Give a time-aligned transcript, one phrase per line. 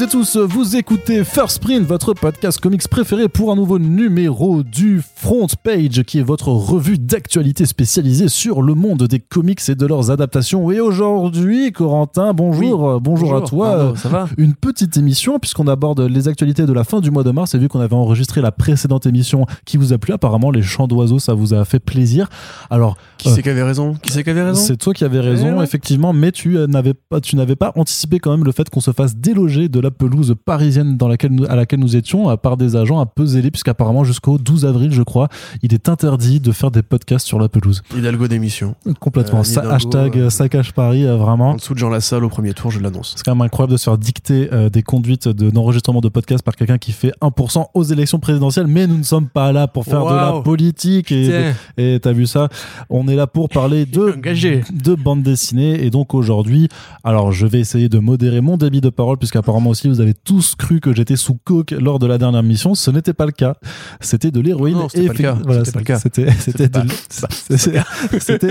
[0.00, 5.02] Et tous, vous écoutez First Print, votre podcast comics préféré pour un nouveau numéro du
[5.20, 9.84] Front Page, qui est votre revue d'actualité spécialisée sur le monde des comics et de
[9.84, 10.70] leurs adaptations.
[10.70, 13.94] Et aujourd'hui, Corentin, bonjour, Oui, bonjour, à toi.
[13.96, 14.28] Ça va?
[14.38, 17.52] Une petite émission, puisqu'on aborde les actualités de la fin du mois de mars.
[17.56, 20.86] Et vu qu'on avait enregistré la précédente émission qui vous a plu, apparemment, les chants
[20.86, 22.28] d'oiseaux, ça vous a fait plaisir.
[22.70, 23.94] Alors, Qui Euh, c'est qui avait raison?
[24.00, 24.60] Qui c'est qui avait raison?
[24.60, 25.64] c'est toi qui avais raison, Eh ouais.
[25.64, 28.78] effectivement, mais tu euh, n'avais pas, tu n'avais pas anticipé quand même le fait qu'on
[28.80, 32.36] se fasse déloger de la pelouse parisienne dans laquelle nous, à laquelle nous étions euh,
[32.36, 35.17] par des agents un peu zélés, puisqu'apparemment jusqu'au 12 avril, je crois,
[35.62, 37.82] il est interdit de faire des podcasts sur la pelouse.
[37.96, 38.74] Hidalgo d'émission.
[39.00, 39.40] Complètement.
[39.40, 41.50] Euh, Ça- Hidalgo, hashtag euh, Paris, euh, vraiment.
[41.50, 43.14] En dessous de Jean Lassalle au premier tour, je l'annonce.
[43.16, 46.44] C'est quand même incroyable de se faire dicter euh, des conduites de- d'enregistrement de podcasts
[46.44, 49.84] par quelqu'un qui fait 1% aux élections présidentielles, mais nous ne sommes pas là pour
[49.84, 52.48] faire de la politique et t'as vu ça?
[52.90, 54.62] On est là pour parler de, Engagé.
[54.72, 55.84] de bande dessinée.
[55.84, 56.68] Et donc aujourd'hui,
[57.04, 60.54] alors je vais essayer de modérer mon débit de parole, puisqu'apparemment aussi vous avez tous
[60.54, 62.74] cru que j'étais sous coke lors de la dernière mission.
[62.74, 63.54] Ce n'était pas le cas.
[64.00, 64.76] C'était de l'héroïne.
[65.06, 65.38] C'était pas le cas.
[65.44, 65.62] voilà,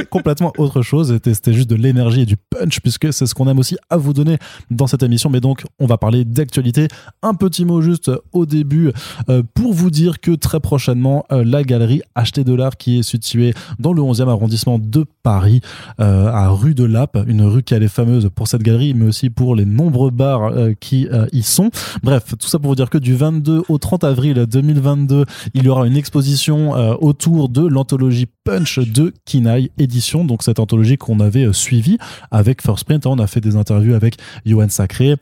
[0.09, 1.17] complètement autre chose.
[1.23, 4.13] C'était juste de l'énergie et du punch, puisque c'est ce qu'on aime aussi à vous
[4.13, 4.37] donner
[4.71, 5.29] dans cette émission.
[5.29, 6.87] Mais donc, on va parler d'actualité.
[7.21, 8.91] Un petit mot juste au début
[9.29, 13.03] euh, pour vous dire que très prochainement, euh, la galerie Acheter de l'art qui est
[13.03, 15.61] située dans le 11e arrondissement de Paris,
[15.99, 19.05] euh, à rue de Lappe, une rue qui elle est fameuse pour cette galerie, mais
[19.05, 21.69] aussi pour les nombreux bars qui y sont.
[22.03, 25.69] Bref, tout ça pour vous dire que du 22 au 30 avril 2022, il y
[25.69, 31.19] aura une exposition euh, autour de l'anthologie Punch de Kinaï édition, donc cette anthologie qu'on
[31.19, 31.97] avait euh, suivie
[32.31, 33.05] avec First Print.
[33.05, 33.09] hein.
[33.13, 35.15] on a fait des interviews avec Johan Sacré,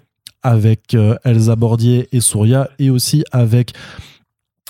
[0.44, 3.74] avec euh, Elsa Bordier et Souria, et aussi avec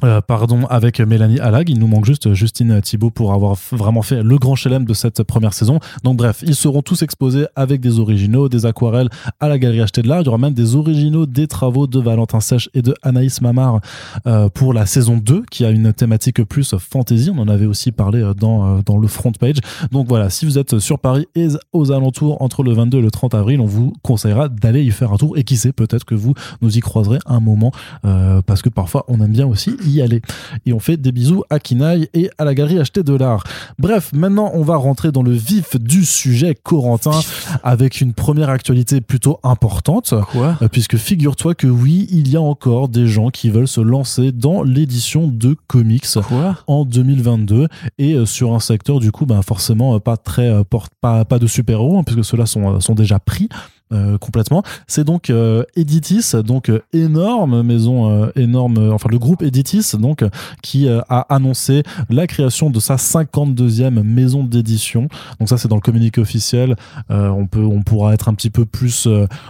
[0.03, 1.69] euh, pardon, avec Mélanie Allag.
[1.69, 5.23] Il nous manque juste Justine Thibault pour avoir vraiment fait le grand chelem de cette
[5.23, 5.79] première saison.
[6.03, 9.07] Donc bref, ils seront tous exposés avec des originaux, des aquarelles
[9.39, 10.21] à la Galerie Acheter de l'Art.
[10.21, 13.79] Il y aura même des originaux des travaux de Valentin Sèche et de Anaïs Mamar
[14.27, 17.31] euh, pour la saison 2 qui a une thématique plus fantasy.
[17.33, 19.59] On en avait aussi parlé euh, dans, euh, dans le front page.
[19.93, 23.11] Donc voilà, si vous êtes sur Paris et aux alentours entre le 22 et le
[23.11, 25.37] 30 avril, on vous conseillera d'aller y faire un tour.
[25.37, 27.71] Et qui sait, peut-être que vous nous y croiserez un moment
[28.03, 30.21] euh, parce que parfois on aime bien aussi y aller.
[30.65, 33.43] Et on fait des bisous à Kinaï et à la galerie Acheter de l'Art.
[33.79, 37.19] Bref, maintenant on va rentrer dans le vif du sujet, Corentin,
[37.63, 40.13] avec une première actualité plutôt importante.
[40.31, 40.57] Quoi?
[40.61, 44.31] Euh, Puisque figure-toi que oui, il y a encore des gens qui veulent se lancer
[44.31, 46.57] dans l'édition de comics Quoi?
[46.67, 47.67] en 2022
[47.97, 51.39] et euh, sur un secteur du coup ben forcément euh, pas très porte pas pas
[51.39, 53.49] de super-héros hein, puisque ceux-là sont sont déjà pris
[53.93, 54.63] euh, complètement.
[54.87, 60.23] C'est donc euh, Editis, donc euh, énorme maison, énorme, enfin le groupe Editis, donc
[60.63, 65.07] qui a annoncé la création de sa 52e maison d'édition.
[65.39, 66.75] Donc ça c'est dans le communiqué officiel.
[67.09, 69.07] On peut, on pourra être un petit peu plus,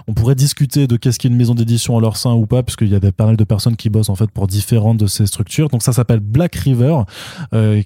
[0.07, 2.89] on pourrait discuter de qu'est-ce qu'est une maison d'édition à leur sein ou pas, puisqu'il
[2.89, 5.69] y a pas mal de personnes qui bossent en fait pour différentes de ces structures.
[5.69, 7.03] Donc ça s'appelle Black River,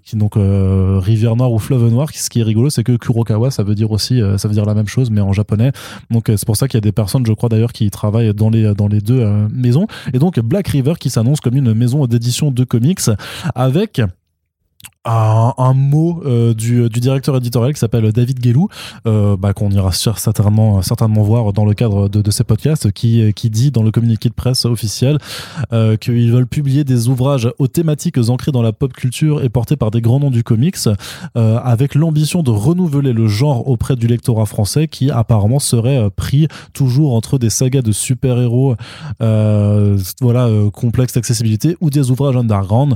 [0.04, 2.10] qui donc rivière noire ou fleuve noir.
[2.14, 4.74] Ce qui est rigolo, c'est que Kurokawa, ça veut dire aussi, ça veut dire la
[4.74, 5.72] même chose, mais en japonais.
[6.10, 8.50] Donc c'est pour ça qu'il y a des personnes, je crois d'ailleurs, qui travaillent dans
[8.50, 9.88] les dans les deux euh, maisons.
[10.14, 13.02] Et donc Black River qui s'annonce comme une maison d'édition de comics
[13.56, 14.02] avec
[15.06, 18.68] un, mot euh, du, du directeur éditorial qui s'appelle David Guélou,
[19.08, 23.50] euh, bah, qu'on ira certainement, certainement voir dans le cadre de, ces podcasts, qui, qui
[23.50, 25.18] dit dans le communiqué de presse officiel
[25.74, 29.78] euh, qu'ils veulent publier des ouvrages aux thématiques ancrées dans la pop culture et portés
[29.78, 30.78] par des grands noms du comics,
[31.38, 36.10] euh, avec l'ambition de renouveler le genre auprès du lectorat français qui apparemment serait euh,
[36.10, 38.76] pris toujours entre des sagas de super-héros
[39.22, 42.96] euh, voilà, euh, complexes d'accessibilité ou des ouvrages underground.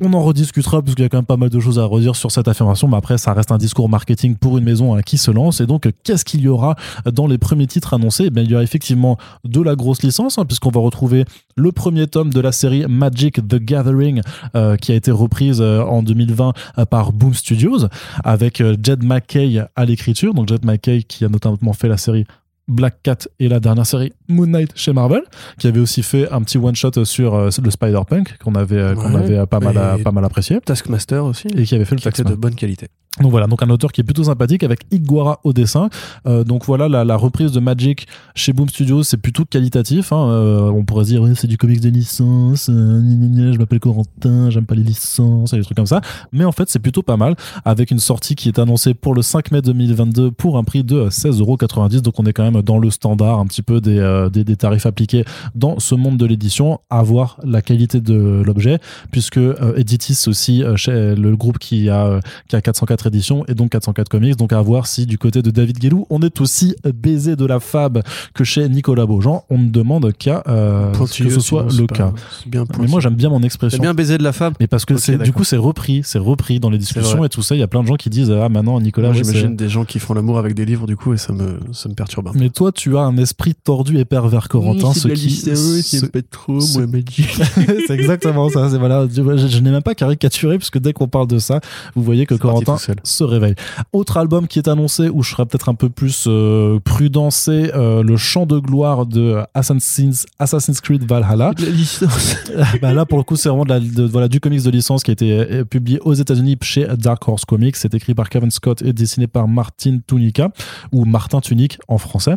[0.00, 2.16] On en rediscutera parce qu'il y a quand même pas mal de choses à redire
[2.16, 5.18] sur cette affirmation, mais après ça reste un discours marketing pour une maison hein, qui
[5.18, 5.60] se lance.
[5.60, 8.28] Et donc qu'est-ce qu'il y aura dans les premiers titres annoncés?
[8.34, 11.24] Eh Il y aura effectivement de la grosse licence, hein, puisqu'on va retrouver
[11.56, 14.22] le premier tome de la série Magic the Gathering,
[14.56, 17.86] euh, qui a été reprise euh, en 2020 euh, par Boom Studios,
[18.24, 20.34] avec Jed McKay à l'écriture.
[20.34, 22.26] Donc Jed McKay qui a notamment fait la série
[22.68, 25.22] Black Cat et la dernière série Moon Knight chez Marvel,
[25.58, 28.94] qui avait aussi fait un petit one shot sur euh, le Spider-Punk qu'on avait euh,
[28.94, 31.48] qu'on avait euh, pas mal à- pas mal apprécié Taskmaster aussi.
[31.56, 32.86] et qui avait fait le qui était de bonne qualité.
[33.20, 35.90] Donc voilà, donc un auteur qui est plutôt sympathique avec Iguara au dessin.
[36.26, 40.14] Euh, donc voilà, la, reprise de Magic chez Boom Studios, c'est plutôt qualitatif.
[40.14, 40.28] hein.
[40.30, 44.74] Euh, on pourrait dire, c'est du comics de licence, euh, je m'appelle Corentin, j'aime pas
[44.74, 46.00] les licences, et des trucs comme ça.
[46.32, 47.36] Mais en fait, c'est plutôt pas mal,
[47.66, 51.10] avec une sortie qui est annoncée pour le 5 mai 2022 pour un prix de
[51.10, 52.00] 16,90€.
[52.00, 54.56] Donc on est quand même dans le standard un petit peu des, euh, des, des
[54.56, 58.78] tarifs appliqués dans ce monde de l'édition, à voir la qualité de l'objet,
[59.10, 59.40] puisque
[59.76, 64.08] Editis aussi, chez le groupe qui a, qui a 480 404 éditions et donc 404
[64.08, 64.36] comics.
[64.36, 67.60] Donc à voir si du côté de David Guélou, on est aussi baisé de la
[67.60, 68.02] fab
[68.34, 69.44] que chez Nicolas Beaujean.
[69.50, 72.12] On ne demande qu'à euh, que ce soit le cas.
[72.46, 73.76] Bien mais moi j'aime bien mon expression.
[73.76, 74.54] J'aime bien baiser de la fab.
[74.60, 77.28] Mais parce que Ok, c'est du coup c'est repris, c'est repris dans les discussions et
[77.28, 77.54] tout ça.
[77.54, 79.68] Il y a plein de gens qui disent ah maintenant Nicolas, ouais, j'imagine c'est- des
[79.68, 82.28] gens qui font l'amour avec des livres du coup et ça me ça me perturbe
[82.28, 82.38] un peu.
[82.38, 86.60] mais toi tu as un esprit tordu et pervers Corentin, ce qui ce- pas trop
[86.60, 88.68] c'est exactement ça.
[88.70, 91.60] C'est voilà, je, je n'ai même pas caricaturé puisque dès qu'on parle de ça,
[91.94, 93.54] vous voyez que C'est Corentin se réveille.
[93.92, 97.74] Autre album qui est annoncé où je serai peut-être un peu plus euh, prudent, c'est
[97.74, 101.52] euh, le chant de gloire de Assassin's, Assassin's Creed Valhalla.
[101.58, 102.36] La licence.
[102.82, 105.02] bah là pour le coup c'est vraiment de la- de- voilà du comics de licence
[105.02, 107.76] qui a été euh, publié aux États-Unis chez Dark Horse Comics.
[107.76, 110.50] C'est écrit par Kevin Scott et dessiné par Martin Tunica
[110.92, 112.36] ou Martin Tunic en français.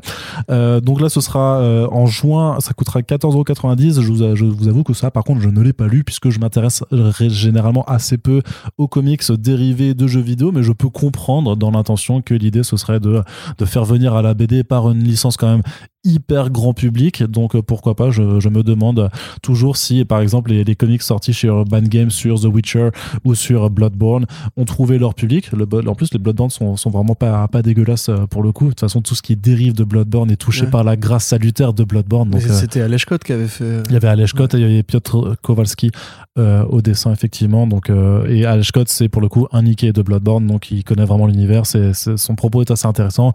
[0.50, 1.62] Euh, donc là ce sera
[1.92, 4.02] en juin, ça coûtera 14,90€.
[4.02, 6.30] Je vous, je vous avoue que ça par contre je ne l'ai pas lu puisque
[6.30, 6.84] je m'intéresse
[7.20, 8.42] généralement assez peu
[8.78, 12.78] aux comics dérivés de jeux vidéo, mais je peux comprendre dans l'intention que l'idée ce
[12.78, 13.22] serait de,
[13.66, 15.64] faire venir à la BD par une licence quand même
[16.06, 17.24] hyper grand public.
[17.24, 19.10] Donc euh, pourquoi pas, je, je me demande
[19.42, 22.90] toujours si par exemple les, les comics sortis chez Urban Games sur The Witcher
[23.24, 24.26] ou sur Bloodborne
[24.56, 25.52] ont trouvé leur public.
[25.52, 28.66] Le, en plus les Bloodborne sont, sont vraiment pas, pas dégueulasses euh, pour le coup.
[28.66, 30.70] De toute façon tout ce qui dérive de Bloodborne est touché Ouais.
[30.70, 32.34] par la grâce salutaire de Bloodborne.
[32.36, 33.82] Euh, c'était Scott qui avait fait.
[33.88, 35.92] il y avait Alej Scott et il y avait Piotr Kowalski
[36.38, 37.68] euh, au dessin effectivement.
[37.68, 40.84] Donc euh, et Alej Scott c'est pour le coup un Nicky de Bloodborne donc il
[40.84, 41.66] connaît vraiment l'univers.
[41.66, 43.34] C'est- son propos est assez intéressant.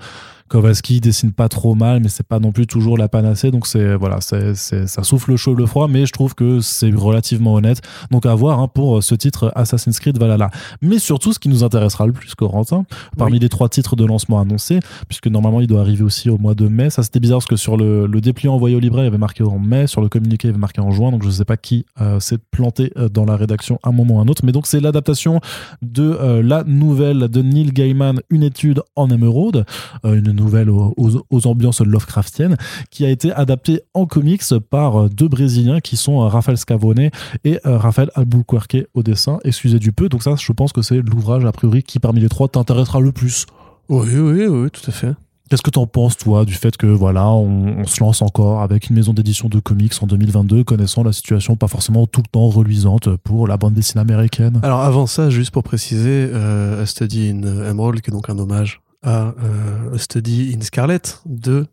[0.51, 3.95] Kowalski dessine pas trop mal mais c'est pas non plus toujours la panacée donc c'est
[3.95, 7.55] voilà c'est, c'est- ça souffle le chaud le froid mais je trouve que c'est relativement
[7.55, 7.81] honnête.
[8.11, 10.51] Donc à voir hein, pour euh, ce titre Assassin's Creed Valhalla.
[10.83, 12.85] Mais surtout ce qui nous intéressera le plus Corentin
[13.17, 13.39] parmi Oui.
[13.39, 16.67] les trois titres de lancement annoncés puisque normalement il doit arriver aussi au mois de
[16.69, 16.91] mai.
[16.91, 19.45] Ça c'était bizarre parce que sur le, le dépliant envoyé au libraire il avait marqué
[19.45, 21.87] en mai, sur le communiqué il avait marqué en juin, donc je sais pas qui
[22.01, 24.45] euh, s'est planté euh, dans la rédaction à un moment ou à un autre.
[24.45, 25.41] Mais donc c'est l'adaptation
[25.83, 29.65] de euh, la nouvelle de Neil Gaiman, Une étude en émeraude,
[30.05, 32.57] euh, une nouvelle aux, aux- aux ambiances Lovecraftiennes,
[32.91, 37.11] qui a été adaptée en comics par euh, deux Brésiliens qui sont euh, Rafael Scavone
[37.45, 39.39] et euh, Rafael Albuquerque au dessin.
[39.45, 42.29] Excusez du peu, donc ça je pense que c'est l'ouvrage a priori qui parmi les
[42.29, 43.47] trois t'intéressera le plus.
[43.89, 45.13] Oui, oui, oui, tout à fait.
[45.51, 48.89] Qu'est-ce que t'en penses, toi, du fait que voilà, on, on se lance encore avec
[48.89, 52.49] une maison d'édition de comics en 2022, connaissant la situation pas forcément tout le temps
[52.49, 54.61] reluisante pour la bande dessinée américaine?
[54.63, 58.39] Alors avant ça, juste pour préciser, euh, A Study in Emerald, qui est donc un
[58.39, 61.67] hommage à euh, A Study in Scarlet de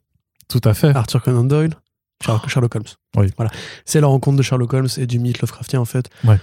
[0.48, 0.96] Tout à fait.
[0.96, 1.74] Arthur Conan Doyle,
[2.24, 2.86] Sherlock, Sherlock Holmes.
[3.18, 3.28] Oui.
[3.36, 3.52] Voilà.
[3.86, 6.10] C'est la rencontre de Sherlock Holmes et du mythe Lovecraftien en fait.
[6.24, 6.40] Ouais.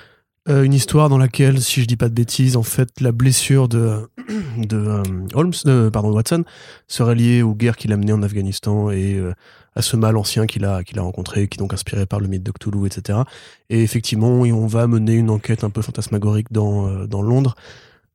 [0.46, 3.66] Euh, une histoire dans laquelle, si je dis pas de bêtises, en fait, la blessure
[3.66, 4.10] de,
[4.58, 5.02] de euh,
[5.32, 6.44] Holmes, pardon, Watson,
[6.86, 9.18] serait liée aux guerres qu'il a menées en Afghanistan et
[9.74, 12.28] à ce mal ancien qu'il a, qu'il a rencontré, qui est donc inspiré par le
[12.28, 13.20] mythe de Cthulhu, etc.
[13.70, 17.54] Et effectivement, on va mener une enquête un peu fantasmagorique dans, dans Londres.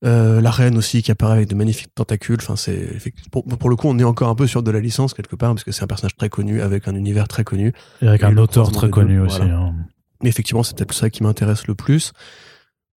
[0.06, 2.38] Euh, la reine aussi qui apparaît avec de magnifiques tentacules.
[2.40, 2.88] Enfin, c'est
[3.32, 5.54] pour, pour le coup, on est encore un peu sur de la licence quelque part
[5.54, 7.74] parce que c'est un personnage très connu avec un univers très connu.
[8.02, 9.38] Et avec Et un auteur très connu deux, aussi.
[9.40, 9.58] voilà.
[9.58, 9.76] hein.
[10.24, 12.14] Mais effectivement, c'est peut-être ça qui m'intéresse le plus.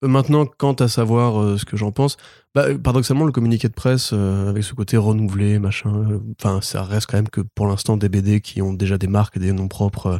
[0.03, 2.17] Euh, Maintenant, quant à savoir euh, ce que j'en pense,
[2.53, 7.07] bah, paradoxalement, le communiqué de presse, euh, avec ce côté renouvelé, machin, enfin, ça reste
[7.09, 9.67] quand même que pour l'instant des BD qui ont déjà des marques et des noms
[9.67, 10.19] propres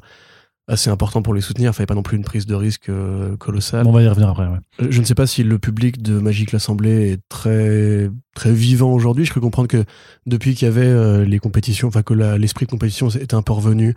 [0.72, 1.74] assez importants pour les soutenir.
[1.76, 3.86] Fallait pas non plus une prise de risque euh, colossale.
[3.86, 4.46] On va y revenir après.
[4.48, 4.58] Ouais.
[4.82, 8.92] Euh, Je ne sais pas si le public de Magique l'Assemblée est très très vivant
[8.94, 9.26] aujourd'hui.
[9.26, 9.84] Je peux comprendre que
[10.26, 13.54] depuis qu'il y avait euh, les compétitions, enfin que l'esprit de compétition était un peu
[13.54, 13.94] revenu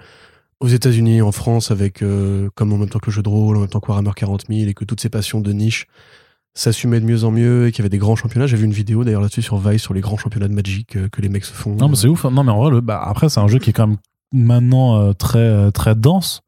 [0.61, 2.03] aux États-Unis, en France, avec
[2.55, 4.45] comme en même temps que le jeu de rôle, en même temps que Warhammer 40
[4.49, 5.87] 000, et que toutes ces passions de niche
[6.55, 8.47] s'assumaient de mieux en mieux, et qu'il y avait des grands championnats.
[8.47, 11.21] J'ai vu une vidéo d'ailleurs là-dessus sur Vice sur les grands championnats de Magic que
[11.21, 11.75] les mecs se font.
[11.75, 12.25] Non, mais c'est ouf.
[12.25, 12.31] hein.
[12.31, 13.97] Non, mais en vrai, le, bah, après, c'est un jeu qui est quand même
[14.33, 16.43] maintenant euh, très, très dense.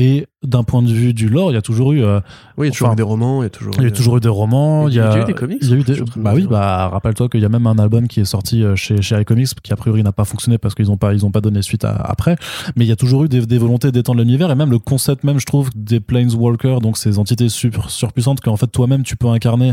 [0.00, 2.20] Et d'un point de vue du lore, il y a toujours eu, euh,
[2.56, 3.74] oui, il y a toujours enfin, eu des romans, il y a toujours.
[3.78, 4.86] il y a toujours eu des romans.
[4.86, 6.86] Il Il y a eu des comics, il y a eu des, bah oui, bah
[6.88, 9.72] rappelle-toi qu'il y a même un album qui est sorti euh, chez chez iComics qui
[9.72, 11.96] a priori n'a pas fonctionné parce qu'ils ont pas ils ont pas donné suite à-
[11.96, 12.36] après.
[12.76, 15.24] Mais il y a toujours eu des, des volontés d'étendre l'univers et même le concept
[15.24, 19.26] même, je trouve, des Planeswalkers, donc ces entités super surpuissantes qu'en fait toi-même tu peux
[19.28, 19.72] incarner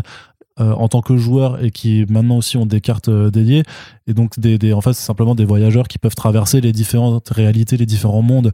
[0.59, 3.61] euh, en tant que joueur et qui maintenant aussi ont des cartes euh, dédiées
[4.07, 7.29] et donc des, des en fait c'est simplement des voyageurs qui peuvent traverser les différentes
[7.29, 8.51] réalités les différents mondes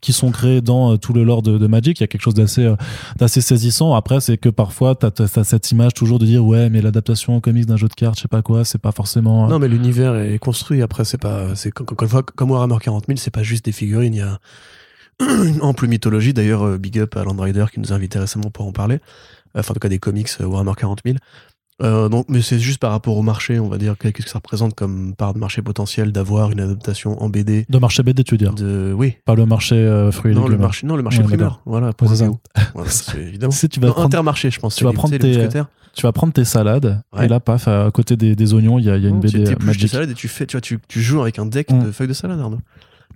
[0.00, 2.34] qui sont créés dans euh, tout le lore de, Magic il y a quelque chose
[2.34, 6.70] d'assez euh, saisissant après c'est que parfois t'as as, cette image toujours de dire ouais
[6.70, 9.46] mais l'adaptation en comics d'un jeu de cartes je sais pas quoi c'est pas forcément
[9.46, 10.82] euh, Non, mais l'univers est construit.
[10.82, 14.14] Après, c'est pas, c'est comme Warhammer 40 000, c'est pas juste des figurines.
[14.14, 14.38] Il y a
[15.62, 16.32] ample mythologie.
[16.32, 19.00] D'ailleurs, big up à Land Rider qui nous a invités récemment pour en parler.
[19.54, 21.16] Enfin, en tout cas, des comics Warhammer 40 000.
[21.82, 23.96] Euh, non, mais c'est juste par rapport au marché, on va dire.
[23.98, 27.78] Qu'est-ce que ça représente comme part de marché potentiel d'avoir une adaptation en BD De
[27.78, 28.92] marché BD, tu veux dire de.
[28.96, 29.14] Oui.
[29.24, 30.60] Pas le marché euh, fruits et Non, le légumes.
[30.62, 31.60] marché, non, le marché Ouais, primaire.
[31.64, 32.28] Voilà, pour le ça.
[32.74, 33.50] Voilà, évidemment.
[33.50, 34.76] Si tu vas Non, prendre- Intermarché, je pense.
[34.76, 35.48] tu vas prendre tu tes-.
[35.94, 37.24] Tu vas prendre tes salades Ouais.
[37.24, 39.16] et là, paf, à côté des, des oignons, il y a, il y a une
[39.16, 41.38] Non, tu BD épluches tes salades et tu fais, tu vois, tu, tu joues avec
[41.38, 41.84] un deck Mm.
[41.86, 42.60] de feuilles de salade, Arnaud.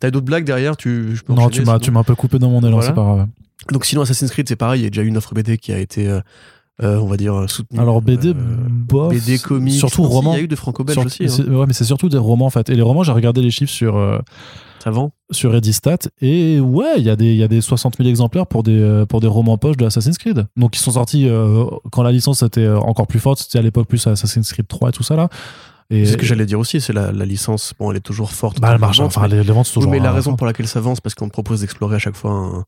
[0.00, 1.14] T'as d'autres blagues derrière, tu.
[1.14, 2.86] je peux Non, tu m'as, tu un peu coupé dans mon élan, Voilà.
[2.88, 3.26] c'est pas grave.
[3.70, 5.72] Donc sinon Assassin's Creed c'est pareil, il y a déjà eu une offre BD qui
[5.72, 6.08] a été,
[6.82, 7.80] euh, euh, on va dire, soutenue.
[7.80, 8.34] Alors BD, Euh,
[8.68, 10.32] bof, BD comics, surtout romans.
[10.34, 11.28] Il y a eu de franco-belge Sur- aussi, hein.
[11.28, 12.68] c'est- Ouais, mais c'est surtout des romans en fait.
[12.70, 14.18] Et les romans, j'ai regardé les chiffres sur, euh,
[14.82, 15.12] ça vend.
[15.30, 18.46] sur Edistat et ouais, il y, a des- il y a des 60 000 exemplaires
[18.46, 20.46] pour des, euh, pour des romans poche de Assassin's Creed.
[20.56, 23.62] Donc ils sont sortis euh, quand la licence était euh, encore plus forte, c'était à
[23.62, 25.28] l'époque plus Assassin's Creed 3 et tout ça là.
[25.90, 28.32] Et C'est ce que j'allais dire aussi, c'est la, la licence, bon elle est toujours
[28.32, 28.58] forte.
[28.60, 29.92] bah, dans le marché, ventes, enfin mais- les, les ventes sont Oui, toujours.
[29.92, 32.16] mais la euh, raison pour laquelle ça avance, parce qu'on te propose d'explorer à chaque
[32.16, 32.64] fois un,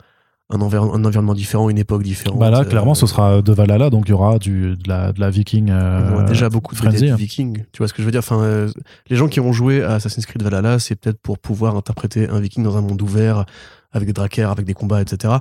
[0.50, 2.38] un, environ- un environnement différent, une époque différente.
[2.38, 5.12] Bah là, euh, clairement, ce sera de Valhalla, donc il y aura du, de, la,
[5.12, 5.70] de la Viking.
[5.70, 7.16] euh, on déjà beaucoup de hein.
[7.16, 7.64] Vikings.
[7.72, 8.20] Tu vois ce que je veux dire?
[8.20, 8.70] Enfin, euh,
[9.10, 12.38] Les gens qui ont joué à Assassin's Creed Valhalla, c'est peut-être pour pouvoir interpréter un
[12.40, 13.44] Viking dans un monde ouvert,
[13.92, 15.34] avec des drakkers, avec des combats, etc.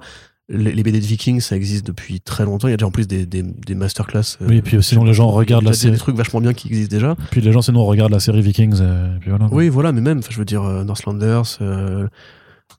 [0.48, 2.68] Les, les BD de Vikings, ça existe depuis très longtemps.
[2.68, 4.38] Il y a déjà en plus des, des, des masterclass.
[4.42, 5.94] euh, Oui, et puis sinon les gens regardent il y a la série.
[5.94, 7.16] Des trucs vachement bien qui existent déjà.
[7.32, 8.80] Puis les gens sinon regardent la série Vikings.
[8.82, 9.48] Et puis voilà.
[9.52, 11.58] Oui, voilà, mais même, je veux dire, Northlanders,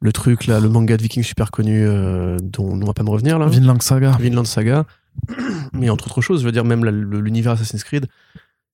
[0.01, 3.11] le truc là, le manga de Vikings super connu euh, dont on va pas me
[3.11, 3.47] revenir là.
[3.47, 4.13] Vinland Saga.
[4.21, 4.85] Vinland Saga.
[5.73, 8.07] Mais entre autres choses, je veux dire, même l'univers Assassin's Creed,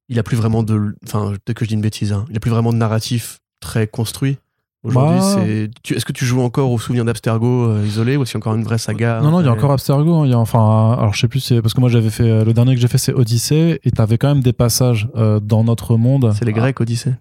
[0.09, 0.95] il a plus vraiment de.
[1.07, 3.87] Enfin, peut-être que je dis une bêtise, hein, il a plus vraiment de narratif très
[3.87, 4.39] construit.
[4.85, 5.37] Aujourd'hui, Bah.
[5.85, 5.95] c'est.
[5.95, 8.43] Est-ce que tu joues encore au souvenir d'Abstergo euh, isolé ou est-ce qu'il y a
[8.43, 10.13] encore une vraie saga Non, non, il y a encore Abstergo.
[10.23, 12.29] hein, Il y a enfin, alors je sais plus, c'est parce que moi j'avais fait
[12.29, 15.39] euh, le dernier que j'ai fait, c'est Odyssée, et t'avais quand même des passages euh,
[15.39, 16.35] dans notre monde.
[16.37, 17.15] C'est les Grecs, Odyssée.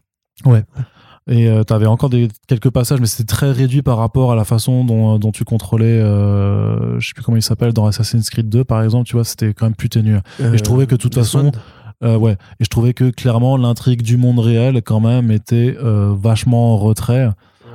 [1.27, 4.43] Et euh, t'avais encore des, quelques passages, mais c'était très réduit par rapport à la
[4.43, 8.49] façon dont, dont tu contrôlais, euh, je sais plus comment il s'appelle, dans Assassin's Creed
[8.49, 10.15] 2 par exemple, tu vois, c'était quand même plus ténu.
[10.39, 11.51] Et je trouvais que de toute façon, Desmond.
[12.03, 16.11] Euh, ouais, et je trouvais que clairement l'intrigue du monde réel quand même était euh,
[16.19, 17.29] vachement en retrait.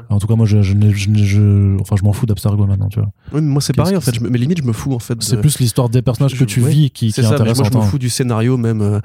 [0.09, 3.09] En tout cas, moi, je, je, je, enfin, je m'en fous d'Abstergo maintenant, tu vois.
[3.33, 4.21] Oui, mais moi, c'est pareil en fait.
[4.21, 5.21] mais limite, je me fous en fait.
[5.21, 7.37] C'est de- plus l'histoire des personnages que tu ouais, vis qui, qui C'est est ça,
[7.39, 9.01] mais moi je me fous du scénario même euh,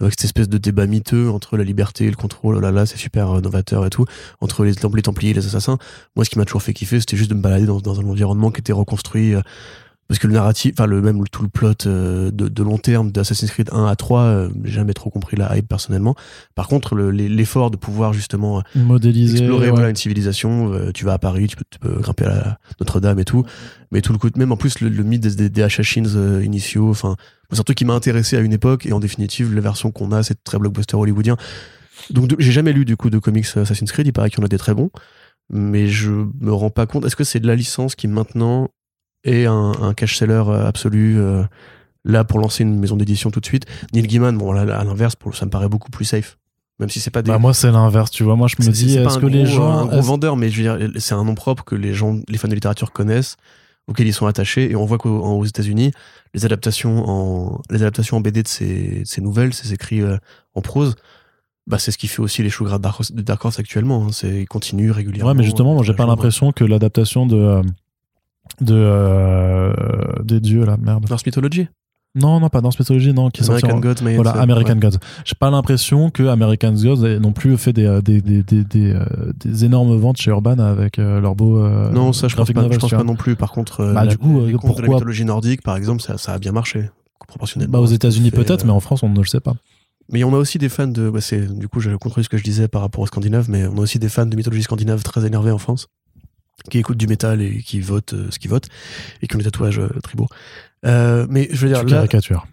[0.00, 2.56] avec cette espèce de débat miteux entre la liberté et le contrôle.
[2.56, 4.04] Oh là là, c'est super euh, novateur et tout.
[4.40, 5.78] Entre les, les Templiers et les Assassins.
[6.16, 8.04] Moi, ce qui m'a toujours fait kiffer, c'était juste de me balader dans, dans un
[8.04, 9.34] environnement qui était reconstruit.
[10.08, 13.10] Parce que le narratif, enfin le même tout le plot euh, de, de long terme
[13.10, 16.14] d'Assassin's Creed 1 à 3, euh, j'ai jamais trop compris la hype personnellement.
[16.54, 19.38] Par contre, le- l'effort de pouvoir justement euh, Modélisé.
[19.38, 19.70] explorer ouais.
[19.72, 20.72] voilà, une civilisation.
[20.92, 23.44] tu vas à Paris, tu peux, tu peux grimper à Notre-Dame et tout.
[23.92, 27.16] Mais tout le coup, même en plus, le, le mythe des, des, Assassins initiaux, enfin,
[27.50, 28.86] c'est un truc qui m'a intéressé à une époque.
[28.86, 31.36] Et en définitive, la version qu'on a, c'est très blockbuster hollywoodien.
[32.10, 34.06] Donc, j'ai jamais lu du coup de comics Assassin's Creed.
[34.06, 34.90] Il paraît qu'il y en a des très bons.
[35.50, 37.04] Mais je me rends pas compte.
[37.04, 38.68] Est-ce que c'est de la licence qui maintenant
[39.24, 41.42] est un, un cash-seller euh, absolu euh,
[42.04, 45.16] là pour lancer une maison d'édition tout de suite Neil Gaiman, bon, là, à l'inverse,
[45.16, 46.38] pour- ça me paraît beaucoup plus safe.
[46.80, 48.34] Même si c'est pas des, Bah, moi, c'est l'inverse, tu vois.
[48.34, 49.78] Moi, je me dis, est-ce un que les gros, gens.
[49.78, 52.36] un gros vendeur, mais je veux dire, c'est un nom propre que les gens, les
[52.36, 53.36] fans de littérature connaissent,
[53.86, 54.70] auxquels ils sont attachés.
[54.72, 55.92] Et on voit qu'aux États-Unis,
[56.34, 60.16] les adaptations en les adaptations en BD de ces, ces nouvelles, ces écrits euh,
[60.54, 60.96] en prose,
[61.68, 64.06] bah c'est ce qui fait aussi les choux gras de Dark Horse, actuellement.
[64.06, 64.08] hein.
[64.10, 65.30] C'est ils continuent régulièrement.
[65.30, 67.62] Ouais, mais justement, moi, j'ai pas l'impression que l'adaptation de.
[68.60, 69.72] De euh,
[70.22, 71.68] des dieux là merde Norse Mythology,
[72.14, 74.74] non non pas dans Mythology non qui est sorti American en- Gods, mais Voilà, American
[74.74, 74.80] ouais.
[74.80, 74.98] Gods.
[75.24, 78.64] J'ai pas l'impression que American Gods ait non plus fait des, euh, des, des, des,
[78.64, 79.04] des, euh,
[79.36, 81.66] des énormes ventes chez Urban avec leur beau.
[81.90, 83.34] Non, ça je pense pas, je pense pas non plus.
[83.36, 86.02] Par contre, Bah, la- du coup, les contes de la pourquoi- mythologie nordique, par exemple,
[86.02, 86.90] ça, ça a bien marché
[87.26, 87.72] proportionnellement.
[87.78, 89.54] Bah, aux États-Unis peut-être, mais en France on ne le sait pas.
[90.12, 91.08] Mais on a aussi des fans de.
[91.08, 93.66] Bah c'est, du coup, j'ai contredit ce que je disais par rapport aux Scandinaves, mais
[93.66, 95.88] on a aussi des fans de mythologie scandinave très énervés en France,
[96.70, 98.68] qui écoutent du métal et qui votent euh, ce qu'ils votent,
[99.22, 100.28] et qui ont des tatouages euh, tribaux.
[100.86, 102.04] Euh, mais je veux dire, Tu là,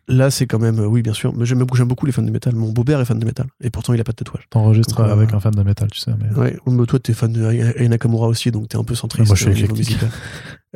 [0.08, 0.79] là c'est quand même.
[0.79, 2.55] euh, oui, bien sûr, mais j'aime beaucoup, beaucoup les fans de métal.
[2.55, 4.48] Mon beau-père est fan de métal, et pourtant il a pas de tatouage.
[4.50, 6.12] T'enregistres Donc, euh, avec un fan de métal, tu sais.
[6.17, 6.34] Mais...
[6.38, 9.27] Ouais, mais toi, t'es fan de Nakamura aussi, donc t'es un peu centriste.
[9.27, 10.00] Moi, je suis niveau éclectique.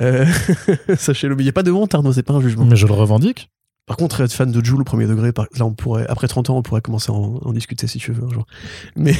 [0.01, 0.25] Euh,
[0.97, 2.65] Sachez-le, mais il n'y a pas de honte, Arnaud, c'est pas un jugement.
[2.65, 3.49] mais je le revendique.
[3.87, 6.49] Par contre, être fan de Joule au premier degré, par- là, on pourrait, après 30
[6.49, 8.47] ans, on pourrait commencer à en, en discuter si tu veux un jour.
[8.95, 9.13] Mais,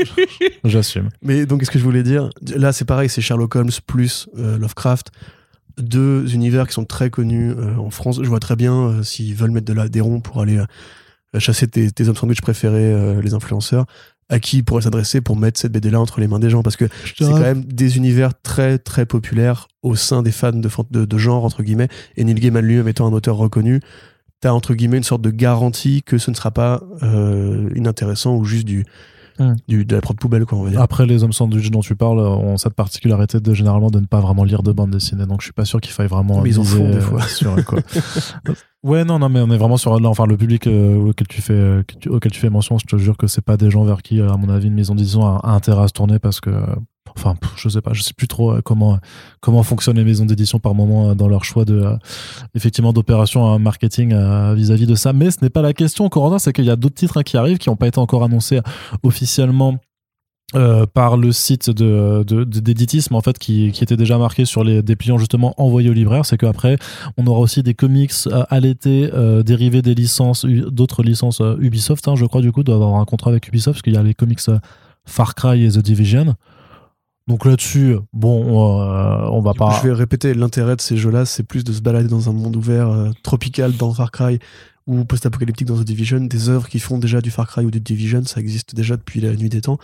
[0.64, 1.08] J'assume.
[1.22, 2.30] mais donc, qu'est-ce que je voulais dire?
[2.54, 5.10] Là, c'est pareil, c'est Sherlock Holmes plus euh, Lovecraft.
[5.78, 8.20] Deux univers qui sont très connus euh, en France.
[8.22, 10.60] Je vois très bien euh, s'ils veulent mettre de la, des ronds pour aller
[11.38, 13.86] chasser tes, tes hommes sandwich préférés, les influenceurs,
[14.32, 16.62] à qui ils pourraient s'adresser pour mettre cette BD-là entre les mains des gens.
[16.64, 16.86] Parce que
[17.16, 21.18] c'est quand même des univers très très populaires au sein des fans de, de, de
[21.18, 23.80] genre entre guillemets et Neil Gaiman lui-même étant un auteur reconnu
[24.40, 28.44] t'as entre guillemets une sorte de garantie que ce ne sera pas euh, inintéressant ou
[28.44, 28.84] juste du
[29.38, 29.54] Hmm.
[29.66, 30.82] du- de la prod poubelle, quoi, on va dire.
[30.82, 34.20] Après, les hommes sandwich dont tu parles ont cette particularité de généralement de ne pas
[34.20, 35.24] vraiment lire de bande dessinée.
[35.24, 36.42] Donc, je suis pas sûr qu'il faille vraiment.
[36.42, 37.22] Mais ils en font, des fois.
[37.26, 37.78] sur, quoi.
[38.82, 41.52] ouais, non, non, mais on est vraiment sur enfin, le public euh, auquel, tu fais,
[41.52, 42.78] euh, auquel tu fais mention.
[42.78, 44.74] Je te jure que c'est pas des gens vers qui, euh, à mon avis, une
[44.74, 46.50] maison d'édition a, intérêt à se tourner parce que.
[47.14, 48.98] Enfin, je sais pas, je sais plus trop comment
[49.42, 51.84] comment fonctionnent les maisons d'édition par moment dans leur choix de
[52.54, 54.14] effectivement d'opération marketing
[54.54, 55.12] vis-à-vis de ça.
[55.12, 57.36] Mais ce n'est pas la question, Corentin, c'est qu'il y a d'autres titres hein, qui
[57.36, 58.60] arrivent qui n'ont pas été encore annoncés
[59.02, 59.76] officiellement
[60.54, 64.82] euh, par le site de, d'Editisme en fait qui, qui était déjà marqué sur les
[64.82, 66.26] dépliants justement envoyés aux libraires.
[66.26, 66.76] C'est qu'après
[67.16, 71.56] on aura aussi des comics euh, à l'été euh, dérivés des licences d'autres licences euh,
[71.58, 73.96] Ubisoft hein, je crois du coup doit avoir un contrat avec Ubisoft parce qu'il y
[73.96, 74.40] a les comics
[75.04, 76.34] Far Cry et The Division.
[77.28, 81.24] Donc là-dessus bon euh, on va coup, pas Je vais répéter, l'intérêt de ces jeux-là,
[81.24, 82.90] c'est plus de se balader dans un monde ouvert
[83.22, 84.38] tropical dans Far Cry
[84.86, 86.20] ou post-apocalyptique dans The Division.
[86.20, 89.20] Des œuvres qui font déjà du Far Cry ou du Division, ça existe déjà depuis
[89.20, 89.78] la nuit des temps.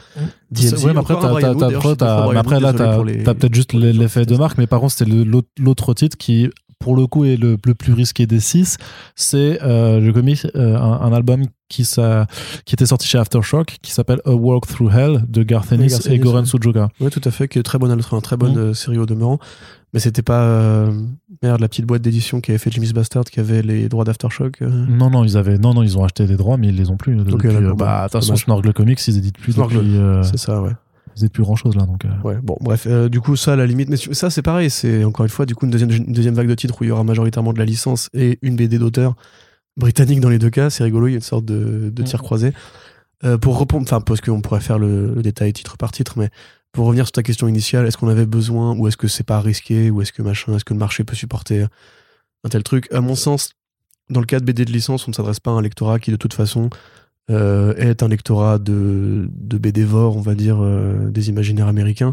[0.52, 3.72] C'est- DMZ, ouais, mais après, t'as- t'as- t'as- t'as- après, là, t'as les- peut-être juste
[3.74, 6.48] l'effet de marque, mais par contre, c'était l'autre l'autre titre qui,
[6.80, 8.76] pour le coup, est le, le plus risqué des six.
[9.16, 12.26] C'est euh, le comic, euh, un, un album qui, s'a-
[12.64, 16.06] qui était sorti chez Aftershock, qui s'appelle A Walk Through Hell de Garth Ennis Garth
[16.06, 16.46] et Ennis, Goran ouais.
[16.46, 16.88] Sujoka.
[17.00, 18.58] Oui, tout à fait, qui est très bonne, un très bonne Mm.
[18.58, 19.38] euh, série au demeurant.
[19.94, 20.92] Mais c'était pas euh,
[21.42, 24.60] merde, la petite boîte d'édition qui avait fait Jimmy's Bastard qui avait les droits d'Aftershock.
[24.60, 24.68] euh.
[24.86, 26.98] Non, non, ils avaient, non, non, ils ont acheté des droits, mais ils les ont
[26.98, 27.16] plus.
[27.16, 28.36] Depuis, euh, bon, bah, de toute façon.
[28.36, 30.72] Snorgle Comics, ils éditent plus Snorgle, depuis, euh, C'est ça, ouais.
[31.16, 32.04] ils éditent plus grand chose là, donc.
[32.22, 35.24] Ouais, bon, bref, du coup, ça, à la limite, mais ça, c'est pareil, c'est encore
[35.24, 37.02] une fois, du coup, une deuxième, une deuxième vague de titres où il y aura
[37.04, 39.14] majoritairement de la licence et une BD d'auteur
[39.78, 42.20] britannique dans les deux cas, c'est rigolo, il y a une sorte de, de tir
[42.22, 42.52] croisé.
[43.40, 46.28] Pour répondre, enfin, parce qu'on pourrait faire le, le détail titre par titre, mais
[46.78, 49.40] pour revenir sur ta question initiale, est-ce qu'on avait besoin, ou est-ce que c'est pas
[49.40, 51.66] risqué, ou est-ce que machin, est-ce que le marché peut supporter
[52.44, 52.86] un tel truc?
[52.92, 53.50] À mon sens,
[54.10, 56.12] dans le cas de BD de licence, on ne s'adresse pas à un lectorat qui,
[56.12, 56.70] de toute façon,
[57.32, 62.12] euh, est un lectorat de, de BDvore, on va dire, euh, des imaginaires américains.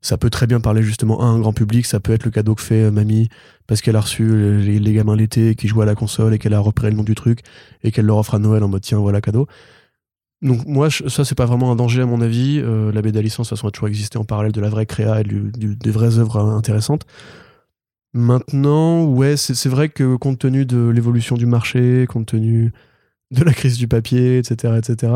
[0.00, 2.54] Ça peut très bien parler justement à un grand public, ça peut être le cadeau
[2.54, 3.30] que fait euh, mamie
[3.66, 4.28] parce qu'elle a reçu
[4.60, 7.02] les, les gamins l'été qui jouent à la console et qu'elle a repéré le nom
[7.02, 7.40] du truc
[7.82, 9.48] et qu'elle leur offre à Noël en mode tiens voilà cadeau.
[10.44, 12.60] Donc moi je- ça c'est pas vraiment un danger à mon avis.
[12.62, 14.86] Euh, la BD à licence de toute a toujours existé en parallèle de la vraie
[14.86, 17.06] créa et du- des vraies œuvres euh, intéressantes.
[18.12, 22.72] Maintenant ouais c'est vrai que compte tenu de l'évolution du marché, compte tenu
[23.32, 25.12] de la crise du papier, etc., etc.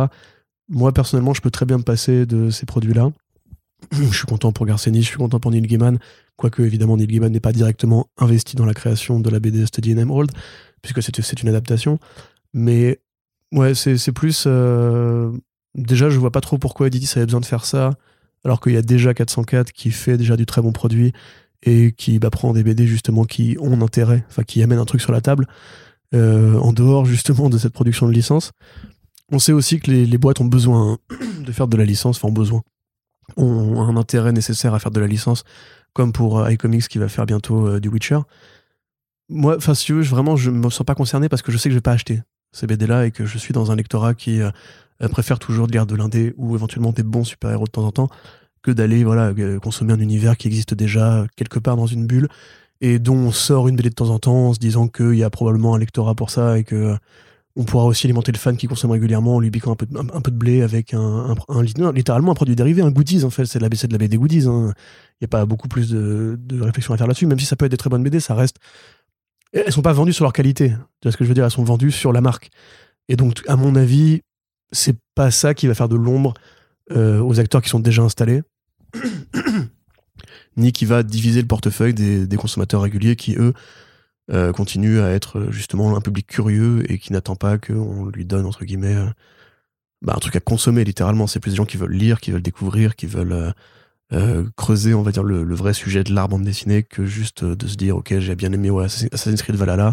[0.68, 3.10] Moi, personnellement, je peux très bien me passer de ces produits-là.
[3.92, 5.98] Je suis content pour Garcenis, je suis content pour Neil Gaiman,
[6.36, 9.92] quoique, évidemment, Neil Gaiman n'est pas directement investi dans la création de la BD Study
[9.92, 10.32] in Emerald,
[10.82, 11.98] puisque c'est une adaptation.
[12.52, 12.98] Mais,
[13.52, 14.44] ouais, c'est plus...
[14.46, 15.30] euh,
[15.74, 17.94] Déjà, je vois pas trop pourquoi Editis avait besoin de faire ça,
[18.44, 21.12] alors qu'il y a déjà 404 qui fait déjà du très bon produit
[21.62, 25.00] et qui bah, prend des BD, justement, qui ont intérêt, enfin, qui amènent un truc
[25.00, 25.46] sur la table
[26.14, 28.52] euh, en dehors justement de cette production de licence.
[29.30, 30.98] On sait aussi que les, boîtes ont besoin
[31.40, 32.62] de faire de la licence, enfin ont besoin,
[33.36, 35.44] ont un intérêt nécessaire à faire de la licence,
[35.92, 38.20] comme pour euh, iComics qui va faire bientôt du Witcher.
[39.28, 41.68] Moi, enfin si tu veux, vraiment, je me sens pas concerné parce que je sais
[41.68, 44.40] que je vais pas acheter ces BD-là et que je suis dans un lectorat qui
[44.40, 44.50] euh,
[45.02, 48.08] euh, préfère toujours lire de l'indé ou éventuellement des bons super-héros de temps en temps
[48.62, 52.28] que d'aller voilà euh, consommer un univers qui existe déjà quelque part dans une bulle
[52.80, 55.22] et dont on sort une BD de temps en temps en se disant qu'il y
[55.24, 56.96] a probablement un lectorat pour ça et que euh,
[57.56, 59.98] on pourra aussi alimenter le fan qui consomme régulièrement en lui piquant un peu de,
[59.98, 63.46] un, de blé avec un, un- un- littéralement un produit dérivé, un goodies en fait,
[63.46, 64.46] c'est de la, c'est de la BD goodies.
[64.46, 64.72] hein.
[65.20, 67.56] Il n'y a pas beaucoup plus de, de réflexion à faire là-dessus, même si ça
[67.56, 68.58] peut être des très bonnes BD, ça reste.
[69.52, 71.50] Elles sont pas vendues sur leur qualité, tu vois ce que je veux dire, elles
[71.50, 72.50] sont vendues sur la marque.
[73.08, 74.22] Et donc, à mon avis,
[74.72, 76.34] c'est pas ça qui va faire de l'ombre
[76.92, 78.42] euh, aux acteurs qui sont déjà installés.
[80.56, 83.52] ni qui va diviser le portefeuille des, consommateurs réguliers qui, eux,
[84.30, 88.44] euh, continuent à être justement un public curieux et qui n'attend pas qu'on lui donne,
[88.44, 89.06] entre guillemets, euh,
[90.02, 91.26] bah, un truc à consommer, littéralement.
[91.26, 93.54] C'est plus des gens qui veulent lire, qui veulent découvrir, qui veulent
[94.12, 97.42] euh, euh, creuser, on va dire, le, vrai sujet de l'art bande dessinée que juste
[97.42, 99.92] euh, de se dire, ok, j'ai bien aimé ouais, Assassin's Creed Valhalla,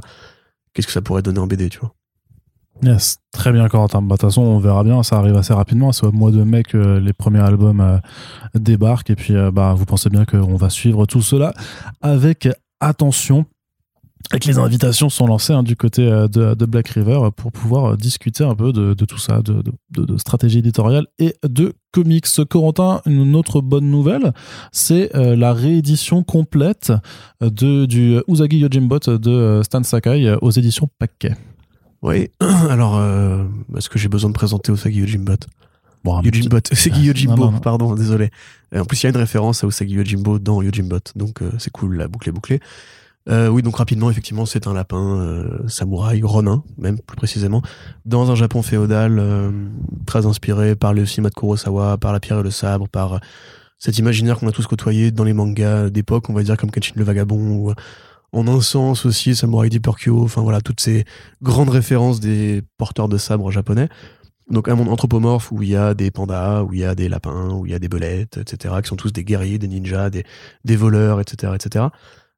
[0.73, 1.93] qu'est-ce que ça pourrait donner en BD, tu vois?
[2.83, 4.01] Yes, très bien Corentin.
[4.01, 5.91] Bah, De toute façon, on verra bien, ça arrive assez rapidement.
[5.91, 7.97] C'est au mois de mai que les premiers albums euh,
[8.53, 9.11] débarquent.
[9.11, 11.53] Et puis, euh, bah, vous pensez bien qu'on va suivre tout cela
[12.01, 12.49] avec
[12.79, 13.45] attention.
[14.33, 17.93] Et que les invitations sont lancées hein, du côté euh, de, Black River pour pouvoir
[17.93, 22.27] euh, discuter un peu de, tout ça, de stratégie éditoriale et de comics.
[22.49, 24.33] Corentin, une autre bonne nouvelle,
[24.73, 26.91] c'est euh, la réédition complète
[27.41, 31.35] de, du Usagi Yojimbo de euh, Stan Sakai euh, aux éditions Paquet.
[32.01, 32.29] Oui,
[32.69, 33.45] alors, euh,
[33.77, 35.37] est-ce que j'ai besoin de présenter Usagi Yojimbot
[36.03, 37.59] Bon, Yojimbot, c'est Ah, Yojimbo, non, non, non.
[37.59, 38.29] pardon, désolé.
[38.75, 41.71] En plus, il y a une référence à Usagi Yojimbo dans Yojimbot, donc euh, c'est
[41.71, 42.59] cool, la boucle est bouclée.
[43.27, 47.61] Euh, oui, donc rapidement, effectivement, c'est un lapin euh, samouraï, ronin, même plus précisément,
[48.05, 49.51] dans un Japon féodal euh,
[50.05, 53.19] très inspiré par le cinéma de Kurosawa, par la pierre et le sabre, par
[53.79, 56.93] cet imaginaire qu'on a tous côtoyé dans les mangas d'époque, on va dire comme Kenshin
[56.95, 57.73] le Vagabond, ou
[58.31, 61.05] en un sens aussi Samurai Deeper enfin voilà, toutes ces
[61.41, 63.89] grandes références des porteurs de sabre japonais.
[64.49, 67.09] Donc un monde anthropomorphe où il y a des pandas, où il y a des
[67.09, 70.11] lapins, où il y a des belettes, etc., qui sont tous des guerriers, des ninjas,
[70.11, 70.23] des,
[70.63, 71.85] des voleurs, etc., etc.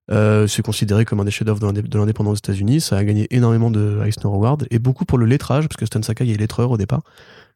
[0.09, 2.81] Euh, c'est considéré comme un des chefs-d'œuvre de l'indépendance aux États-Unis.
[2.81, 6.01] Ça a gagné énormément de Eisner Award et beaucoup pour le lettrage, parce que Stan
[6.01, 7.01] Sakai est lettreur au départ.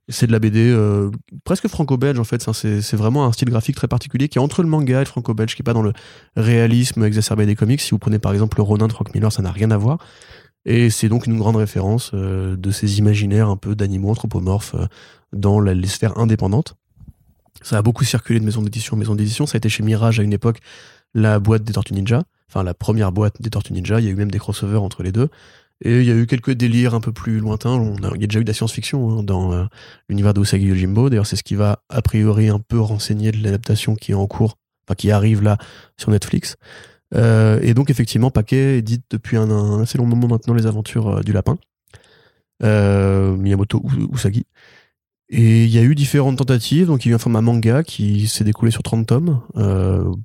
[0.09, 1.09] C'est de la BD euh,
[1.45, 2.41] presque franco-belge en fait.
[2.51, 5.55] C'est vraiment un style graphique très particulier qui est entre le manga et le franco-belge,
[5.55, 5.93] qui est pas dans le
[6.35, 7.79] réalisme exacerbé des comics.
[7.79, 9.99] Si vous prenez par exemple le Ronin de Frank Miller, ça n'a rien à voir.
[10.65, 14.85] Et c'est donc une grande référence euh, de ces imaginaires un peu d'animaux anthropomorphes euh,
[15.33, 16.75] dans la, les sphères indépendantes.
[17.61, 19.45] Ça a beaucoup circulé de maison d'édition en maison d'édition.
[19.45, 20.59] Ça a été chez Mirage à une époque
[21.13, 23.99] la boîte des Tortues Ninja, enfin la première boîte des Tortues Ninja.
[23.99, 25.29] Il y a eu même des crossovers entre les deux.
[25.83, 27.71] Et il y a eu quelques délires un peu plus lointains.
[27.71, 29.65] On a, il y a déjà eu de la science-fiction hein, dans euh,
[30.09, 31.09] l'univers de Usagi Yojimbo.
[31.09, 34.27] D'ailleurs, c'est ce qui va a priori un peu renseigner de l'adaptation qui est en
[34.27, 35.57] cours, enfin qui arrive là
[35.97, 36.57] sur Netflix.
[37.15, 41.21] Euh, et donc, effectivement, Paquet édite depuis un, assez long moment maintenant les aventures euh,
[41.21, 41.57] du lapin.
[42.61, 43.81] Miyamoto
[44.13, 44.45] Usagi.
[45.33, 46.87] Et il y a eu différentes tentatives.
[46.87, 49.39] Donc, il y a eu un format manga qui s'est découlé sur 30 tomes.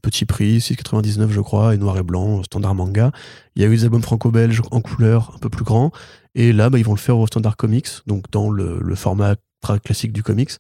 [0.03, 3.13] petit prix, 6,99 je crois, et noir et blanc, standard manga.
[3.55, 5.93] Il y a eu des albums franco-belges en couleur, un peu plus grands.
[6.35, 9.37] Et là, bah, ils vont le faire au standard comics, donc dans le, le format
[9.83, 10.53] classique du comics.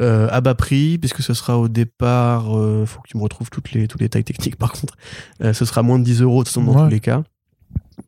[0.00, 3.50] Euh, à bas prix, puisque ce sera au départ, euh, faut que tu me retrouves
[3.50, 4.94] toutes les, tous les détails techniques par contre,
[5.42, 7.24] euh, ce sera moins de 10 euros de toute dans tous les cas,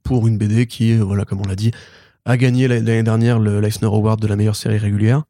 [0.04, 1.72] pour une BD qui, voilà, comme on l'a dit,
[2.26, 5.24] a gagné l'année dernière le Leisner Award de la meilleure série régulière.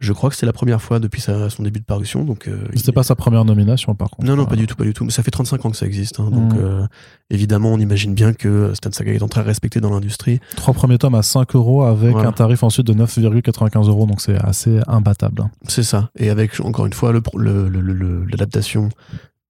[0.00, 2.24] Je crois que c'est la première fois depuis son début de parution.
[2.24, 4.28] Donc, euh, c'était pas sa première nomination, par contre.
[4.28, 5.04] Non, non, pas du tout, pas du tout.
[5.04, 6.18] Mais ça fait 35 ans que ça existe.
[6.18, 6.58] Hein, donc, mmh.
[6.58, 6.86] euh,
[7.30, 10.40] évidemment, on imagine bien que Stan Saga est en très respecté dans l'industrie.
[10.56, 14.06] Trois premiers tomes à 5 euros avec un tarif ensuite de 9,95 euros.
[14.06, 15.42] Donc, c'est assez imbattable.
[15.42, 15.50] Hein.
[15.68, 16.10] C'est ça.
[16.18, 18.90] Et avec, encore une fois, l'adaptation le,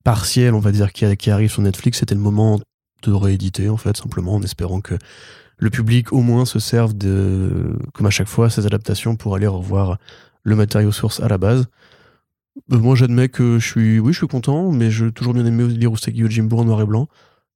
[0.04, 2.60] partielle, on va dire, qui, qui arrive sur Netflix, c'était le moment
[3.02, 4.94] de rééditer, en fait, simplement en espérant que
[5.56, 9.46] le public au moins se serve de, comme à chaque fois, ces adaptations pour aller
[9.46, 9.98] revoir
[10.44, 11.66] le matériau source à la base.
[12.72, 16.18] Euh, moi, j'admets que je suis, je content, mais j'ai toujours bien aimé lire Usagi
[16.18, 17.08] Yojimbo en noir et blanc.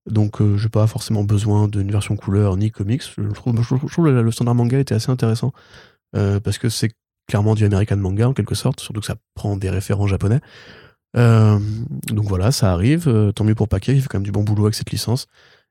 [0.06, 3.02] Donc, euh, j'ai pas forcément besoin d'une version couleur ni comics.
[3.16, 5.52] Je trouve, je trouve, le standard manga était assez intéressant
[6.16, 6.90] euh, parce que c'est
[7.28, 10.40] clairement du American manga en quelque sorte, surtout que ça prend des référents japonais.
[11.14, 13.32] donc voilà, ça arrive.
[13.34, 15.26] tant mieux pour Paquet, il fait quand même du bon boulot avec cette licence.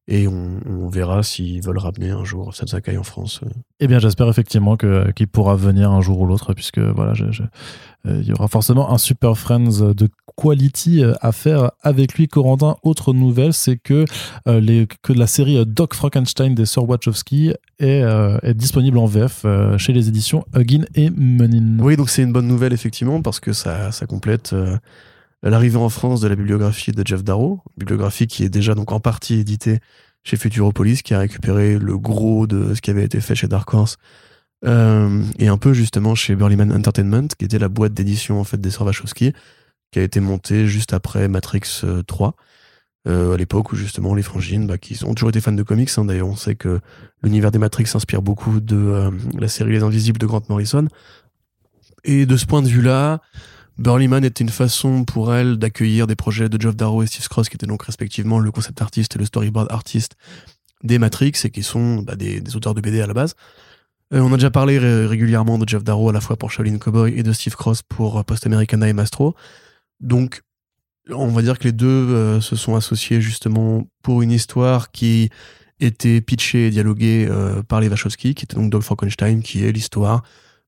[0.10, 3.42] Et on, verra s'ils veulent ramener un jour Sakai en France.
[3.82, 8.22] Eh bien, j'espère effectivement que qu'il pourra venir un jour ou l'autre, puisque voilà, euh,
[8.22, 12.30] il y aura forcément un Super Friends de quality euh, à faire avec lui.
[12.30, 14.06] Corentin, autre nouvelle, c'est que,
[14.48, 18.02] euh, les, que la série Doc Frankenstein des Sœurs Wachowski est,
[18.44, 19.46] est, disponible en VF
[19.78, 21.84] chez les éditions Huggin et Menin.
[21.84, 24.56] Oui, donc c'est une bonne nouvelle, effectivement, parce que ça, ça complète
[25.50, 29.00] l'arrivée en France de la bibliographie de Jeff Darrow, bibliographie qui est déjà donc en
[29.00, 29.80] partie éditée
[30.24, 33.74] chez Futuropolis, qui a récupéré le gros de ce qui avait été fait chez Dark
[33.74, 33.98] Horse,
[34.66, 38.60] euh, et un peu justement chez Burlyman Entertainment, qui était la boîte d'édition en fait
[38.60, 39.34] des Sorvachowski,
[39.92, 42.28] qui a été montée juste après Matrix 3.
[42.28, 42.32] Euh,
[43.08, 45.90] euh, à l'époque où justement les frangines, bah, qui ont toujours été fans de comics,
[45.96, 46.82] hein, d'ailleurs on sait que
[47.24, 50.88] l'univers des Matrix s'inspire beaucoup de la série Les Invisibles de Grant Morrison.
[52.04, 53.22] Et de ce point de vue-là,
[53.78, 57.50] Burlyman était une façon pour elle d'accueillir des projets de Geoff Darrow et Steve Cross,
[57.50, 60.16] qui étaient donc respectivement le concept artiste et le storyboard artiste
[60.84, 63.36] des Matrix, et qui sont bah, des, auteurs de BD à la base.
[64.14, 67.14] Euh, on a déjà parlé régulièrement de Geoff Darrow à la fois pour Shaolin Cowboy
[67.18, 69.36] et de Steve Cross pour Post Americana et Mastro.
[70.00, 70.42] Donc,
[71.10, 75.30] on va dire que les deux euh, se sont associés justement pour une histoire qui
[75.80, 79.72] était pitchée et dialoguée euh, par les Wachowski, qui était donc Dog Frankenstein, qui est
[79.72, 80.24] l'histoire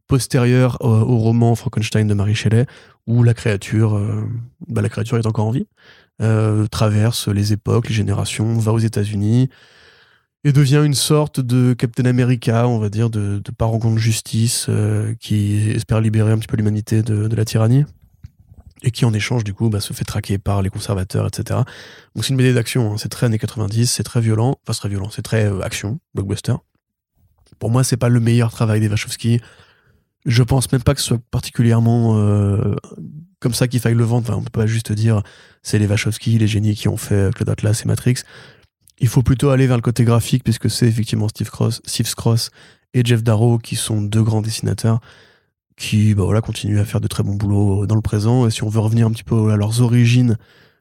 [0.08, 2.66] postérieure au, roman Frankenstein de Marie Shelley,
[3.10, 4.24] où la créature, euh,
[4.68, 5.66] bah, la créature est encore en vie,
[6.22, 9.50] euh, traverse les époques, les générations, va aux États-Unis
[10.44, 14.68] et devient une sorte de Captain America, on va dire, de, de parangon de justice
[14.70, 17.84] euh, qui espère libérer un petit peu l'humanité de, la tyrannie
[18.84, 21.62] et qui en échange du coup bah, se fait traquer par les conservateurs, etc.
[22.16, 22.98] Donc c'est une BD d'action, hein.
[22.98, 26.54] c'est très années 90, c'est très violent, enfin c'est très violent, c'est très action, blockbuster.
[27.58, 29.42] Pour moi, c'est pas le meilleur travail des Wachowski.
[30.30, 32.76] Je pense même pas que ce soit particulièrement euh,
[33.40, 34.30] comme ça qu'il faille le vendre.
[34.30, 35.24] Enfin, on peut pas juste dire
[35.64, 38.18] c'est les Wachowski, les génies qui ont fait Claude Atlas et Matrix.
[39.00, 42.52] Il faut plutôt aller vers le côté graphique puisque c'est effectivement Steve Cross, Steve Cross
[42.94, 45.00] et Jeff Darrow qui sont deux grands dessinateurs
[45.78, 48.46] qui bah continuent à faire de très bons boulots dans le présent.
[48.46, 50.38] Et si on veut revenir un petit peu à leurs origines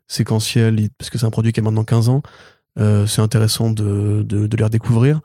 [0.08, 2.22] séquentielles, parce que c'est un produit qui a maintenant 15 ans,
[2.78, 5.20] Euh, c'est intéressant de, de les redécouvrir.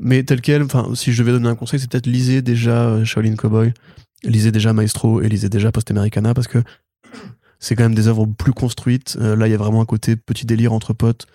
[0.00, 3.04] Mais tel quel, enfin, si je devais donner un conseil, c'est peut-être lisez déjà euh,
[3.04, 3.72] Shaolin Cowboy,
[4.24, 6.62] lisez déjà Maestro et lisez déjà Post Americana parce que
[7.58, 9.16] c'est quand même des œuvres plus construites.
[9.20, 11.26] Euh, là, il y a vraiment un côté petit délire entre potes.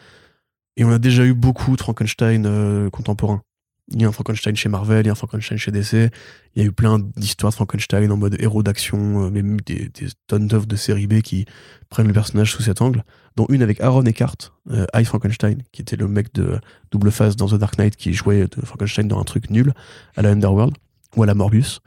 [0.77, 3.41] Et on a déjà eu beaucoup Frankenstein euh, contemporains.
[3.93, 6.11] Il y a un Frankenstein chez Marvel, il y a un Frankenstein chez DC.
[6.55, 9.89] Il y a eu plein d'histoires de Frankenstein en mode héros d'action, euh, même des,
[9.89, 11.45] des tonnes d'œuvres de série B qui
[11.89, 13.03] prennent le personnage sous cet angle,
[13.35, 14.35] dont une avec Aaron Eckhart,
[14.71, 16.59] euh, I Frankenstein, qui était le mec de
[16.91, 19.73] Double Face dans The Dark Knight qui jouait de Frankenstein dans un truc nul
[20.15, 20.75] à la Underworld
[21.15, 21.81] ou à la Morbius.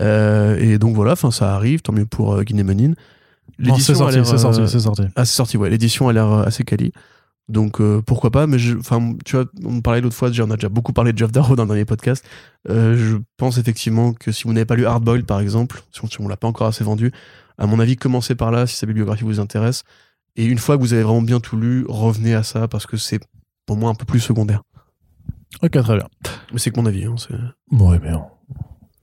[0.00, 2.94] Euh, et donc voilà, enfin ça arrive, tant mieux pour euh, Guinée Menin.
[3.78, 5.02] C'est sorti, c'est sorti, euh, c'est sorti.
[5.14, 5.70] ah, c'est sorti, ouais.
[5.70, 6.92] L'édition a l'air euh, assez quali.
[7.48, 10.50] Donc euh, pourquoi pas, mais je- enfin, tu vois, on me parlait l'autre fois, on
[10.50, 12.24] a déjà beaucoup parlé de Jeff Darrow dans le dernier podcast.
[12.70, 16.06] Euh, je pense effectivement que si vous n'avez pas lu Hardboiled par exemple, si on,
[16.08, 17.12] si on l'a pas encore assez vendu,
[17.58, 19.82] à mon avis, commencez par là si sa bibliographie vous intéresse.
[20.36, 22.96] Et une fois que vous avez vraiment bien tout lu, revenez à ça parce que
[22.96, 23.20] c'est
[23.66, 24.62] pour moi un peu plus secondaire.
[25.62, 26.08] Ok, très bien.
[26.52, 27.04] Mais c'est que mon avis.
[27.04, 27.34] Hein, c'est-
[27.76, 28.24] Ouais, mais on,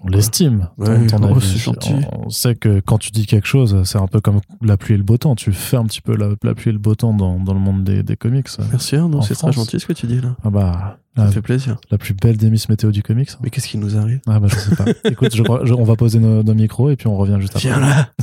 [0.01, 0.69] on l'estime.
[0.77, 1.93] Ouais, oh, c'est gentil.
[2.13, 4.93] On, on sait que quand tu dis quelque chose, c'est un peu comme la pluie
[4.93, 5.35] et le beau temps.
[5.35, 7.59] Tu fais un petit peu la, la pluie et le beau temps dans, dans le
[7.59, 8.47] monde des, des comics.
[8.71, 10.35] Merci, hein, c'est très gentil ce que tu dis là.
[10.43, 11.77] Ah bah, Ça la, fait plaisir.
[11.91, 13.29] la plus belle des Miss Météo du comics.
[13.43, 14.21] Mais qu'est-ce qui nous arrive?
[14.27, 14.85] Ah bah, je sais pas.
[15.09, 17.55] Écoute, je crois, je- on va poser nos, nos micros et puis on revient juste
[17.57, 17.67] après.
[17.69, 18.09] Viens là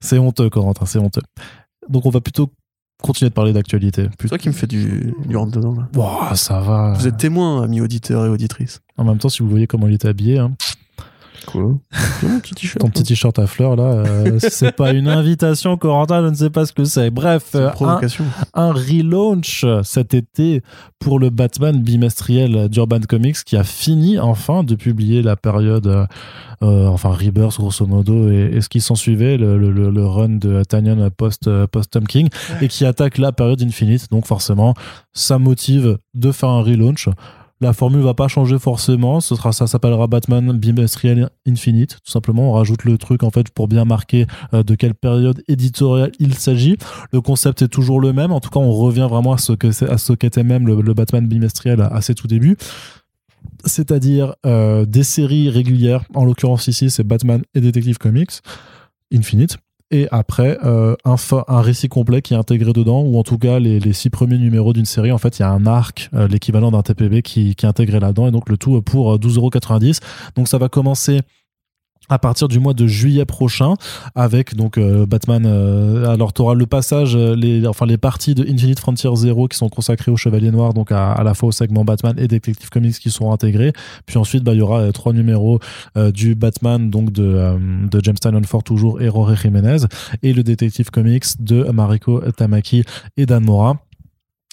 [0.00, 1.22] C'est honteux, Corentin, c'est honteux.
[1.88, 2.50] Donc on va plutôt
[3.02, 4.08] continuer de parler d'actualité.
[4.20, 5.88] C'est toi qui me fais du, du rentre dedans là.
[5.96, 6.94] Ouah, ça va.
[6.94, 8.80] Vous êtes témoins, amis auditeurs et auditrices.
[8.96, 10.52] En même temps, si vous voyez comment il était habillé, hein,
[11.46, 11.62] Quoi
[12.22, 12.78] Mon petit t-shirt.
[12.80, 16.50] ton petit t-shirt à fleurs là, euh, c'est pas une invitation, Corentin, je ne sais
[16.50, 17.10] pas ce que c'est.
[17.10, 17.70] Bref, C'est euh,
[18.54, 20.62] un, relaunch cet été
[20.98, 26.06] pour le Batman bimestriel d'Urban Comics qui a fini enfin de publier la période, euh,
[26.62, 30.28] euh, enfin Rebirth grosso modo et, et ce qui s'en suivait, le, le- le- run
[30.38, 32.28] de Tanyan post, post Tom King
[32.60, 34.08] et qui attaque la période Infinite.
[34.10, 34.74] Donc forcément,
[35.12, 37.08] ça motive de faire un relaunch.
[37.62, 42.50] La formule va pas changer forcément, ce sera ça s'appellera Batman bimestriel Infinite, tout simplement.
[42.50, 46.34] On rajoute le truc en fait pour bien marquer euh, de quelle période éditoriale il
[46.34, 46.76] s'agit.
[47.12, 48.32] Le concept est toujours le même.
[48.32, 51.80] En tout cas, on revient vraiment à ce ce qu'était même le, le Batman bimestriel
[51.80, 52.56] à, à ses tout débuts.
[53.64, 56.02] C'est-à-dire euh, des séries régulières.
[56.14, 58.40] En l'occurrence ici, c'est Batman et Detective Comics
[59.14, 59.58] Infinite.
[59.92, 63.92] Et après, euh, un, récit complet qui est intégré dedans, ou en tout cas les,
[63.92, 65.12] six premiers numéros d'une série.
[65.12, 68.00] En fait, il y a un arc, euh, l'équivalent d'un TPB, qui, qui est intégré
[68.00, 68.26] là-dedans.
[68.26, 70.00] Et donc le tout pour euh, 12,90€.
[70.34, 71.20] Donc ça va commencer
[72.08, 73.74] à partir du mois de juillet prochain
[74.14, 78.34] avec donc euh, Batman euh, alors tu auras le passage euh, les enfin les parties
[78.34, 81.52] de Infinite Frontier Zero qui sont consacrées au Chevalier Noir donc à, la fois au
[81.52, 83.72] segment Batman et Detective Comics qui sont intégrés.
[84.06, 85.60] Puis ensuite bah il y aura euh, trois numéros
[86.12, 89.78] du Batman donc de de James Tynion toujours et Rory Jiménez
[90.22, 92.84] et le Detective Comics de Mariko Tamaki
[93.16, 93.78] et Dan Mora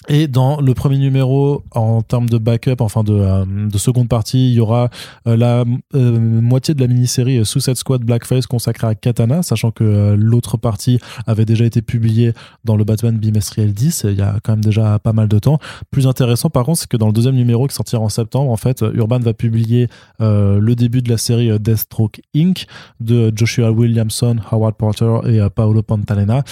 [0.08, 4.50] et dans le premier numéro, en termes de backup, enfin de, euh, de seconde partie,
[4.50, 4.88] il y aura
[5.26, 10.14] euh, la euh, moitié de la mini-série Suicide Squad Blackface consacrée à Katana, sachant que
[10.18, 12.32] l'autre partie avait déjà été publiée
[12.64, 15.58] dans le Batman bimestriel 10, il y a quand même déjà pas mal de temps.
[15.90, 18.56] Plus intéressant par contre, c'est que dans le deuxième numéro qui sortira en septembre, en
[18.56, 22.66] fait, Urban va publier le début de la série Deathstroke Inc.
[23.00, 26.42] de Joshua Williamson, Howard Porter et Paolo Pantalena.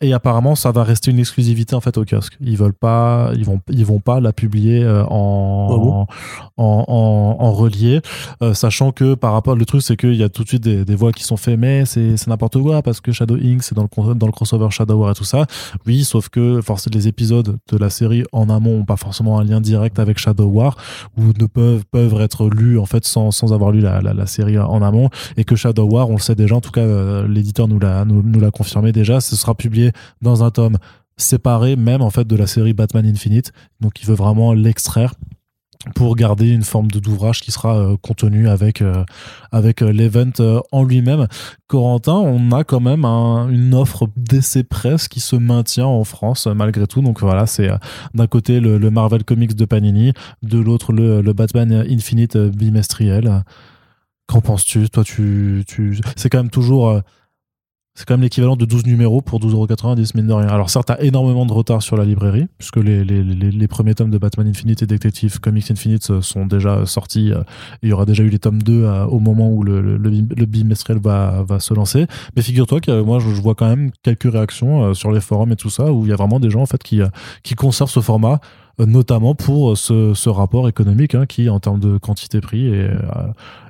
[0.00, 2.36] Et apparemment, ça va rester une exclusivité en fait au kiosque.
[2.72, 6.06] Pas, ils vont, ils vont pas la publier euh, en, Ah bon?
[6.56, 8.00] en, en, en relié,
[8.42, 10.84] euh, sachant que par rapport, le truc c'est qu'il y a tout de suite des,
[10.84, 13.62] des voix qui sont faites, mais c'est n'importe quoi parce que Shadow Inc.
[13.62, 15.46] c'est dans le dans le crossover Shadow War et tout ça.
[15.86, 19.44] Oui, sauf que forcément les épisodes de la série en amont ont pas forcément un
[19.44, 20.76] lien direct avec Shadow War
[21.16, 24.26] ou ne peuvent peuvent être lus en fait sans, sans avoir lu la, la, la
[24.26, 27.26] série en amont et que Shadow War, on le sait déjà, en tout cas euh,
[27.26, 30.76] l'éditeur nous l'a nous, nous l'a confirmé déjà, ce sera publié dans un tome
[31.16, 33.52] séparé même en fait de la série Batman Infinite.
[33.80, 35.14] Donc il veut vraiment l'extraire
[35.94, 39.04] pour garder une forme d'ouvrage qui sera euh, contenu avec euh,
[39.52, 41.28] avec euh, l'event euh, en lui-même.
[41.68, 46.48] Corentin, on a quand même un- une offre d'essai presse qui se maintient en France
[46.48, 47.02] euh, malgré tout.
[47.02, 47.70] Donc voilà, c'est
[48.14, 53.44] d'un côté le, le Marvel Comics de Panini, de l'autre le, le Batman Infinite bimestriel.
[54.26, 54.88] Qu'en penses-tu?
[54.90, 56.00] Toi, tu, tu...
[56.16, 57.00] c'est quand même toujours
[57.96, 60.48] c'est quand même l'équivalent de 12 numéros pour 12,90€, mine de rien.
[60.48, 64.18] Alors certes, t'as énormément de retard sur la librairie, puisque les, les, premiers tomes de
[64.18, 67.32] Batman Infinite et Detective Comics Infinite euh, sont déjà sortis.
[67.32, 67.42] euh,
[67.82, 70.10] Il y aura déjà eu les tomes 2 euh, au moment où le, le, le,
[70.10, 72.06] bim- le bimestriel va, va se lancer.
[72.36, 75.70] Mais figure-toi que moi, je, vois quand même quelques réactions sur les forums et tout
[75.70, 77.00] ça, où il y a vraiment des gens en fait qui,
[77.42, 78.40] qui conservent ce format,
[78.78, 82.90] notamment pour ce, ce rapport économique, hein, qui en termes de quantité-prix est,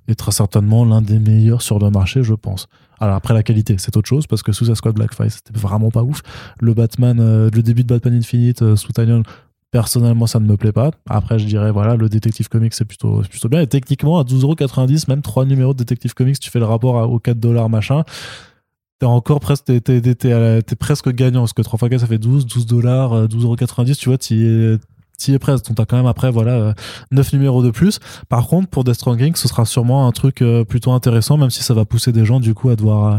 [0.08, 2.68] est très certainement l'un des meilleurs sur le marché, je pense.
[3.00, 6.02] Alors après la qualité, c'est autre chose parce que Suicide Squad Blackfire c'était vraiment pas
[6.02, 6.22] ouf.
[6.60, 9.22] Le Batman, euh, le début de Batman Infinite euh, sous Tynion,
[9.70, 10.90] personnellement ça ne me plaît pas.
[11.08, 13.60] Après je dirais voilà, le Detective Comics c'est plutôt, plutôt bien.
[13.60, 17.18] Et techniquement à 12,90€, même trois numéros de Detective Comics, tu fais le rapport aux
[17.18, 18.04] 4 dollars machin.
[18.98, 19.70] T'es encore presque,
[21.10, 24.16] gagnant parce que 3 fois 4 ça fait 12, 12 dollars, euh, 12,90€, tu vois,
[24.16, 24.78] t'y es,
[25.16, 25.66] t'y es presque.
[25.66, 26.72] Donc t'as quand même après voilà euh,
[27.10, 27.98] 9 numéros de plus.
[28.28, 31.62] Par contre, pour Death Stranding, ce sera sûrement un truc euh, plutôt intéressant, même si
[31.62, 33.18] ça va pousser des gens du coup à devoir euh,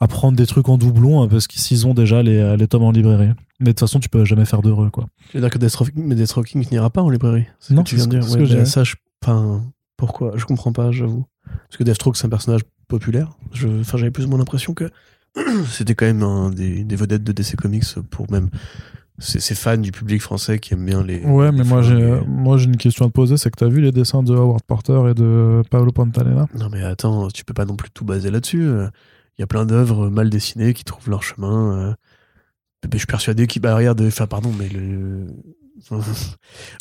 [0.00, 2.82] à prendre des trucs en doublon euh, parce qu'ils ont déjà les, euh, les tomes
[2.82, 3.30] en librairie.
[3.60, 5.06] Mais de toute façon, tu peux jamais faire d'heureux quoi.
[5.30, 7.46] Je veux dire que mais Deathstroke n'ira pas en librairie.
[7.58, 8.30] C'est Non, que tu viens de dire.
[8.30, 9.62] Ouais, ça, je, enfin,
[9.96, 10.32] pourquoi?
[10.36, 11.24] Je comprends pas, j'avoue.
[11.44, 13.30] Parce que Deathstroke, c'est un personnage populaire.
[13.52, 14.90] Je, enfin, j'avais plus ou moins l'impression que
[15.70, 18.50] c'était quand même un des, des vedettes de DC Comics pour même
[19.18, 21.20] ces, ces fans du public français qui aiment bien les.
[21.24, 23.80] Ouais, mais moi j'ai moi j'ai une question à te poser, c'est que t'as vu
[23.80, 26.46] les dessins de Howard Porter et de Paolo Pantalena?
[26.58, 28.62] Non, mais attends, tu peux pas non plus tout baser là-dessus.
[28.62, 31.90] Il y a plein d'œuvres mal dessinées qui trouvent leur chemin.
[31.90, 31.94] euh.
[32.92, 33.60] Je suis persuadé qu'ils.
[33.62, 35.26] Bah, regarde, enfin, pardon, mais le.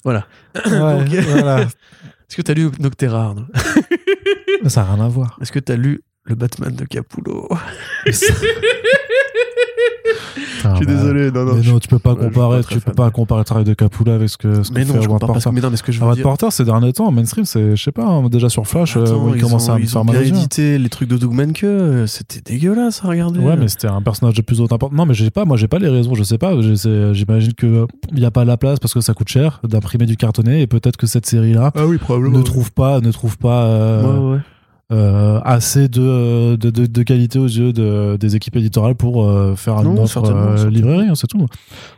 [0.03, 0.27] voilà.
[0.65, 1.61] Donc, voilà.
[2.29, 3.45] Est-ce que t'as lu Noctera, Arnaud?
[4.67, 5.37] Ça n'a rien à voir.
[5.41, 7.47] Est-ce que t'as lu le Batman de Capullo?
[10.71, 11.55] Je suis désolé, non, non.
[11.55, 14.15] mais non, tu peux pas comparer, pas tu peux pas comparer le travail de Capula
[14.15, 15.07] avec ce que, ce que Mais non, fait je.
[15.07, 15.51] Porter.
[15.51, 16.23] Mais non, mais ce que je veux dire.
[16.23, 19.25] Porter, ces derniers temps, mainstream, c'est, je sais pas, hein, déjà sur Flash, euh, Attends,
[19.25, 20.27] où il ils commençait ont, à me ils faire mal yeux.
[20.27, 23.39] édité les trucs de Doug Manke, euh, c'était dégueulasse à regarder.
[23.39, 24.97] Ouais, mais c'était un personnage de plus haute importance.
[24.97, 26.53] Non, mais j'ai pas, moi, j'ai pas les raisons, je sais pas.
[26.61, 30.17] J'imagine que il y a pas la place parce que ça coûte cher d'imprimer du
[30.17, 34.03] cartonné et peut-être que cette série-là Ah oui, ne trouve pas, ne trouve pas euh,
[34.03, 34.39] Ouais, ouais.
[34.91, 39.55] Euh, assez de, de, de, de qualité aux yeux de- des équipes éditoriales pour euh,
[39.55, 41.45] faire une Non, offre certainement, euh, librairie, hein, c'est tout.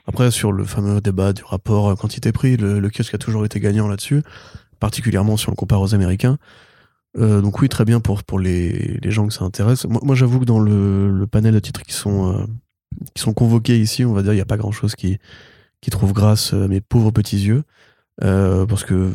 [0.07, 3.59] Après, sur le fameux débat du rapport euh, quantité-prix, le, le kiosque a toujours été
[3.59, 4.23] gagnant là-dessus,
[4.79, 6.37] particulièrement si on le compare aux Américains.
[7.17, 9.85] Euh, donc oui, très bien pour, pour les, les gens que ça intéresse.
[9.85, 12.47] Moi, moi, j'avoue que dans le, le panel de titres qui sont,
[13.15, 15.17] qui sont convoqués ici, on va dire, il n'y a pas grand-chose qui,
[15.81, 17.63] qui trouve grâce à mes pauvres petits yeux.
[18.21, 19.11] Parce que,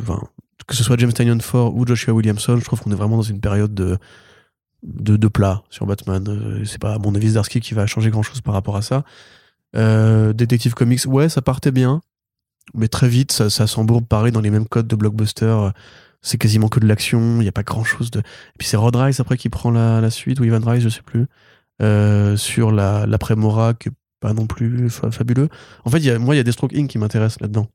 [0.67, 3.23] que ce soit James Tynion Ford ou Joshua Williamson, je trouve qu'on est vraiment dans
[3.23, 3.99] une période de,
[4.83, 6.25] de, plat sur Batman.
[6.29, 9.05] Euh, c'est pas, à mon avis, Zdarsky qui va changer grand-chose par rapport à ça.
[9.77, 12.01] Euh, Detective Comics, ouais, ça partait bien,
[12.75, 15.71] mais très vite, ça, s'embourbe pareil dans les mêmes codes de blockbuster.
[16.21, 18.21] C'est quasiment que de l'action, il n'y a pas grand chose de.
[18.21, 18.23] Et
[18.59, 21.03] puis c'est Rod Rice après qui prend la, la suite, ou Ivan Rice, je sais
[21.03, 21.27] plus,
[21.81, 25.49] euh, sur la- l'après-Mora, qui est pas non plus fa- fabuleux.
[25.85, 26.89] En fait, y moi, il y a Deathstroke Inc.
[26.89, 27.69] qui m'intéresse là-dedans.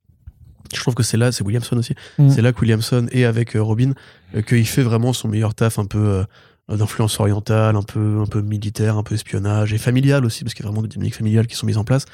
[0.75, 1.93] Je trouve que c'est là, c'est Williamson aussi.
[2.17, 2.29] Mm.
[2.29, 3.93] C'est là que Williamson et avec euh, Robin,
[4.35, 6.25] euh, qu'il fait vraiment son meilleur taf un peu
[6.69, 10.53] euh, d'influence orientale, un peu, un peu militaire, un peu espionnage et familial aussi, parce
[10.53, 12.05] qu'il y a vraiment des dynamiques familiales qui sont mises en place.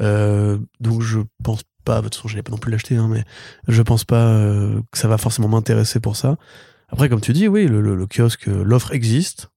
[0.00, 3.08] Euh, donc je pense pas, de toute façon je n'allais pas non plus l'acheter, hein,
[3.10, 3.24] mais
[3.66, 6.36] je pense pas euh, que ça va forcément m'intéresser pour ça.
[6.90, 9.48] Après, comme tu dis, oui, le, le- le kiosque, l'offre existe,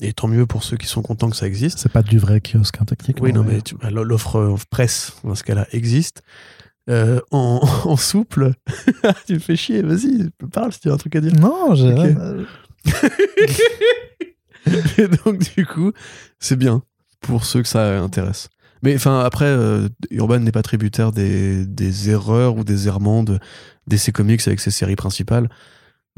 [0.00, 1.78] et tant mieux pour ceux qui sont contents que ça existe.
[1.78, 3.24] C'est pas du vrai kiosque, hein, techniquement.
[3.24, 6.22] Oui, non, mais bah, l'offre presse, dans ce cas-là, existe.
[6.90, 8.52] Euh, en, en souple,
[9.26, 11.34] tu me fais chier, vas-y, parle si tu as un truc à dire.
[11.34, 11.92] Non, j'ai.
[11.92, 13.60] Ok.
[14.98, 15.92] Et donc, du coup,
[16.38, 16.82] c'est bien
[17.20, 18.48] pour ceux que ça intéresse.
[18.82, 23.38] Mais enfin, après, euh, Urban n'est pas tributaire des, des erreurs ou des errements de
[23.86, 25.48] DC Comics avec ses séries principales.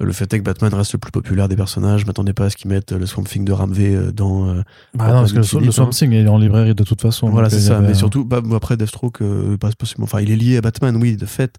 [0.01, 2.03] Euh, Le fait est que Batman reste le plus populaire des personnages.
[2.03, 4.49] Je m'attendais pas à ce qu'ils mettent le Swamp Thing de Ramvé euh, dans.
[4.49, 4.63] euh,
[4.95, 5.91] Bah non, parce que le, Swamp.
[5.91, 7.29] Thing est en librairie de toute façon.
[7.31, 7.79] voilà, c'est ça.
[7.79, 10.03] avait Mais surtout, bah, après, Deathstroke, euh, pas possible.
[10.03, 11.57] Enfin, il est lié à Batman, oui, de fait.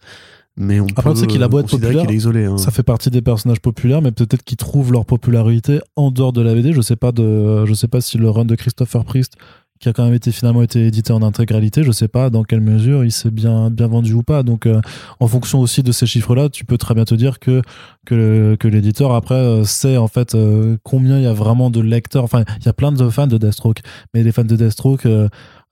[0.60, 2.46] Mais on Après, peut sais qu'il a beau être populaire, est isolé.
[2.46, 2.58] hein.
[2.58, 6.42] Ça fait partie des personnages populaires, mais peut-être qu'ils trouvent leur popularité en dehors de
[6.42, 6.74] la BD.
[6.74, 9.34] Je sais pas de, je sais pas si le run de Christopher Priest,
[9.80, 12.62] qui a quand même été finalement été édité en intégralité, je sais pas dans quelle
[12.62, 14.44] mesure il s'est bien vendu ou pas.
[14.44, 14.82] Donc, euh,
[15.20, 17.62] en fonction aussi de ces chiffres-là, tu peux très bien te dire que
[18.06, 21.82] que, que l'éditeur après euh, sait en fait euh, combien il y a vraiment de
[21.82, 22.24] lecteurs.
[22.24, 23.82] Enfin, il y a plein de fans de Deathstroke,
[24.14, 25.08] mais les fans de Deathstroke.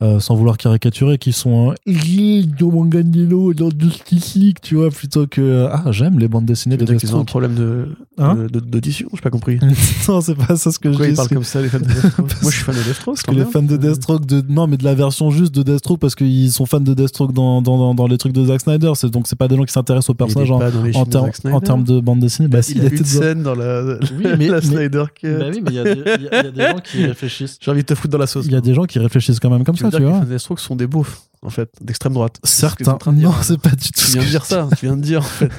[0.02, 1.92] Euh, euh, sans vouloir caricaturer, qui sont un
[2.60, 6.86] dans Manganello, dans Justice League, tu vois, plutôt que ah j'aime les bandes dessinées de
[6.96, 9.58] qu'ils ont un problème de, Hein de- de- d'audition, j'ai pas compris.
[10.08, 11.16] non, c'est pas ça ce que Pourquoi je ils dis.
[11.18, 13.16] parlent c'est- comme ça, les fans de Deathstroke Moi, je suis fan de Deathstroke.
[13.16, 14.44] Parce que les fans de Deathstroke, de...
[14.50, 17.62] non, mais de la version juste de Deathstroke, parce qu'ils sont fans de Deathstroke dans,
[17.62, 18.92] dans, dans, dans les trucs de Zack Snyder.
[18.96, 20.60] C'est, donc, c'est pas des gens qui s'intéressent au personnage en,
[20.94, 22.48] en, termes- en termes de bande dessinée.
[22.48, 23.82] Bah, il s'il y a une scène dans la,
[24.18, 25.28] Oui, mais- la Snyder Cut.
[25.40, 27.58] Bah oui, mais il y, a des- il il gens qui réfléchissent.
[27.62, 28.46] J'ai envie de te foutre dans la sauce.
[28.46, 30.40] Il y a des gens qui réfléchissent quand même comme tu ça, dire que les
[30.40, 32.38] fans sont des beaufs, en fait, d'extrême droite.
[32.44, 32.98] Ce Certains.
[33.12, 34.68] Non, c'est pas du tout Tu viens de dire ça.
[34.78, 35.50] Tu viens de dire, en fait.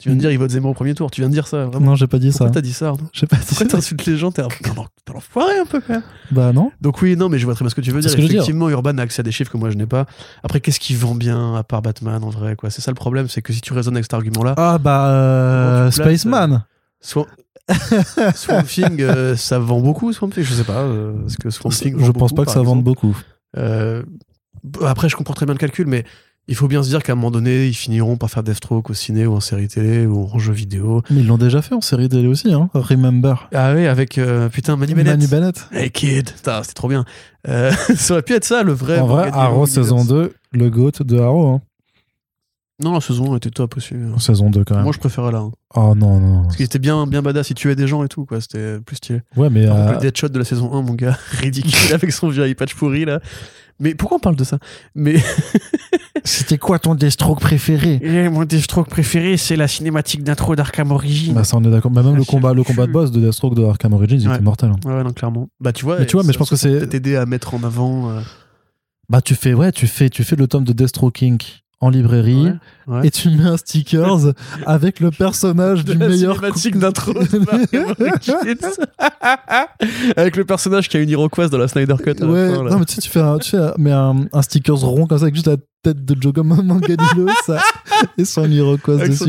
[0.00, 1.10] Tu viens de dire, il vote Zemmour au premier tour.
[1.10, 1.86] Tu viens de dire ça, vraiment.
[1.86, 2.38] Non, j'ai pas dit ça.
[2.38, 3.72] Pourquoi t'as dit ça, J'ai pas dit Pourquoi ça.
[3.76, 4.74] t'insultes les gens T'es un t'es un-
[5.70, 6.02] peu, quand même.
[6.30, 6.70] Bah non.
[6.82, 8.10] Donc oui, non, mais je vois très bien ce que tu veux dire.
[8.10, 8.24] veux dire.
[8.26, 10.06] Effectivement, Urban a accès à des chiffres que moi je n'ai pas.
[10.42, 12.70] Après, qu'est-ce qui vend bien à part Batman en vrai quoi?
[12.70, 15.82] C'est ça le problème, c'est que si tu raisonnes avec cet argument-là, Ah bah, euh,
[15.90, 16.64] places, Spaceman.
[17.00, 17.26] Swamp,
[18.34, 20.80] Swamp Thing, euh, ça vend beaucoup, Swamp Thing Je sais pas.
[20.80, 23.16] euh, Est-ce que Swamp Thing Je pense beaucoup, pas que ça vende beaucoup.
[23.56, 24.02] Euh,
[24.82, 26.04] après, je comprends très bien le calcul, mais
[26.46, 28.94] il faut bien se dire qu'à un moment donné, ils finiront par faire Deathstroke au
[28.94, 31.02] ciné ou en série télé ou en jeu vidéo.
[31.10, 32.68] Mais ils l'ont déjà fait en série télé aussi, hein.
[32.74, 33.48] Remember.
[33.54, 35.14] Ah oui, avec euh, putain Manu Bennett.
[35.14, 35.68] Manu Bennett.
[35.72, 37.04] Hey kid, c'était trop bien.
[37.48, 38.98] Euh, ça aurait pu être ça, le vrai.
[38.98, 41.46] En vrai, Arrow saison 2, le GOAT de Arrow.
[41.48, 41.62] Hein.
[42.82, 43.94] Non, la saison 1 était top aussi.
[44.18, 44.82] Saison 2 quand même.
[44.84, 45.38] Moi, je préférais là.
[45.38, 45.52] hein.
[45.76, 46.42] Oh non, non.
[46.42, 48.40] Parce qu'il était bien, bien badass, il tuait des gens et tout, quoi.
[48.40, 49.20] C'était plus stylé.
[49.36, 49.66] Ouais, mais.
[49.68, 53.04] Euh, le Deadshot de la saison 1, mon gars, ridicule avec son vieux patch pourri
[53.04, 53.20] là.
[53.80, 54.58] Mais pourquoi on parle de ça?
[54.94, 55.16] Mais
[56.24, 57.98] C'était quoi ton Deathstroke préféré?
[58.02, 61.34] Eh, mon Deathstroke préféré, c'est la cinématique d'intro d'Arkham Origins.
[61.34, 61.90] Bah ça on est d'accord.
[61.90, 64.18] Bah, même Ah, le je combat, le combat de boss de Deathstroke de Arkham Origins,
[64.20, 64.34] il Ouais.
[64.34, 64.70] était mortel.
[64.70, 64.76] hein.
[64.88, 65.48] Ouais, non, clairement.
[65.60, 67.54] Bah, tu vois, Mais tu vois, mais je pense que c'est- peut-être aider à mettre
[67.54, 68.10] en avant.
[68.10, 68.20] euh,
[69.08, 71.38] Bah tu fais, ouais, tu fais, tu fais le tome de Deathstroking
[71.80, 72.52] en librairie ouais,
[72.98, 73.06] ouais.
[73.06, 74.32] et tu mets un stickers
[74.66, 76.36] avec le personnage de du la meilleur.
[76.36, 77.12] cinématique d'intro
[80.16, 82.10] avec le personnage qui a une Iroquoise dans la Snyder Cut.
[82.10, 82.70] à la Ouais, fin, là.
[82.70, 85.06] non mais tu sais, tu fais, un, tu fais un, mais un, un stickers rond
[85.06, 87.60] comme ça avec juste la tête de Joe Manganiello ça,
[88.18, 89.26] et son Iroquoise avec son.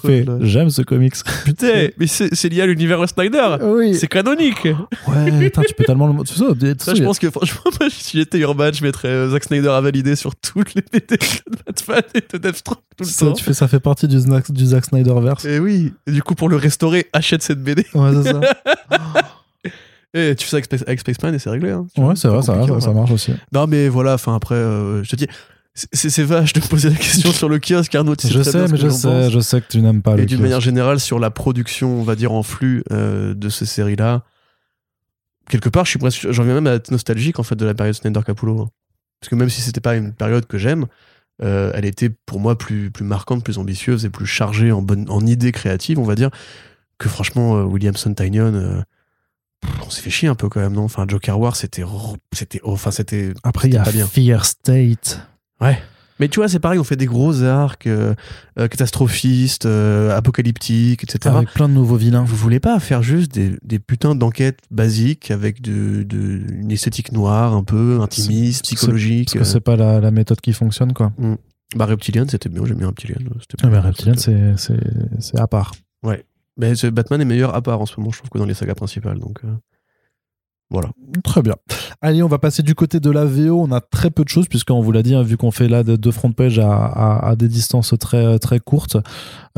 [0.00, 0.38] Fait, là.
[0.40, 1.14] J'aime ce comics.
[1.44, 3.56] Putain, mais c'est c'est lié à l'univers Snyder.
[3.62, 3.94] oui.
[3.94, 4.64] C'est canonique.
[4.64, 6.24] Ouais, putain, tu peux tellement le.
[6.24, 9.08] Tu sais, tu sais, Ça, je pense que franchement, moi, si j'étais Urban, je mettrais
[9.08, 13.04] euh, Zack Snyder à valider sur toutes les BD de Batman et de Deathstroke tout
[13.04, 13.32] le ça, temps.
[13.34, 15.44] tu fais, ça fait partie du, Zack- du Zack Snyderverse.
[15.44, 17.86] Et oui, et du coup, pour le restaurer, achète cette BD.
[17.94, 18.40] Ouais, c'est ça.
[20.14, 21.70] Et tu fais ça avec, Space- avec Spaceman et c'est réglé.
[21.70, 21.86] Hein.
[21.96, 22.94] Ouais, c'est vrai, ça, ça, ça ouais.
[22.94, 23.32] marche aussi.
[23.50, 25.26] Non, mais voilà, enfin après, euh, je te dis,
[25.74, 28.16] c'est- c'est vache de poser la question sur le kiosque, Arnaud.
[28.16, 30.22] tu Je très bien sais, mais je sais, je sais que tu n'aimes pas le
[30.22, 33.66] Et d'une manière générale, sur la production, on va dire en flux euh, de ces
[33.66, 34.22] séries-là,
[35.48, 37.74] quelque part, je suis presque, j'en viens même à être nostalgique en fait de la
[37.74, 38.60] période Snyder Capullo.
[38.60, 38.68] hein.
[39.20, 40.86] Parce que même si c'était pas une période que j'aime,
[41.42, 45.08] euh, elle était pour moi plus, plus marquante, plus ambitieuse et plus chargée en, bonne,
[45.08, 46.30] en idées créatives, on va dire,
[46.98, 48.82] que franchement, euh, Williamson Tynion,
[49.86, 50.82] on s'est fait chier un peu quand même, non?
[50.84, 51.84] Enfin, Joker War, c'était.
[52.32, 53.32] c'était enfin, c'était.
[53.44, 53.84] Après, il y a.
[54.08, 55.20] Fear State.
[56.20, 58.14] Mais tu vois, c'est pareil, on fait des gros arcs, euh,
[58.58, 61.34] euh, catastrophistes, euh, apocalyptiques, etc.
[61.34, 62.22] Avec plein de nouveaux vilains.
[62.22, 67.10] Vous voulez pas faire juste des, des putains d'enquêtes basiques avec de, de- une esthétique
[67.12, 71.12] noire, un peu intimiste, psychologique Parce que c'est pas la, la méthode qui fonctionne, quoi.
[71.20, 71.36] euh.
[71.74, 73.16] Bah, Reptilian, c'était bien, j'aime bien Reptilian.
[73.62, 74.14] Ah, mais bien, Reptilian,
[74.58, 75.72] c'est, à part.
[76.58, 78.52] Mais ce Batman est meilleur à part en ce moment, je trouve, que dans les
[78.54, 79.18] sagas principales.
[79.18, 79.40] Donc,
[80.72, 80.88] voilà.
[81.22, 81.54] Très bien.
[82.00, 83.60] Allez, on va passer du côté de la VO.
[83.60, 85.82] On a très peu de choses, puisqu'on vous l'a dit, hein, vu qu'on fait là
[85.84, 88.96] de, de front page à, à- à des distances très, très courtes,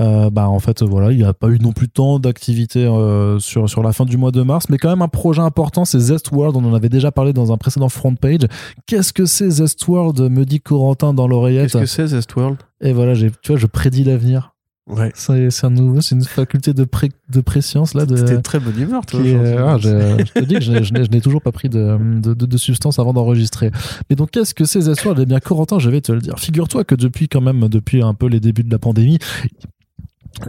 [0.00, 3.38] euh, bah, en fait, voilà, il n'y a pas eu non plus tant d'activité euh,
[3.38, 6.00] sur, sur la fin du mois de mars, mais quand même un projet important, c'est
[6.00, 6.56] Zestworld.
[6.56, 8.40] On en avait déjà parlé dans un précédent front page.
[8.86, 11.70] Qu'est-ce que c'est Zestworld me dit Corentin dans l'oreillette.
[11.70, 14.53] Qu'est-ce que c'est, Zestworld Et voilà, j'ai, tu vois, je prédis l'avenir.
[14.86, 15.10] Ouais.
[15.14, 18.04] C'est, c'est un nouveau, c'est une faculté de, pré, de préscience là.
[18.04, 19.22] De très bonne humeur, toi.
[19.22, 19.88] qui ah, je,
[20.26, 22.44] je te dis que je, je n'ai- je n'ai toujours pas pris de, de, de-
[22.46, 23.70] de substance avant d'enregistrer.
[24.10, 26.38] Mais donc, qu'est-ce que ces histoires Eh bien, Corentin, je vais te le dire.
[26.38, 29.18] Figure-toi que depuis, quand même, depuis un peu les débuts de la pandémie,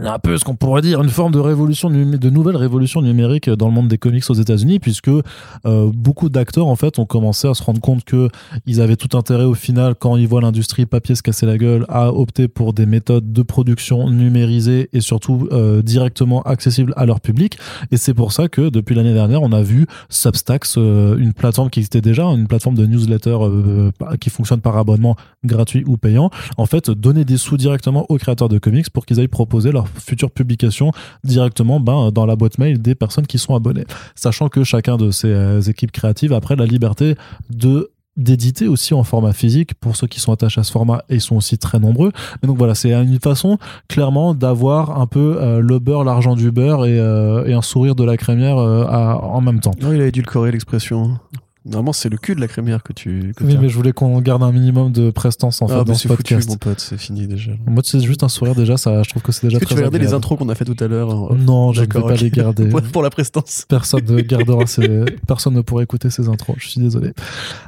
[0.02, 3.66] un peu ce qu'on pourrait dire une forme de révolution de nouvelle révolution numérique dans
[3.66, 7.54] le monde des comics aux États-Unis puisque euh, beaucoup d'acteurs en fait ont commencé à
[7.54, 8.28] se rendre compte que
[8.66, 11.86] ils avaient tout intérêt au final quand ils voient l'industrie papier se casser la gueule
[11.88, 17.20] à opter pour des méthodes de production numérisées et surtout euh, directement accessibles à leur
[17.20, 17.58] public.
[17.90, 21.70] Et c'est pour ça que depuis l'année dernière on a vu Substacks euh, une plateforme
[21.70, 26.30] qui existait déjà une plateforme de newsletter euh, qui fonctionne par abonnement gratuit ou payant.
[26.56, 29.88] En fait donner des sous directement aux créateurs de comics pour qu'ils aillent proposer leur
[29.88, 30.90] future publication
[31.24, 33.86] directement ben, dans la boîte mail des personnes qui sont abonnées.
[34.14, 37.16] Sachant que chacun de ces euh, équipes créatives a après la liberté
[37.50, 41.18] de d'éditer aussi en format physique pour ceux qui sont attachés à ce format et
[41.18, 43.58] sont aussi très nombreux mais donc voilà c'est une façon
[43.88, 48.04] clairement d'avoir un peu euh, le beurre l'argent du beurre et, euh, un sourire de
[48.04, 51.18] la crémière en même temps Non, il a édulcoré l'expression.
[51.66, 53.32] Normalement, c'est le cul de la crémière que tu.
[53.36, 55.84] Que oui mais je voulais qu'on garde un minimum de prestance en Ah, fait bah,
[55.84, 57.50] dans ce foutu, podcast mon pote, c'est fini déjà.
[57.66, 59.74] moi c'est juste un sourire déjà ça je trouve que c'est déjà Est-ce que tu
[59.74, 61.88] vas regarder les intros qu'on a fait tout à l'heure hein non je ne vais
[61.88, 63.64] D'accord, pas les garder pour, pour la prestance.
[63.68, 65.04] personne ne gardera ces...
[65.26, 67.12] personne ne pourra écouter ces intros je suis désolé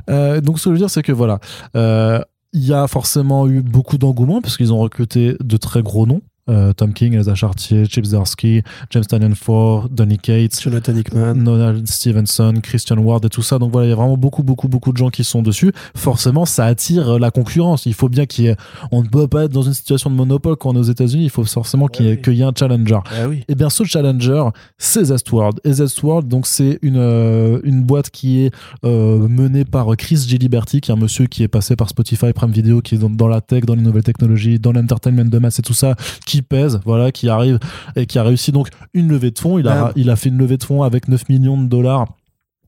[0.09, 1.41] Euh, donc ce que je veux dire c'est que voilà
[1.77, 2.21] euh,
[2.53, 6.23] il y a forcément eu beaucoup d'engouement parce qu'ils ont recruté de très gros noms
[6.49, 11.35] Euh, Tom King, Elsa Chartier, Chip Zdarsky, James Tynion Ford, Donny Cates, Jonathan Hickman.
[11.45, 13.59] Donald Stevenson, Christian Ward et tout ça.
[13.59, 15.73] Donc voilà, il y a vraiment beaucoup, beaucoup, beaucoup de gens qui sont dessus.
[15.95, 17.87] Forcément, ça attire la concurrence.
[17.87, 18.57] Il faut bien qu'il y ait.
[18.93, 21.25] On ne peut pas être dans une situation de monopole quand on est aux États-Unis.
[21.25, 22.23] Il faut forcément qu'il y, ait- oui.
[22.23, 22.99] qu'il y ait un challenger.
[23.11, 23.45] Ah oui.
[23.49, 24.45] Et bien, ce challenger,
[24.79, 25.61] c'est Zestworld.
[25.65, 30.81] Et Zestworld, donc, c'est une, euh, une boîte qui est euh, menée par Chris Gilliberti,
[30.81, 33.29] qui est un monsieur qui est passé par Spotify, Prime Video, qui est dans, dans
[33.29, 35.95] la tech, dans les nouvelles technologies, dans l'entertainment de masse et tout ça,
[36.27, 37.59] qui qui pèse, voilà, qui arrive
[37.97, 39.59] et qui a réussi donc une levée de fonds.
[39.59, 42.07] Il a, il a fait une levée de fonds avec 9 millions de dollars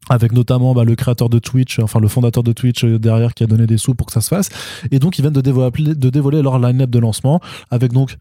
[0.08, 3.44] avec notamment bah, le créateur de Twitch, enfin le fondateur de Twitch euh, derrière qui
[3.44, 4.48] a donné des sous pour que ça se fasse.
[4.90, 7.38] Et donc ils viennent de dévoiler, de dévoiler leur line-up de lancement
[7.70, 8.16] avec donc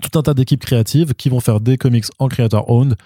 [0.00, 2.96] tout un tas d'équipes créatives qui vont faire des comics en creator owned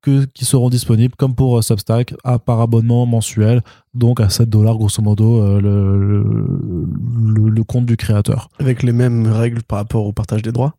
[0.00, 3.62] que, qui seront disponibles comme pour euh, Substack à, par abonnement mensuel,
[3.94, 8.48] donc à 7 dollars grosso modo euh, le, le, le compte du créateur.
[8.58, 10.74] Avec les mêmes règles par rapport au partage des droits.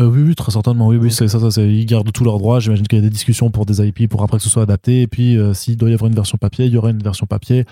[0.00, 0.88] Euh, oui, oui, très certainement.
[0.88, 2.58] Oui, oui, c'est ça, ça, c'est, ils gardent tous leurs droits.
[2.58, 5.02] J'imagine qu'il y a des discussions pour des IP pour après que ce soit adapté.
[5.02, 7.26] Et puis, euh, s'il doit y avoir une version papier, il y aura une version
[7.26, 7.64] papier,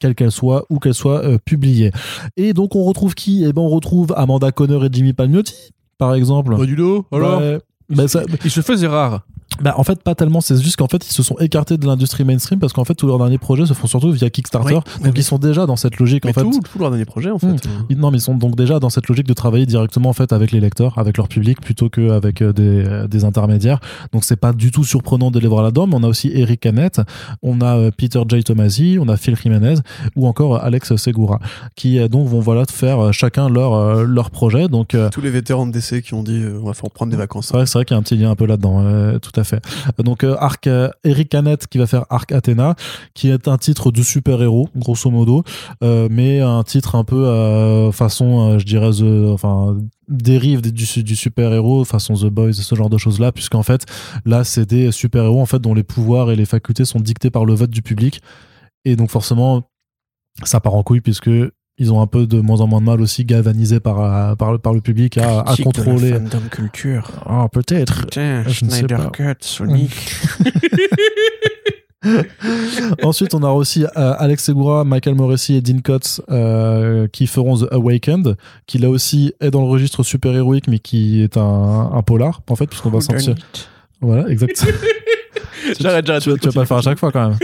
[0.00, 1.92] quelle qu'elle soit, ou qu'elle soit euh, publiée.
[2.36, 3.44] Et donc, on retrouve qui?
[3.44, 5.54] Eh ben, on retrouve Amanda Conner et Jimmy Palmiotti,
[5.98, 6.56] par exemple.
[6.66, 7.58] du dos, Ouais.
[7.88, 9.20] Bah, ça- Il se faisait rare.
[9.62, 10.40] bah, en fait, pas tellement.
[10.40, 13.06] C'est juste qu'en fait, ils se sont écartés de l'industrie mainstream parce qu'en fait, tous
[13.06, 14.74] leurs derniers projets se font surtout via Kickstarter.
[14.74, 14.80] Oui.
[15.04, 15.10] Donc, Oui.
[15.16, 16.40] ils sont déjà dans cette logique, Mais en fait.
[16.42, 17.46] tout, tout leur dernier projet, en fait.
[17.88, 20.32] Ils- Non, mais ils sont donc déjà dans cette logique de travailler directement en fait
[20.32, 23.78] avec les lecteurs, avec leur public, plutôt qu'avec euh, des, euh, des intermédiaires.
[24.12, 25.86] Donc c'est pas du tout surprenant de les voir là-dedans.
[25.86, 27.00] Mais on a aussi Eric Canet,
[27.42, 28.42] on a euh, Peter J.
[28.44, 29.76] Tomasi, on a Phil Jimenez
[30.16, 31.38] ou encore Alex Segura,
[31.76, 34.68] qui donc vont voilà faire chacun leur leur projet.
[34.68, 37.52] Donc Tous les vétérans de DC qui ont dit on va faire prendre des vacances.
[37.52, 39.62] vrai, c'est vrai qu'il y a un petit lien un peu là-dedans, tout à fait.
[39.98, 42.74] Donc euh, Arc, euh, Eric Canet qui va faire Arc Athena,
[43.12, 45.44] qui est un titre de super-héros, grosso modo,
[45.82, 48.90] euh, mais un titre un peu façon, je dirais,
[49.30, 49.76] enfin
[50.08, 53.86] dérive du, du super-héros façon The Boys ce genre de choses là puisqu'en fait
[54.24, 57.44] là c'est des super-héros en fait dont les pouvoirs et les facultés sont dictés par
[57.44, 58.20] le vote du public
[58.84, 59.64] et donc forcément
[60.44, 61.30] ça part en couille puisque
[61.78, 64.52] ils ont un peu de moins en moins de mal aussi galvanisés par, euh, par,
[64.52, 67.10] le- par le public à, à contrôler fandom culture.
[67.26, 68.44] ah peut-être Putain,
[68.96, 69.10] pas.
[69.10, 69.92] Cut, Sonic.
[73.02, 77.56] Ensuite, on a aussi euh, Alex Segura, Michael Morrissey et Dean Kotz euh, qui feront
[77.58, 82.02] The Awakened, qui là aussi est dans le registre super-héroïque, mais qui est un, un
[82.02, 83.34] polar, en fait, puisqu'on va sentir.
[84.00, 84.64] Voilà, exact.
[85.80, 86.22] J'arrête, j'arrête.
[86.22, 87.38] tu, vas- tu vas pas le faire à chaque fois quand même.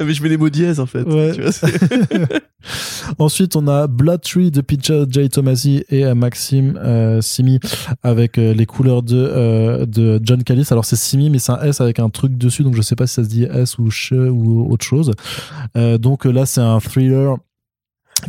[0.04, 1.02] Mais je mets des mots dièses en fait.
[1.02, 1.32] Ouais.
[1.34, 1.66] Tu vois, c'est-
[3.18, 5.28] Ensuite, on a Blood Tree de Peter J.
[5.28, 7.58] Tomasi et euh, Maxime euh, Simi
[8.02, 10.68] avec euh, les couleurs de, euh, de John Callis.
[10.70, 13.06] Alors, c'est Simi, mais c'est un S avec un truc dessus, donc je sais pas
[13.08, 15.10] si ça se dit S ou Ch ou autre chose.
[15.74, 17.36] Donc là, c'est un thriller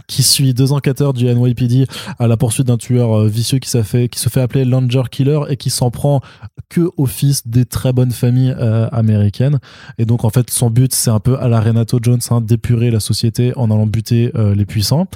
[0.07, 1.87] qui suit deux enquêteurs du NYPD
[2.19, 5.39] à la poursuite d'un tueur euh, vicieux qui, fait, qui se fait appeler Langer Killer
[5.49, 6.21] et qui s'en prend
[6.69, 9.59] que au fils des très bonnes familles euh, américaines.
[9.97, 12.91] Et donc, en fait, son but, c'est un peu à la Renato Jones, hein, d'épurer
[12.91, 15.07] la société en allant buter euh, les puissants.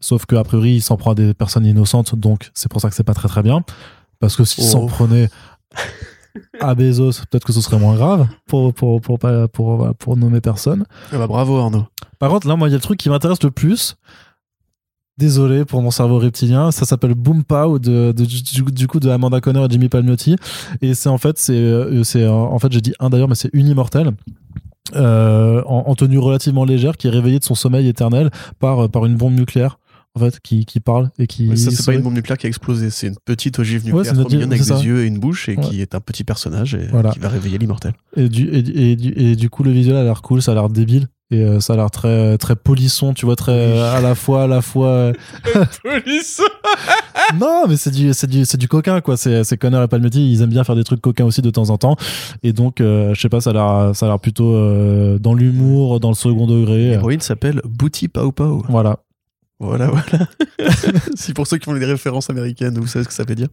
[0.00, 2.94] Sauf qu'a priori, il s'en prend à des personnes innocentes, donc c'est pour ça que
[2.94, 3.62] c'est pas très très bien.
[4.20, 4.68] Parce que s'il Oh.
[4.68, 5.28] s'en prenait
[6.60, 10.40] à Bezos, peut-être que ce serait moins grave pour, pour, pour, pour, pour, pour nommer
[10.40, 10.84] personne.
[11.12, 11.86] Ah bah, bravo Arnaud.
[12.18, 13.96] Par contre, là, moi, il y a le truc qui m'intéresse le plus.
[15.18, 16.70] Désolé pour mon cerveau reptilien.
[16.70, 20.36] Ça s'appelle Boom Pow de, de- du, du coup de Amanda Conner et Jimmy Palmiotti.
[20.80, 23.34] Et c'est en fait, c'est, euh, c'est, euh, en fait, j'ai dit un d'ailleurs, mais
[23.34, 24.12] c'est Unimmortel.
[24.94, 29.04] Euh, en, en tenue relativement légère, qui est réveillé de son sommeil éternel par, par
[29.06, 29.78] une bombe nucléaire,
[30.14, 31.56] en fait, qui, qui parle et qui.
[31.56, 34.14] Ça, c'est pas une bombe nucléaire qui a explosé, c'est une petite ogive Ouais, nucléaire
[34.28, 35.62] c'est une avec des yeux et une bouche et Ouais.
[35.62, 37.10] qui est un petit personnage et Voilà.
[37.10, 37.92] qui va réveiller l'immortel.
[38.16, 40.54] Et du, et, et du, et du coup, le visuel a l'air cool, ça a
[40.54, 41.08] l'air débile.
[41.30, 44.44] Et euh, ça a l'air très très polisson, tu vois, très euh, à la fois
[44.44, 45.12] à la fois euh,
[45.82, 46.40] Police
[47.38, 49.18] non, mais c'est du, c'est du, c'est du coquin, quoi.
[49.18, 51.68] C'est, c'est Connor et Palmetti, ils aiment bien faire des trucs coquins aussi de temps
[51.68, 51.96] en temps.
[52.42, 55.34] Et donc, euh, je sais pas, ça a l'air, ça a l'air plutôt euh, dans
[55.34, 56.90] l'humour, dans le second degré.
[56.90, 58.64] L'héroïne s'appelle Booty Pau Pau.
[58.70, 59.00] Voilà.
[59.60, 60.26] Voilà, voilà.
[61.16, 63.48] si pour ceux qui font des références américaines, vous savez ce que ça veut dire.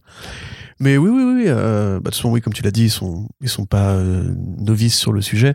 [0.78, 1.44] Mais oui, oui, oui.
[1.46, 3.94] Euh, bah, de toute façon, oui, comme tu l'as dit, ils sont, ils sont pas
[3.94, 4.22] euh,
[4.58, 5.54] novices sur le sujet.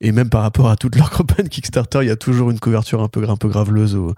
[0.00, 3.02] Et même par rapport à toutes leurs campagnes Kickstarter, il y a toujours une couverture
[3.02, 4.14] un peu, un peu graveleuse ou,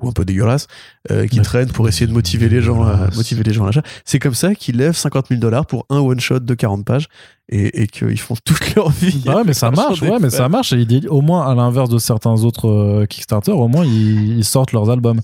[0.00, 0.66] ou un peu dégueulasse
[1.10, 3.66] euh, qui Mais- traîne pour essayer de motiver les gens à motiver les gens à
[3.66, 3.82] l'achat.
[4.04, 7.08] C'est comme ça qu'ils lèvent 50 000 dollars pour un one shot de 40 pages
[7.48, 9.22] et, et qu'ils font toute leur vie.
[9.24, 10.72] Bah ouais, mais ça marche, ouais, mais ça marche.
[10.72, 14.72] Et au moins, à l'inverse de certains autres euh, Kickstarter, au moins, ils, ils sortent
[14.72, 15.20] leurs albums.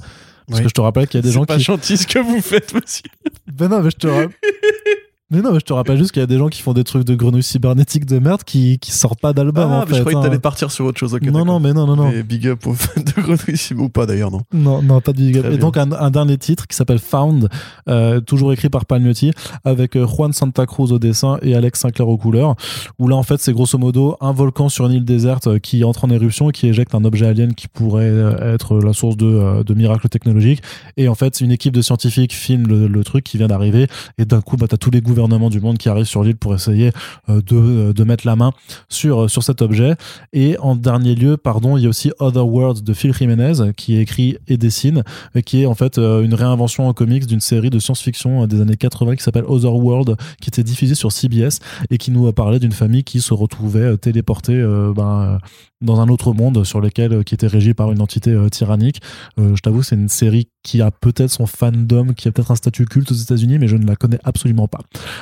[0.47, 0.64] Parce Oui.
[0.64, 1.62] que je te rappelle qu'il y a des C'est gens pas qui.
[1.64, 3.03] gentil ce que vous faites, monsieur.
[3.51, 4.29] Ben non, mais je te rappelle.
[5.35, 6.85] Mais non, mais je te rappelle juste qu'il y a des gens qui font des
[6.85, 9.95] trucs de grenouilles cybernétiques de merde qui, qui sortent pas d'album Ah, en mais fait.
[9.97, 10.22] je croyais que hein.
[10.28, 11.14] t'allais partir sur autre chose.
[11.14, 12.11] ok, non, non, mais non, non, non.
[12.11, 14.41] Mais big up aux fans de Grenouille Sim- ou pas d'ailleurs, non.
[14.53, 15.43] Non, non, pas de big up.
[15.45, 15.66] Très Et bien.
[15.66, 17.49] donc un, un dernier titre qui s'appelle Found,
[17.89, 19.32] euh, toujours écrit par Palmiotti,
[19.64, 22.55] avec euh, Juan Santa Cruz au dessin et Alex Sinclair aux couleurs.
[22.99, 25.82] Où là, en fait, c'est grosso modo un volcan sur une île déserte euh, qui
[25.85, 28.12] entre en éruption et qui éjecte un objet alien qui pourrait
[28.43, 30.62] être la source de, de miracles technologiques.
[30.97, 33.87] Et en fait, une équipe de scientifiques filme le, le truc qui vient d'arriver.
[34.18, 36.55] Et d'un coup, bah, t'as tous les gouvernements du monde qui arrivent sur l'île pour
[36.55, 36.91] essayer
[37.29, 38.53] de, de mettre la main
[38.89, 39.97] sur, sur cet objet.
[40.33, 43.97] Et en dernier lieu, pardon, il y a aussi Other Worlds de Phil Jiménez qui
[43.97, 45.03] écrit et dessine,
[45.45, 49.16] qui est en fait une réinvention en comics d'une série de science-fiction des années 80
[49.16, 51.61] qui s'appelle Other World, qui était diffusée sur CBS
[51.91, 54.62] et qui nous parlait d'une famille qui se retrouvait téléportée
[54.95, 55.39] ben,
[55.81, 59.01] dans un autre monde sur lequel qui était régi par une entité tyrannique.
[59.39, 62.87] je t'avoue, c'est une série qui a peut-être son fandom, qui a peut-être un statut
[62.87, 64.81] culte aux États-Unis, mais je ne la connais absolument pas.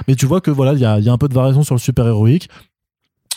[0.08, 1.74] Mais tu vois que voilà, il y a, y a, un peu de variation sur
[1.74, 2.48] le super héroïque.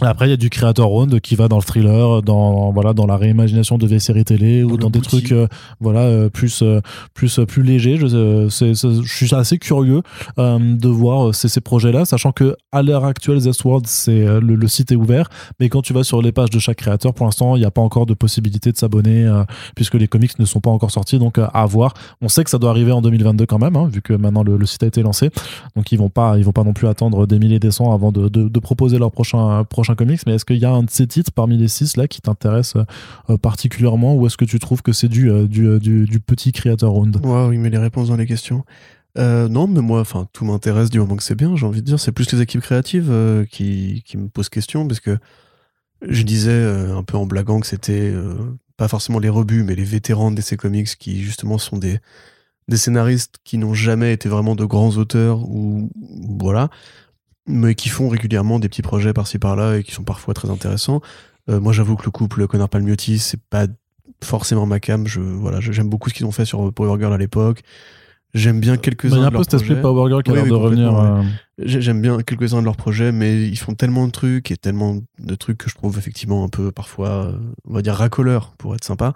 [0.02, 3.06] Après, il y a du creator round qui va dans le thriller, dans voilà, dans
[3.06, 5.48] la réimagination de vieilles séries télé ou dans des trucs, euh,
[5.80, 6.82] voilà, euh, plus euh,
[7.14, 7.96] plus plus légers.
[7.96, 10.02] Je, je suis assez curieux
[10.38, 14.92] de voir ces, ces projets-là, sachant que à l'heure actuelle, Zestworld, c'est le, le, site
[14.92, 15.30] est ouvert,
[15.62, 17.72] mais quand tu vas sur les pages de chaque créateur, pour l'instant, il n'y a
[17.72, 19.32] pas encore de possibilité de s'abonner
[19.76, 21.94] puisque les comics ne sont pas encore sortis, donc à voir.
[22.22, 24.58] On sait que ça doit arriver en 2022 quand même, hein, vu que maintenant le,
[24.58, 25.30] le, site a été lancé,
[25.78, 28.12] donc ils vont pas ils vont pas non plus attendre des milliers des cents avant
[28.12, 30.90] de, de, de proposer leur prochain prochain comics, mais est-ce qu'il y a un de
[30.90, 32.74] ces titres parmi les six là qui t'intéresse
[33.30, 36.92] euh, particulièrement ou est-ce que tu trouves que c'est du, euh, du, du, petit creator
[36.92, 37.24] round?
[37.24, 38.66] Ouais, oui, mais les réponses dans les questions.
[39.18, 41.86] Euh, non, mais moi, enfin, tout m'intéresse du moment que c'est bien, j'ai envie de
[41.86, 42.00] dire.
[42.00, 43.14] C'est plus les équipes créatives
[43.52, 45.18] qui, qui, me posent question, parce que
[46.02, 48.14] je disais un peu en blaguant que c'était
[48.78, 52.00] pas forcément les rebuts, mais les vétérans de DC Comics qui, justement, sont des,
[52.68, 55.90] des scénaristes qui n'ont jamais été vraiment de grands auteurs, ou
[56.40, 56.70] voilà,
[57.48, 61.02] mais qui font régulièrement des petits projets par-ci par-là et qui sont parfois très intéressants.
[61.50, 63.68] Euh, moi, j'avoue que le couple Connor Palmiotti, c'est pas
[64.24, 65.06] forcément ma cam.
[65.08, 67.62] Je, voilà, j'aime beaucoup ce qu'ils ont fait sur Power Girl à l'époque.
[68.34, 69.16] J'aime bien quelques-uns.
[69.16, 71.00] Il y a un peu cet aspect Power Girl qui a l'air de revenir.
[71.00, 71.24] Euh.
[71.58, 75.36] J'aime bien quelques-uns de leurs projets, mais ils font tellement de trucs et tellement de
[75.36, 77.34] trucs que je trouve effectivement un peu parfois,
[77.64, 79.14] on va dire racoleur pour être sympa,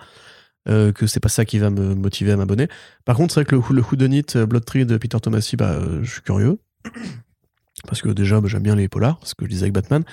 [0.70, 2.70] euh, que c'est pas ça qui va me motiver à m'abonner.
[3.04, 6.10] Par contre, c'est vrai que le, le Whodunit Blood Tree de Peter Tomasi, bah, je
[6.10, 6.58] suis curieux.
[7.88, 10.04] Parce que déjà, j'aime bien les polars, ce que je disais avec Batman.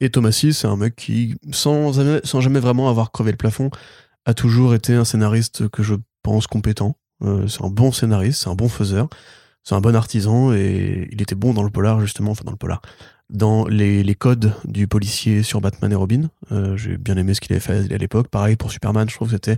[0.00, 3.70] Et Thomasy, c'est un mec qui, sans jamais, sans jamais vraiment avoir crevé le plafond,
[4.26, 6.96] a toujours été un scénariste que je pense compétent.
[7.22, 9.08] Euh, c'est un bon scénariste, c'est un bon faiseur,
[9.62, 12.58] c'est un bon artisan et il était bon dans le polar, justement, enfin dans le
[12.58, 12.82] polar,
[13.30, 16.28] dans les, les codes du policier sur Batman et Robin.
[16.52, 18.28] Euh, J'ai bien aimé ce qu'il avait fait à l'époque.
[18.28, 19.56] Pareil pour Superman, je trouve que c'était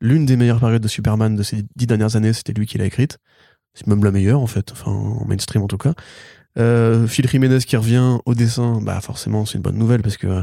[0.00, 2.86] l'une des meilleures périodes de Superman de ces dix dernières années, c'était lui qui l'a
[2.86, 3.18] écrite.
[3.74, 5.94] C'est même la meilleure, en fait, enfin, en mainstream en tout cas.
[6.58, 10.26] Euh, Phil Jiménez qui revient au dessin, bah forcément c'est une bonne nouvelle parce que
[10.26, 10.42] euh,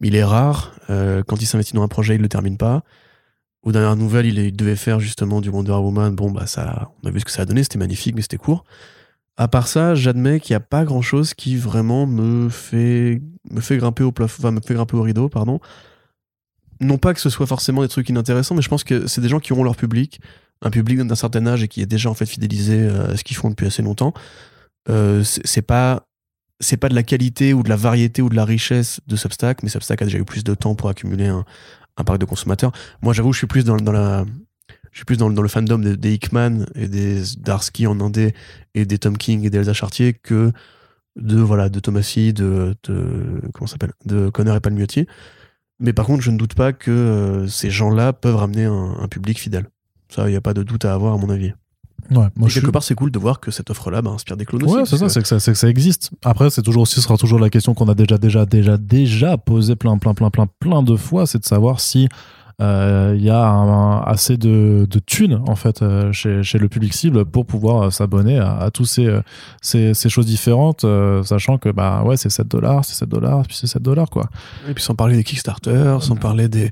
[0.00, 0.74] il est rare.
[0.90, 2.82] Euh, quand il s'investit dans un projet, il le termine pas.
[3.62, 6.14] Aux dernières nouvelles, il, devait faire justement du Wonder Woman.
[6.14, 8.36] Bon bah ça, on a vu ce que ça a donné, c'était magnifique, mais c'était
[8.36, 8.64] court.
[9.36, 13.60] À part ça, j'admets qu'il n'y a pas grand chose qui vraiment me fait me
[13.60, 15.60] fait grimper au plafond, enfin me fait grimper au rideau, pardon.
[16.80, 19.28] Non pas que ce soit forcément des trucs inintéressants, mais je pense que c'est des
[19.28, 20.20] gens qui auront leur public,
[20.60, 23.36] un public d'un certain âge et qui est déjà en fait fidélisé à ce qu'ils
[23.36, 24.12] font depuis assez longtemps.
[24.88, 26.06] Euh, c'est pas
[26.60, 29.62] c'est pas de la qualité ou de la variété ou de la richesse de Substack,
[29.62, 31.44] mais Substack a déjà eu plus de temps pour accumuler un,
[31.96, 32.72] un parc de consommateurs.
[33.02, 34.24] Moi, j'avoue, je suis plus dans, dans, la,
[34.90, 38.34] je suis plus dans, dans le fandom des, Hickman et des Darsky en Indé
[38.74, 40.52] et des Tom King et des Elsa Chartier que
[41.16, 45.06] de voilà de Thomasy, de, de comment s'appelle, de Connor et Palmiotti.
[45.80, 49.08] Mais par contre, je ne doute pas que euh, ces gens-là peuvent ramener un, un
[49.08, 49.66] public fidèle.
[50.08, 51.52] Ça, il n'y a pas de doute à avoir à mon avis.
[52.10, 54.62] Ouais, moi quelque part, c'est cool de voir que cette offre-là bah, inspire des clones
[54.64, 54.90] ouais, aussi.
[54.90, 56.10] c'est ça, c'est que ça, que ça existe.
[56.24, 59.36] Après, c'est toujours aussi, ce sera toujours la question qu'on a déjà, déjà, déjà, déjà
[59.36, 62.08] posée plein, plein, plein, plein, plein de fois, c'est de savoir si
[62.60, 66.94] il euh, y a assez de, de thunes en fait euh, chez, chez, le public
[66.94, 69.18] cible pour pouvoir euh, s'abonner à, à tous ces,
[69.60, 70.86] ces, ces, choses différentes,
[71.24, 74.28] sachant que bah ouais, c'est 7 dollars, c'est 7 dollars, puis c'est 7 dollars quoi.
[74.68, 76.70] Et puis sans parler des Kickstarter, sans parler des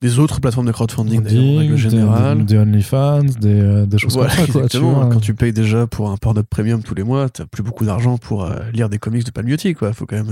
[0.00, 2.44] des autres plateformes de crowdfunding en règle générale.
[2.44, 4.46] Des, OnlyFans, des, euh, des choses comme ça.
[4.46, 7.62] Quoi, tu Quand tu payes déjà pour un Pornhub Premium tous les mois, t'as plus
[7.62, 9.92] beaucoup d'argent pour euh, lire des comics de Palmiotti, quoi.
[9.92, 10.30] Faut quand même.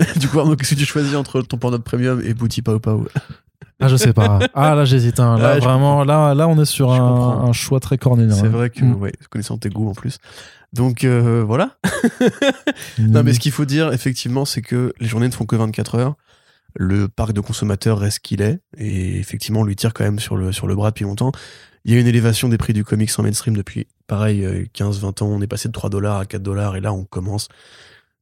[0.00, 3.06] Euh, du coup, qu'est-ce que tu choisis entre ton Pornhub Premium et Booty Pau Pau?
[3.80, 4.38] Ah, je sais pas.
[4.54, 5.20] Ah, là, j'hésite.
[5.20, 5.38] Hein.
[5.38, 8.34] Là, vraiment, là, là, on est sur un, un, choix très cornélien.
[8.34, 8.94] C'est vrai que, mm.
[8.94, 10.18] ouais, connaissant tes goûts en plus.
[10.72, 11.76] Donc, voilà.
[12.98, 15.96] non, mais ce qu'il faut dire, effectivement, c'est que les journées ne font que 24
[15.96, 16.14] heures
[16.76, 20.36] le parc de consommateurs reste qu'il est, et effectivement, on lui tire quand même sur
[20.36, 21.32] le, bras depuis longtemps.
[21.84, 25.24] Il y a une élévation des prix du comics en mainstream depuis, pareil, 15-20 euh,
[25.24, 25.28] ans.
[25.28, 27.48] On est passé de 3 dollars à 4 dollars, et là, on commence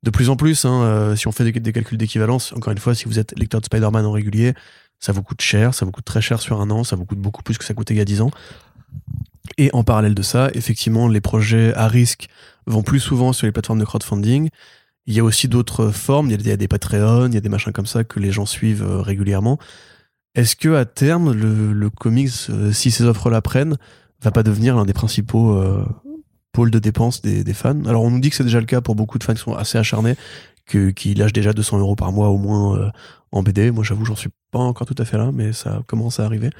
[0.03, 0.65] de plus en plus.
[0.65, 3.61] Hein, euh, si on fait des, calculs d'équivalence, encore une fois, si vous êtes lecteur
[3.61, 4.55] de Spider-Man en régulier,
[5.01, 7.19] ça vous coûte cher, ça vous coûte très cher sur un an, ça vous coûte
[7.19, 8.31] beaucoup plus que ça coûtait il y a 10 ans.
[9.57, 12.29] Et en parallèle de ça, effectivement, les projets à risque
[12.67, 14.51] vont plus souvent sur les plateformes de crowdfunding.
[15.09, 17.49] Il y a aussi d'autres formes, il y, a des, Patreons, il y a des
[17.49, 19.59] machins comme ça que les gens suivent euh, régulièrement.
[20.35, 23.79] Est-ce que à terme, le, comics, euh, si ces offres-là prennent,
[24.23, 25.83] va pas devenir l'un des principaux euh,
[26.53, 27.87] pôle de dépenses des, fans?
[27.87, 29.55] Alors on nous dit que c'est déjà le cas pour beaucoup de fans qui sont
[29.55, 30.15] assez acharnés,
[30.67, 32.93] qui lâchent déjà 200 euros par mois au moins
[33.33, 33.71] en BD.
[33.71, 36.51] Moi j'avoue, j'en suis pas encore tout à fait là, mais ça commence à arriver.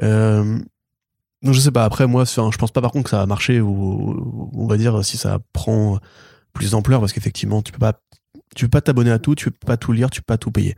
[0.00, 3.60] Donc je sais pas, après moi, je pense pas par contre que ça va marcher,
[3.60, 6.00] ou on va dire si ça prend
[6.54, 8.00] plus d'ampleur, parce qu'effectivement, tu peux pas
[8.54, 10.50] tu peux pas t'abonner à tout, tu peux pas tout lire, tu peux pas tout
[10.50, 10.76] payer.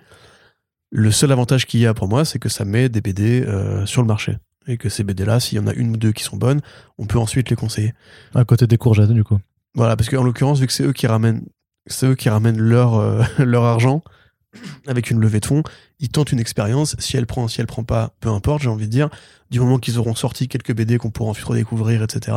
[0.91, 3.85] Le seul avantage qu'il y a pour moi, c'est que ça met des BD euh,
[3.87, 4.39] sur le marché.
[4.67, 6.61] Et que ces BD-là, s'il y en a une ou deux qui sont bonnes,
[6.99, 7.95] on peut ensuite les conseiller.
[8.35, 9.39] À côté des courgettes, du coup.
[9.75, 11.43] Voilà, parce qu'en l'occurrence, vu que c'est eux qui ramènent,
[11.87, 14.03] c'est eux qui ramènent leur, euh, leur argent
[14.87, 15.63] avec une levée de fonds,
[16.01, 16.97] ils tentent une expérience.
[16.99, 19.11] Si elle prend, si elle prend pas, peu importe, j'ai envie de dire.
[19.51, 22.37] Du moment qu'ils auront sorti quelques BD qu'on pourra ensuite redécouvrir, etc.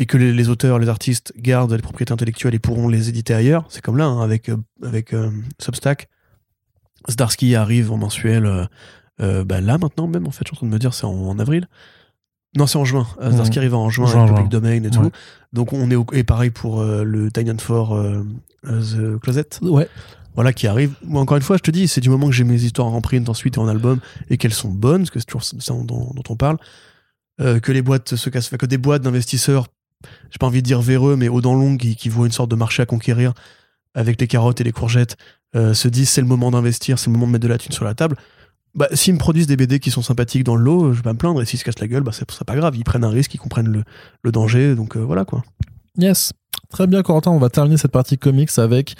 [0.00, 3.34] Et que les, les auteurs, les artistes gardent les propriétés intellectuelles et pourront les éditer
[3.34, 3.64] ailleurs.
[3.68, 5.30] C'est comme là, hein, avec, euh, avec euh,
[5.60, 6.08] Substack.
[7.10, 8.68] Zdarsky arrive en mensuel,
[9.20, 11.04] euh, bah là maintenant même, en fait, je suis en train de me dire, c'est
[11.04, 11.68] en, en avril.
[12.56, 13.06] Non, c'est en juin.
[13.20, 14.34] Euh, Zdarsky arrive en juin Juin, avec.
[14.34, 15.10] Public Domain et tout.
[15.52, 17.96] Donc on est au- et pareil pour euh, le and For
[18.64, 19.88] The Closet Ouais.
[20.34, 20.94] voilà, qui arrive.
[21.04, 23.00] Moi, encore une fois, je te dis, c'est du moment que j'ai mes histoires en
[23.00, 25.84] print ensuite et en album et qu'elles sont bonnes, parce que c'est toujours ça dont,
[25.84, 26.56] dont on parle,
[27.40, 29.68] euh, que les boîtes se cassent, que des boîtes d'investisseurs,
[30.30, 32.50] j'ai pas envie de dire véreux, mais aux dents longues, qui, qui voient une sorte
[32.50, 33.32] de marché à conquérir
[33.94, 35.16] avec les carottes et les courgettes,
[35.56, 37.72] euh, se disent c'est le moment d'investir, c'est le moment de mettre de la thune
[37.72, 38.16] sur la table.
[38.74, 41.12] Bah, s'ils me produisent des BD qui sont sympathiques dans le lot, je vais pas
[41.12, 41.40] me plaindre.
[41.42, 42.76] Et s'ils se cassent la gueule, bah, c'est pas grave.
[42.76, 43.84] Ils prennent un risque, ils comprennent le,
[44.22, 44.74] le danger.
[44.74, 45.42] Donc euh, voilà quoi.
[45.96, 46.32] Yes.
[46.70, 47.30] Très bien, Corentin.
[47.30, 48.94] On va terminer cette partie comics avec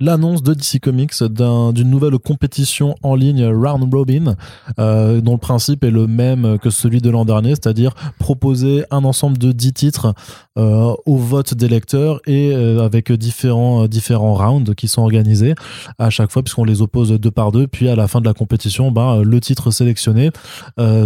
[0.00, 4.34] l'annonce de DC Comics d'un- d'une nouvelle compétition en ligne Round Robin,
[4.78, 9.04] euh, dont le principe est le même que celui de l'an dernier, c'est-à-dire proposer un
[9.04, 10.14] ensemble de 10 titres
[10.58, 15.54] euh, au vote des lecteurs et euh, avec différents, différents rounds qui sont organisés
[15.98, 17.66] à chaque fois, puisqu'on les oppose deux par deux.
[17.66, 20.30] Puis à la fin de la compétition, ben, le titre sélectionné,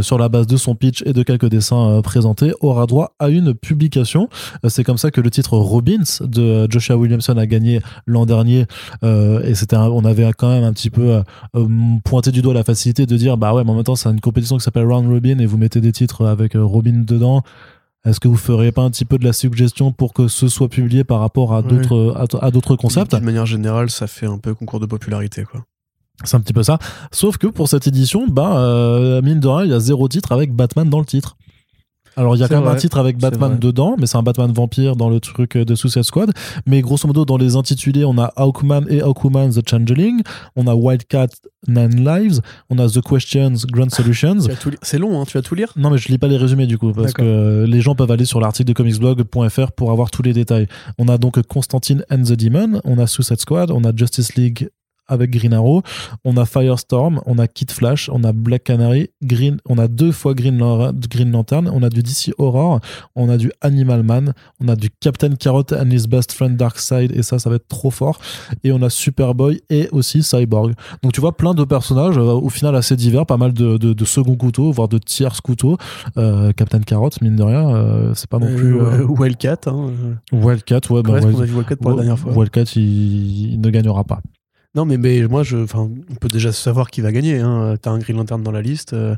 [0.03, 3.55] sur la base de son pitch et de quelques dessins présentés, aura droit à une
[3.55, 4.29] publication.
[4.69, 8.67] C'est comme ça que le titre Robbins de Joshua Williamson a gagné l'an dernier.
[9.03, 11.23] Euh, et c'était, on avait quand même un petit peu euh,
[11.57, 11.67] euh,
[12.05, 14.21] pointé du doigt la facilité de dire, bah ouais, mais en même temps, c'est une
[14.21, 17.43] compétition qui s'appelle Round Robin et vous mettez des titres avec Robin dedans.
[18.05, 20.69] Est-ce que vous feriez pas un petit peu de la suggestion pour que ce soit
[20.69, 23.15] publié par rapport à d'autres à, à d'autres concepts?
[23.15, 25.65] De manière générale, ça fait un peu concours de popularité quoi.
[26.25, 26.79] C'est un petit peu ça.
[27.13, 30.33] Sauf que pour cette édition, bah, euh, mine de rien, il y a zéro titre
[30.33, 31.37] avec Batman dans le titre.
[32.17, 34.53] Alors il y a quand même un titre avec Batman dedans, mais c'est un Batman
[34.53, 36.33] vampire dans le truc de Suicide Squad.
[36.67, 40.23] Mais grosso modo, dans les intitulés, on a Hawkman et Hawkwoman The Changeling,
[40.57, 41.29] on a Wildcat
[41.67, 42.41] Nine Lives,
[42.71, 44.39] on a The Questions Grand Solutions.
[44.83, 46.79] C'est long, hein, tu vas tout lire Non mais je lis pas les résumés du
[46.79, 50.33] coup parce que les gens peuvent aller sur l'article de comicsblog.fr pour avoir tous les
[50.33, 50.67] détails.
[50.99, 54.71] On a donc Constantine and the Demon, on a Suicide Squad, on a Justice League
[55.09, 55.83] avec Green Arrow,
[56.25, 60.13] on a Firestorm, on a Kid Flash, on a Black Canary, Green, on a deux
[60.13, 62.81] fois Green, Lan- Green Lantern, on a du DC Horror,
[63.17, 67.13] on a du Animal Man, on a du Captain Carrot and his best friend Darkseid
[67.17, 68.19] et ça ça va être trop fort
[68.65, 70.75] et on a Superboy et aussi Cyborg.
[71.03, 73.93] Donc tu vois plein de personnages euh, au final assez divers, pas mal de, de,
[73.93, 75.77] de second couteaux, voire de tiers couteaux.
[76.17, 78.75] Euh, Captain Carrot, mine de rien, euh, c'est pas non plus.
[79.09, 79.57] Wildcat.
[79.67, 79.91] Hein.
[80.33, 82.33] Wildcat, ouais, bah, on a vu Wildcat pour la dernière fois.
[82.33, 84.21] Wildcat, il, il ne gagnera pas.
[84.79, 87.41] Non, mais, mais moi, je, on peut déjà savoir qui va gagner.
[87.41, 87.75] Hein.
[87.83, 88.93] T'as un Green Lantern dans la liste.
[88.93, 89.17] euh,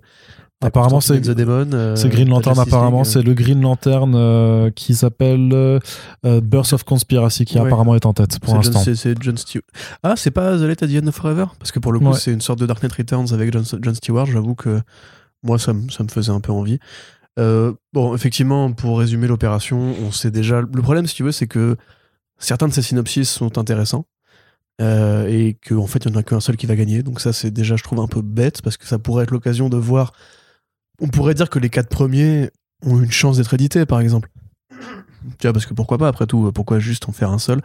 [0.63, 1.71] Apparemment, c'est- the Demon.
[1.75, 5.79] euh, c'est Green Lantern, apparemment, League, c'est le Green Lantern euh, qui s'appelle euh,
[6.25, 7.67] euh, Birth of Conspiracy, qui Ouais.
[7.67, 8.81] apparemment est en tête pour l'instant.
[8.95, 9.63] C'est John Stewart.
[10.03, 11.45] Ah, c'est pas The Light at the End of Forever?
[11.59, 12.19] Parce que pour le coup, Ouais.
[12.19, 14.27] c'est une sorte de Dark Knight Returns avec John, John Stewart.
[14.27, 14.81] J'avoue que
[15.43, 16.79] moi, ça, me- ça me faisait un peu envie.
[17.39, 20.61] Euh, bon, effectivement, pour résumer l'opération, on sait déjà.
[20.63, 21.77] Le problème, si tu veux, c'est que
[22.39, 24.05] certains de ces synopsis sont intéressants.
[24.81, 27.03] Euh, et qu'en fait, il n'y en a qu'un seul qui va gagner.
[27.03, 29.69] Donc, ça, c'est déjà, je trouve, un peu bête parce que ça pourrait être l'occasion
[29.69, 30.13] de voir.
[31.01, 32.51] On pourrait dire que les quatre premiers
[32.85, 34.31] ont une chance d'être édités, par exemple.
[35.39, 37.61] Tu vois, parce que pourquoi pas, après tout, pourquoi juste en faire un seul?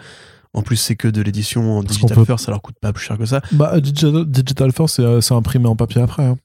[0.53, 3.03] En plus, c'est que de l'édition en digital peut- first, ça leur coûte pas plus
[3.05, 3.41] cher que ça.
[3.51, 6.23] Bah, Digital, Digital First, c'est euh, c'est imprimé en papier après.
[6.23, 6.37] hein.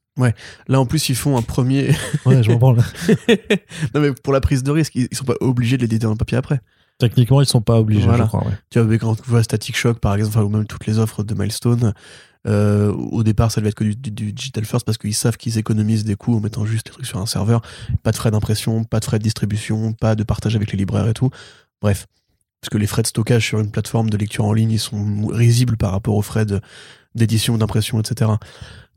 [0.69, 1.93] Là, en plus, ils font un premier.
[2.27, 2.79] Ouais, je m'en branle.
[3.95, 6.17] non, mais pour la prise de risque, ils ils sont pas obligés de l'éditer en
[6.17, 6.61] papier après.
[7.01, 8.25] Techniquement, ils sont pas obligés, Voilà.
[8.25, 8.45] je crois.
[8.47, 8.53] ouais.
[8.71, 11.25] Tu vois, mais quand tu vois Static Shock, par exemple, ou même toutes les offres
[11.25, 11.93] de Milestone,
[12.47, 15.37] euh, au départ, ça devait être que du, du- du digital first parce qu'ils savent
[15.37, 17.61] qu'ils économisent des coûts en mettant juste les trucs sur un serveur.
[18.03, 21.09] Pas de frais d'impression, pas de frais de distribution, pas de partage avec les libraires
[21.09, 21.31] et tout.
[21.83, 22.07] Bref.
[22.63, 25.27] Parce que les frais de stockage sur une plateforme de lecture en ligne, ils sont
[25.29, 26.45] risibles par rapport aux frais
[27.15, 28.33] d'édition, d'impression, etc.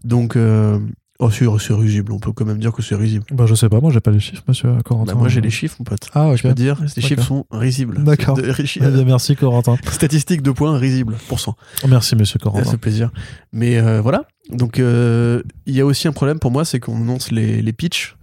[0.04, 0.80] Donc, euh,
[1.20, 2.11] oh, c'est c'est risible.
[2.11, 3.26] On peut quand même dire que c'est risible.
[3.32, 5.14] Bah, je sais pas, moi, j'ai pas les chiffres, monsieur Corentin.
[5.14, 6.09] Bah, moi, j'ai les chiffs, mon pote.
[6.14, 6.38] Ah, ok.
[6.38, 8.03] Je peux dire, les chiffres sont risibles.
[8.03, 8.36] D'accord.
[8.36, 9.78] Bien, merci, Corentin.
[9.91, 11.55] Statistique de points risible, pour cent.
[11.88, 12.70] Merci, monsieur Corentin.
[12.70, 13.11] fait plaisir.
[13.51, 14.26] Mais euh, voilà.
[14.49, 17.74] Donc, euh, il y a aussi un problème pour moi, c'est qu'on annonce les, les
[17.74, 18.16] pitchs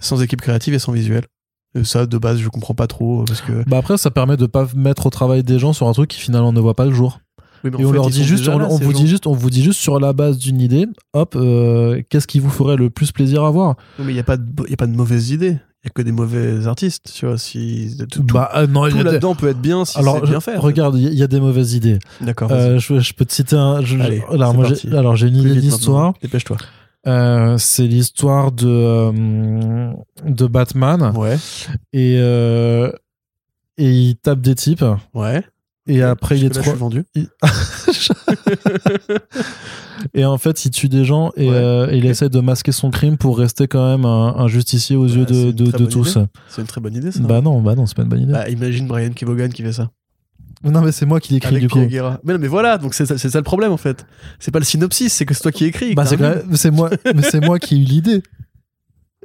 [0.00, 1.24] sans équipe créative et sans visuel.
[1.74, 3.68] Et ça, de base, je comprends pas trop parce que.
[3.68, 6.20] Bah après, ça permet de pas mettre au travail des gens sur un truc qui
[6.20, 7.20] finalement ne voit pas le jour.
[7.64, 8.98] Oui, mais en Et on fait, leur dit juste, on, là, on ces vous gens.
[8.98, 12.38] dit juste, on vous dit juste sur la base d'une idée, hop, euh, qu'est-ce qui
[12.40, 13.76] vous ferait le plus plaisir à voir?
[13.98, 15.56] Oui, mais il y a pas de, y a pas de mauvaises idées.
[15.84, 17.38] Il y a que des mauvais artistes, tu vois.
[17.38, 19.84] Si tout, tout- Bah euh, non, il tout y a des- là-dedans peut être bien
[19.84, 20.56] si alors c'est bien fait.
[20.56, 22.00] regarde, il y, a- des mauvaises idées.
[22.20, 22.50] D'accord.
[22.50, 23.80] Euh, je, je peux te citer un.
[23.82, 24.88] je- je- Allez, alors moi, parti.
[24.90, 26.14] j'ai, alors j'ai une Plus idée d'histoire.
[26.20, 26.56] Dépêche-toi.
[27.06, 29.92] Euh, c'est l'histoire de euh,
[30.26, 31.36] de Batman Ouais.
[31.92, 32.90] et euh,
[33.78, 34.84] et il tape des types
[35.14, 35.42] Ouais.
[35.88, 37.04] Et après il est je suis vendu.
[40.14, 41.54] et en fait il tue des gens et, Ouais.
[41.56, 44.96] euh, et il essaie de masquer son crime pour rester quand même un, un justicier
[44.96, 46.18] aux Bah, yeux de, tous.
[46.48, 47.20] C'est une très bonne idée, ça.
[47.20, 48.32] Bah non, bah non, c'est pas une bonne idée.
[48.32, 49.90] Bah, imagine Brian Kevogan qui fait ça.
[50.64, 51.78] non mais c'est moi qui l'écris du coup.
[51.78, 54.06] Mais non, mais voilà, donc c'est ça, ça le problème en fait.
[54.38, 55.94] C'est pas le synopsis, c'est que c'est toi qui écris.
[55.94, 56.16] Bah c'est
[56.70, 58.22] moi, mais c'est moi qui ai eu l'idée.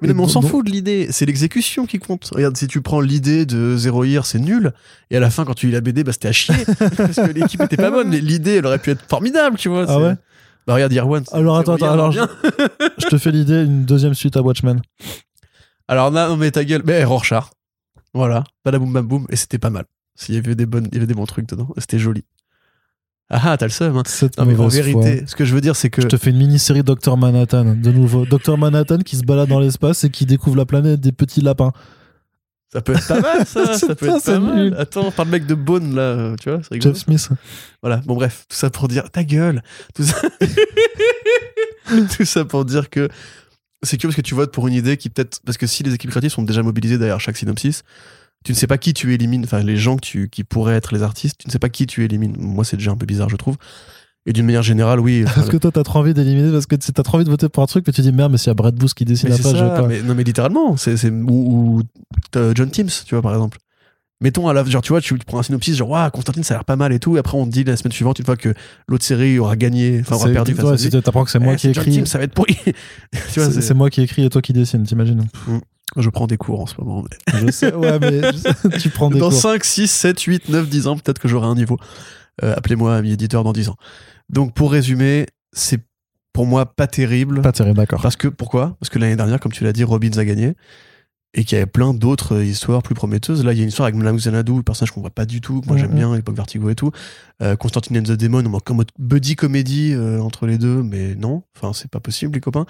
[0.02, 2.32] Mais, non, mais on s'en fout de l'idée, c'est l'exécution qui compte.
[2.34, 4.74] Regarde, si tu prends l'idée de Zero Year, c'est nul.
[5.12, 6.56] Et à la fin, quand tu lis la BD, bah, c'était à chier.
[6.98, 8.10] parce que l'équipe était pas bonne.
[8.10, 9.86] Mais l'idée, elle aurait pu être formidable, tu vois.
[9.88, 10.16] Ah ouais
[10.66, 11.24] Bah, regarde, Year One.
[11.32, 12.22] Alors attends, attends, alors je,
[12.98, 14.82] je te fais l'idée une deuxième suite à Watchmen.
[15.88, 16.82] Alors, non, mais ta gueule.
[16.86, 17.46] Mais Rorschach.
[18.14, 18.44] Voilà.
[18.66, 19.28] Badaboum, bam, boum.
[19.30, 19.86] Et c'était pas mal.
[20.28, 21.70] Il y avait des bonnes, il y avait des bons trucs dedans.
[21.78, 22.24] C'était joli.
[23.30, 24.04] Ah ah, t'as le seum, hein.
[24.06, 26.02] Cette Non, mais en vérité, ce que je veux dire, c'est que.
[26.02, 28.26] Je te fais une mini-série Docteur Manhattan, de nouveau.
[28.26, 31.72] Docteur Manhattan qui se balade dans l'espace et qui découvre la planète des petits lapins.
[32.72, 33.74] Ça peut être pas mal, ça.
[33.78, 34.56] Ça peut être pas mal.
[34.56, 34.76] nul.
[34.78, 36.94] Attends, par le mec de Bone, là, tu vois, c'est rigolo.
[36.96, 37.30] Jeff Smith.
[37.82, 39.62] Voilà, bon bref, tout ça pour dire ta gueule.
[39.94, 40.20] Tout ça,
[42.18, 43.10] tout ça pour dire que
[43.84, 45.94] c'est que parce que tu votes pour une idée qui peut-être parce que si les
[45.94, 47.84] équipes créatives sont déjà mobilisées derrière chaque synopsis,
[48.44, 50.94] tu ne sais pas qui tu élimines, enfin les gens que tu, qui pourraient être
[50.94, 52.36] les artistes, tu ne sais pas qui tu élimines.
[52.38, 53.56] Moi, c'est déjà un peu bizarre, je trouve.
[54.26, 55.26] Et d'une manière générale, oui.
[55.36, 57.62] Parce que toi, t'as trop envie d'éliminer, parce que t'as trop envie de voter pour
[57.64, 59.38] un truc, mais tu dis merde, mais s'il y a Brad Booth qui dessine la
[59.38, 59.88] page, pas.
[59.88, 61.82] mais, non mais littéralement, c'est ou, ou
[62.32, 63.58] t'as John Timms, tu vois par exemple.
[64.22, 66.58] Mettons à la genre tu vois tu prends un synopsis genre waouh Constantine ça a
[66.58, 68.38] l'air pas mal et tout et après on te dit la semaine suivante une fois
[68.38, 68.54] que
[68.88, 71.74] l'autre série aura gagné enfin aura perdu ouais, si t'apprends que c'est moi Eh, qui
[71.74, 71.98] John écris.
[71.98, 72.56] Timms, ça va être pourri.
[73.34, 75.26] tu C'est moi qui écris et toi qui dessine, t'imagines
[75.98, 77.04] je prends des cours en ce moment.
[77.34, 79.40] mais- Je sais, ouais, mais je tu prends des Dans cours.
[79.40, 81.78] 5, 6, 7, 8, 9, 10 ans, peut-être que j'aurai un niveau.
[82.44, 83.76] Euh, Appelez-moi ami éditeur dans 10 ans.
[84.30, 85.80] Donc pour résumer, c'est
[86.34, 87.42] pour moi pas terrible.
[87.42, 88.02] Pas terrible, d'accord.
[88.02, 88.76] Parce que pourquoi?
[88.80, 90.56] Parce que l'année dernière, comme tu l'as dit, Robbins a gagné.
[91.36, 93.44] Et qu'il y avait plein d'autres histoires plus prometteuses.
[93.44, 95.42] Là, il y a une histoire avec Mlamu Xanadu, un personnage qu'on voit pas du
[95.42, 95.62] tout.
[95.62, 95.96] que Moi, j'aime Mhm.
[95.98, 96.92] bien, l'époque Vertigo et tout.
[97.42, 101.42] Euh, Constantine and the Demon, en comme buddy comédie euh, entre les deux, mais non.
[101.58, 102.68] Enfin, c'est pas possible, les copains.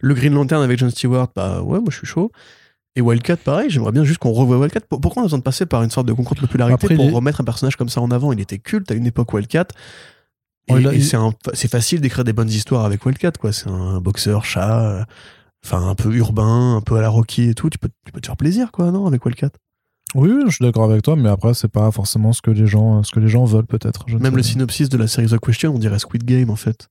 [0.00, 2.32] Le Green Lantern avec John Stewart, bah ouais, moi je suis chaud.
[2.98, 4.80] Et Wildcat, pareil, j'aimerais bien juste qu'on revoie Wildcat.
[4.88, 6.94] Pour- Pourquoi on a besoin de passer par une sorte de concours de popularité Après,
[6.96, 8.32] pour remettre un personnage comme ça en avant?
[8.32, 9.66] Il était culte à une époque Wildcat.
[10.68, 11.04] Et, il-
[11.52, 13.52] c'est facile d'écrire des bonnes histoires avec Wildcat, quoi.
[13.52, 15.04] C'est un boxeur, chat, euh,
[15.66, 17.68] enfin un peu urbain, un peu à la Rocky et tout.
[17.70, 19.50] Tu peux, tu peux te faire plaisir, quoi, non, avec Wildcat?
[20.14, 22.66] Oui, oui, je suis d'accord avec toi, mais après, c'est pas forcément ce que les
[22.66, 24.06] gens, ce que les gens veulent, peut-être.
[24.18, 26.88] Même le synopsis de la série The Question, on dirait Squid Game, en fait.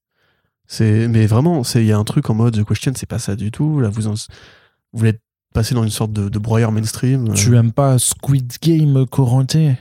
[0.67, 3.19] C'est, mais vraiment, c'est, il y a un truc en mode The Question, c'est pas
[3.19, 3.79] ça du tout.
[3.79, 5.13] Là, vous, en- vous voulez
[5.53, 7.33] passé dans une sorte de, de broyeur mainstream.
[7.33, 9.77] Tu aimes pas Squid Game, Corenté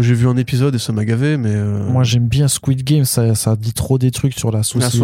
[0.00, 1.52] J'ai vu un épisode et ça m'a gavé, mais.
[1.54, 4.96] euh, Moi, j'aime bien Squid Game, ça, ça dit trop des trucs sur la société.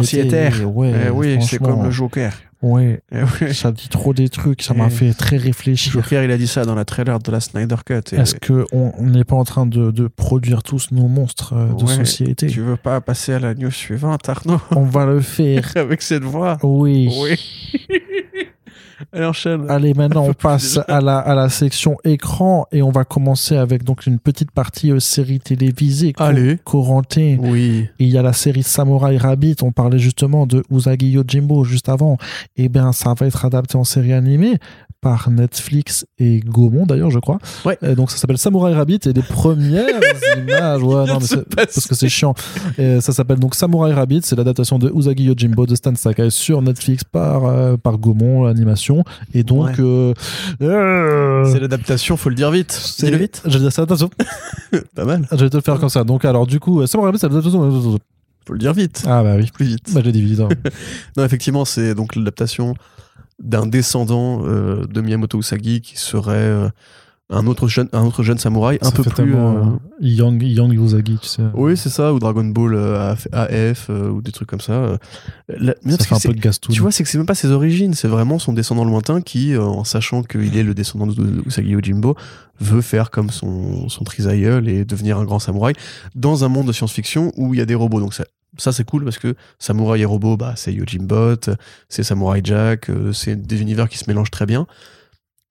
[0.51, 0.64] société.
[0.64, 2.32] Ouais, eh oui, c'est comme le Joker.
[2.62, 3.53] Ouais, Eh oui.
[3.55, 4.78] ça dit trop des trucs, ça Eh.
[4.78, 5.93] m'a fait très réfléchir.
[5.95, 8.14] Joker, il a dit ça dans la trailer de la Snyder Cut.
[8.14, 11.72] et Est-ce qu'on on n'est pas en train de, de produire tous nos monstres euh,
[11.74, 12.47] de Ouais, société?
[12.47, 14.61] Tu veux pas passer à la news suivante, Arnaud?
[14.70, 15.72] On va le faire.
[15.74, 17.11] Avec cette voix Oui.
[17.20, 17.88] Oui.
[19.12, 19.70] Allez, enchaîne.
[19.70, 23.84] Allez, maintenant on passe à la, à la section écran et on va commencer avec
[23.84, 26.12] donc une petite partie euh, série télévisée.
[26.18, 26.59] Allez.
[26.64, 27.38] Corenté.
[27.40, 27.88] Oui.
[27.98, 29.57] Il y a la série Samurai Rabbit.
[29.62, 32.16] On parlait justement de Usagi Yojimbo juste avant.
[32.57, 34.59] Eh bien, ça va être adapté en série animée
[35.03, 37.38] par Netflix et Gaumont d'ailleurs, je crois.
[37.64, 37.76] Ouais.
[37.82, 40.00] Et donc ça s'appelle Samurai Rabbit et les premières
[40.38, 40.82] images.
[40.82, 42.34] Ouais, non, mais parce que c'est chiant.
[42.78, 44.20] Et ça s'appelle donc Samurai Rabbit.
[44.22, 48.91] C'est l'adaptation de Usagi Yojimbo de Stan Sakai sur Netflix par euh, par Gaumont l'animation.
[49.34, 49.74] Et donc Ouais.
[49.80, 50.14] euh,
[50.62, 52.72] euh, C'est l'adaptation, faut le dire vite.
[52.72, 53.43] c'est- vite.
[53.45, 54.11] Je vais dire ça, attention.
[54.95, 55.26] Pas mal.
[55.30, 56.05] Je vais te le faire comme ça.
[56.05, 57.99] Donc alors du coup, euh, Rabbit, c'est l'adaptation.
[58.47, 59.05] Faut le dire vite.
[59.07, 59.49] Ah bah oui.
[59.55, 59.93] Plus vite.
[59.93, 60.40] Bah, je l'ai dit vite.
[60.40, 60.49] hein.
[61.16, 62.74] Non, effectivement, c'est donc l'adaptation
[63.43, 66.68] d'un descendant euh, de Miyamoto Usagi qui serait euh,
[67.30, 69.34] un, autre jeune, un autre jeune samouraï, un Ça peu plus.
[69.34, 69.64] euh, euh,
[70.00, 71.42] Young, Young Usagi, tu sais.
[71.54, 74.98] Oui, c'est ça, ou Dragon Ball euh, AF, euh, ou des trucs comme ça.
[75.48, 76.74] La- ça fait un peu de Gastoun.
[76.74, 79.56] Tu vois, c'est que c'est même pas ses origines, c'est vraiment son descendant lointain qui,
[79.56, 82.16] en sachant qu'il est le descendant de Usagi Yojimbo,
[82.60, 85.74] veut faire comme son, son trisaïeul et devenir un grand samouraï
[86.14, 88.00] dans un monde de science-fiction où il y a des robots.
[88.00, 88.24] Donc ça,
[88.58, 91.36] ça c'est cool parce que samouraï et robot, bah, c'est Yojimbot,
[91.88, 94.66] c'est Samurai Jack, c'est des univers qui se mélangent très bien.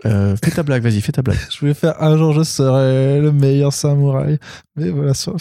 [0.05, 1.37] Euh, fais ta blague, vas-y, fais ta blague.
[1.51, 4.39] Je voulais faire un jour je serai le meilleur samouraï.
[4.75, 5.31] Mais voilà, ça.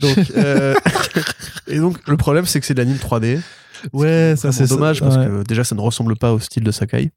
[0.00, 0.74] Donc, euh,
[1.66, 3.40] et donc, le problème, c'est que c'est de l'anime 3D.
[3.92, 5.04] Ouais, ça C'est dommage ça.
[5.04, 5.26] parce Ouais.
[5.26, 7.10] que déjà, ça ne ressemble pas au style de Sakai.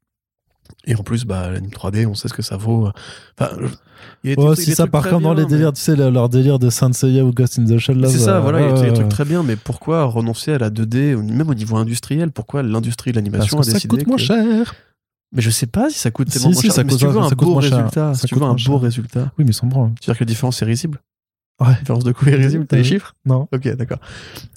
[0.86, 2.90] Et en plus, bah, l'anime 3D, on sait ce que ça vaut.
[3.38, 3.52] Enfin,
[4.24, 5.96] il y a des Ouais, si ça part très comme dans les délires, tu sais,
[5.96, 8.04] le- leur délire de Saint Seiya ou Ghost in the Shell.
[8.08, 10.70] C'est ça, voilà, il y a des trucs très bien, mais pourquoi renoncer à la
[10.70, 14.06] 2D, au- même au niveau industriel Pourquoi l'industrie de l'animation que a ça décidé coûte
[14.06, 14.74] moins cher.
[15.32, 16.74] Mais je sais pas si ça coûte Si, tellement moins si, cher.
[16.74, 19.32] ça mais coûte- si tu veux un beau résultat, si tu veux un beau résultat,
[19.38, 19.92] Oui, mais sans branle.
[20.00, 21.00] c'est-à-dire que la différence est risible?
[21.60, 21.74] Ouais.
[21.80, 23.14] Différence de coût est risible, t'as les chiffres?
[23.24, 23.46] Non.
[23.52, 23.98] Ok, d'accord.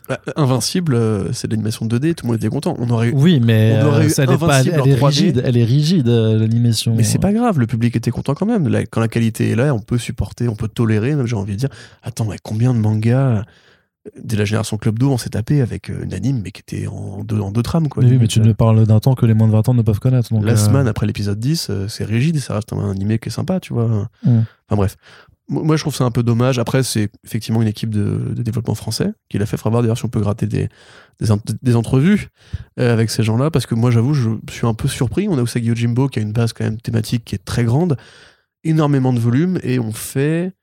[0.09, 2.75] Bah, Invincible, euh, c'est de l'animation 2D, tout le monde était content.
[2.79, 5.05] On aurait Oui, mais On aurait euh, ça, pas, elle est en 3D.
[5.05, 5.43] rigide.
[5.45, 6.95] Elle est rigide, euh, l'animation.
[6.95, 8.67] Mais c'est pas grave, le public était content quand même.
[8.67, 11.53] La- quand la qualité est là, on peut supporter, on peut tolérer, même j'ai envie
[11.53, 11.69] de dire.
[12.01, 13.43] Attends, mais combien de mangas?
[14.07, 16.61] Euh, de la génération Club Do on s'est tapé avec euh, une anime, mais qui
[16.61, 18.03] était en deux, en deux trames, quoi.
[18.03, 19.99] Oui, mais tu ne parles d'un temps que les moins de 20 ans ne peuvent
[19.99, 20.33] connaître.
[20.33, 23.29] Donc, Last euh, après l'épisode 10, euh, c'est rigide et ça reste un animé qui
[23.29, 24.09] est sympa, tu vois.
[24.25, 24.95] Enfin bref.
[25.47, 26.57] Mo- Moi, je trouve ça un peu dommage.
[26.57, 29.57] Après, c'est effectivement une équipe de, de développement français qui l'a fait.
[29.57, 30.69] Faudra voir d'ailleurs si on peut gratter des,
[31.19, 32.29] des, ent- des entrevues
[32.79, 33.51] euh, avec ces gens-là.
[33.51, 35.27] Parce que moi, j'avoue, je suis un peu surpris.
[35.29, 37.95] On a Usagi Yojimbo qui a une base quand même thématique qui est très grande,
[38.63, 40.53] énormément de volume, et on fait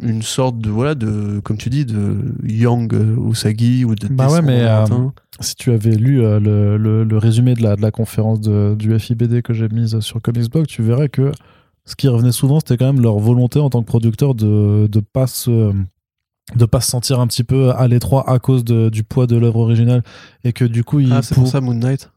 [0.00, 4.28] une sorte de, voilà, de, comme tu dis, de Young euh, Usagi ou de Bah
[4.28, 5.12] ouais, mais, euh, lointain.
[5.40, 8.74] si tu avais lu euh, le, le- le résumé de la, de la conférence de-
[8.76, 11.30] du FIBD que j'ai mise sur Comicsblog, tu verrais que
[11.84, 15.00] ce qui revenait souvent, c'était quand même leur volonté en tant que producteur de de
[15.00, 15.72] pas se
[16.56, 19.36] de pas se sentir un petit peu à l'étroit à cause de- du poids de
[19.36, 20.02] l'œuvre originale
[20.44, 22.10] et que du coup ils Ah, c'est pour ça Moon Knight.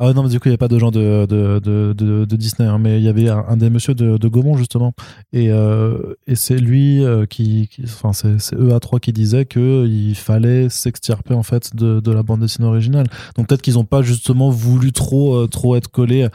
[0.00, 1.92] Ah non, mais du coup, il n'y a pas de gens de, de, de,
[2.24, 4.92] de- Disney, hein, mais il y avait un, des messieurs de, de Gaumont, justement.
[5.32, 7.68] Et, euh, et c'est lui euh, qui.
[7.68, 12.24] qui- Enfin, c'est c'est EA3 qui disait qu'il fallait s'extirper, en fait, de, de la
[12.24, 13.06] bande dessinée originale.
[13.36, 16.26] Donc peut-être qu'ils n'ont pas, justement, voulu trop, euh, trop être collés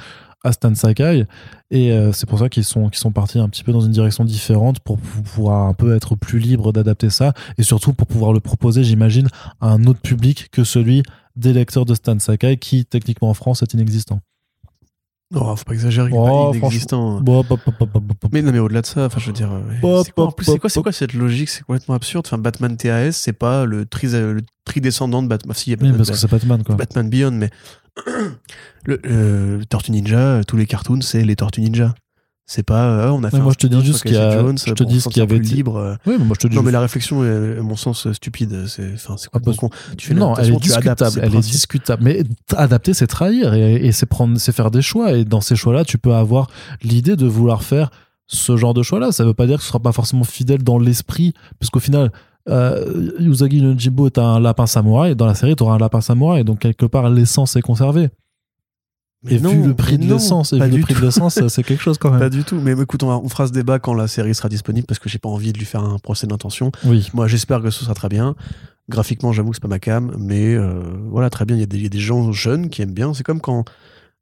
[0.45, 1.25] à Stan Sakai.
[1.69, 3.91] Et euh, c'est pour ça qu'ils sont, qu'ils sont partis un petit peu dans une
[3.91, 7.33] direction différente pour pou- pouvoir un peu être plus libre d'adapter ça.
[7.57, 9.27] Et surtout pour pouvoir le proposer, j'imagine,
[9.59, 11.03] à un autre public que celui
[11.39, 14.21] des lecteurs de Stan Sakai qui, techniquement en France, est inexistant.
[15.35, 17.23] Oh, faut pas exagérer, Oh, il est inexistant.
[17.25, 17.61] Hop, hop.
[18.31, 19.61] Mais non, mais au-delà de ça, enfin, je veux dire, euh,
[20.03, 22.25] c'est quoi, en pop, plus, c'est quoi, cette logique C'est complètement absurde.
[22.25, 25.55] Enfin, Batman TAS, c'est pas le tri, le tri descendant de Batman.
[25.55, 26.75] Si, y a Oui, Batman, parce que c'est Batman, quoi.
[26.75, 27.51] Batman Beyond, mais
[28.85, 31.93] le euh, Tortue Ninja, tous les cartoons, c'est les Tortues Ninja.
[32.51, 33.37] C'est pas, euh, on a fait.
[33.37, 35.01] Mais moi, un je te dis juste qu'il y a- Jones je te dis se
[35.01, 35.97] ce qui sentir avait libre.
[36.07, 36.55] Oui, mais moi, je te dis.
[36.57, 38.65] Non, mais la réflexion est, à mon sens, stupide.
[38.65, 39.75] C'est, enfin, c'est Ah, complètement con.
[39.99, 41.19] Tu fais non, elle est discutable.
[41.21, 42.03] Elle est discutable.
[42.03, 42.23] Mais
[42.57, 45.13] adapter, c'est trahir et, et c'est prendre, c'est faire des choix.
[45.13, 46.47] Et dans ces choix-là, tu peux avoir
[46.81, 47.91] l'idée de vouloir faire
[48.25, 49.11] ce genre de choix-là.
[49.11, 52.11] Ça veut pas dire que ce sera pas forcément fidèle dans l'esprit, parce qu'au final,
[52.49, 55.15] euh, Usagi Yojimbo est un lapin samouraï.
[55.15, 56.43] Dans la série, tu auras un lapin samouraï.
[56.43, 58.09] Donc quelque part, l'essence est conservée.
[59.23, 61.39] Mais et non, vu le prix de l'essence, et pas vu le prix de l'essence,
[61.49, 62.29] c'est quelque chose quand Pas même.
[62.29, 62.59] du tout.
[62.61, 65.09] Mais écoute, on, va- on fera ce débat quand la série sera disponible parce que
[65.09, 66.71] j'ai pas envie de lui faire un procès d'intention.
[66.85, 67.09] Oui.
[67.13, 68.35] Moi, j'espère que ce sera très bien.
[68.89, 71.55] Graphiquement, j'avoue que c'est pas ma cam, mais euh, voilà, très bien.
[71.57, 73.13] Il y, a des- il y a des gens jeunes qui aiment bien.
[73.13, 73.65] C'est comme quand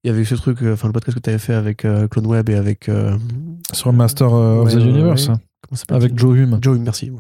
[0.04, 2.08] il y avait ce truc, euh, enfin, le podcast que tu avais fait avec euh,
[2.08, 2.90] Clone Web et avec.
[3.74, 5.36] Sur Master of the Universe, ouais.
[5.62, 6.58] comment ça s'appelle avec Joe Hume.
[6.62, 7.12] Joe Hume, merci.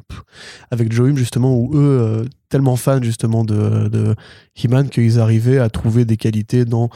[0.71, 4.15] Avec Joe Hume, justement, où eux, euh, tellement fans, justement, de, de
[4.61, 6.89] He-Man, qu'ils arrivaient à trouver des qualités dans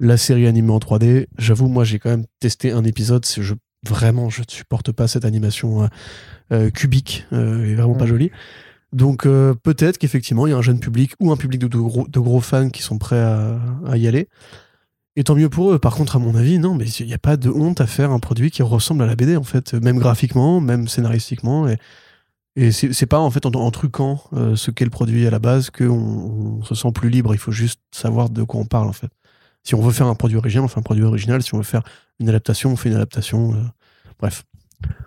[0.00, 1.26] la série animée en 3D.
[1.38, 3.24] J'avoue, moi, j'ai quand même testé un épisode.
[3.26, 3.54] Je,
[3.86, 5.86] vraiment, je ne supporte pas cette animation euh,
[6.52, 7.26] euh, cubique.
[7.32, 8.08] euh, et vraiment pas Mm.
[8.08, 8.30] jolie.
[8.92, 11.78] Donc, euh, peut-être qu'effectivement, il y a un jeune public ou un public de, de
[11.78, 14.28] gros, de gros fans qui sont prêts à, à y aller.
[15.16, 15.78] Et tant mieux pour eux.
[15.78, 18.10] Par contre, à mon avis, non, mais il n'y a pas de honte à faire
[18.10, 21.68] un produit qui ressemble à la BD, en fait, même graphiquement, même scénaristiquement.
[21.68, 21.76] Et,
[22.56, 24.22] et c'est pas en fait en, en truquant
[24.56, 25.88] ce qu'est le produit à la base qu'on
[26.60, 27.32] on se sent plus libre.
[27.34, 29.10] Il faut juste savoir de quoi on parle, en fait.
[29.62, 31.42] Si on veut faire un produit original, on fait un produit original.
[31.42, 31.82] Si on veut faire
[32.18, 33.54] une adaptation, on fait une adaptation.
[33.54, 33.62] euh,
[34.18, 34.44] bref.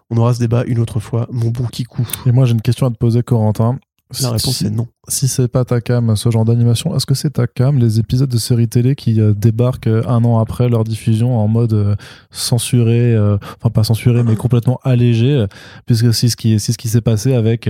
[0.09, 1.27] On aura ce débat une autre fois.
[1.31, 2.07] Mon bon Kikou.
[2.25, 3.79] Et moi, j'ai une question à te poser, Corentin.
[4.21, 4.87] La réponse est non.
[5.09, 8.29] Si c'est pas ta cam, ce genre d'animation, est-ce que c'est ta cam, les épisodes
[8.29, 11.95] de séries télé qui euh, débarquent euh, un an après leur diffusion en mode euh,
[12.31, 13.17] censuré,
[13.59, 15.45] enfin pas censuré, mais complètement allégé,
[15.85, 17.69] puisque c'est ce qui, ce s'est passé avec,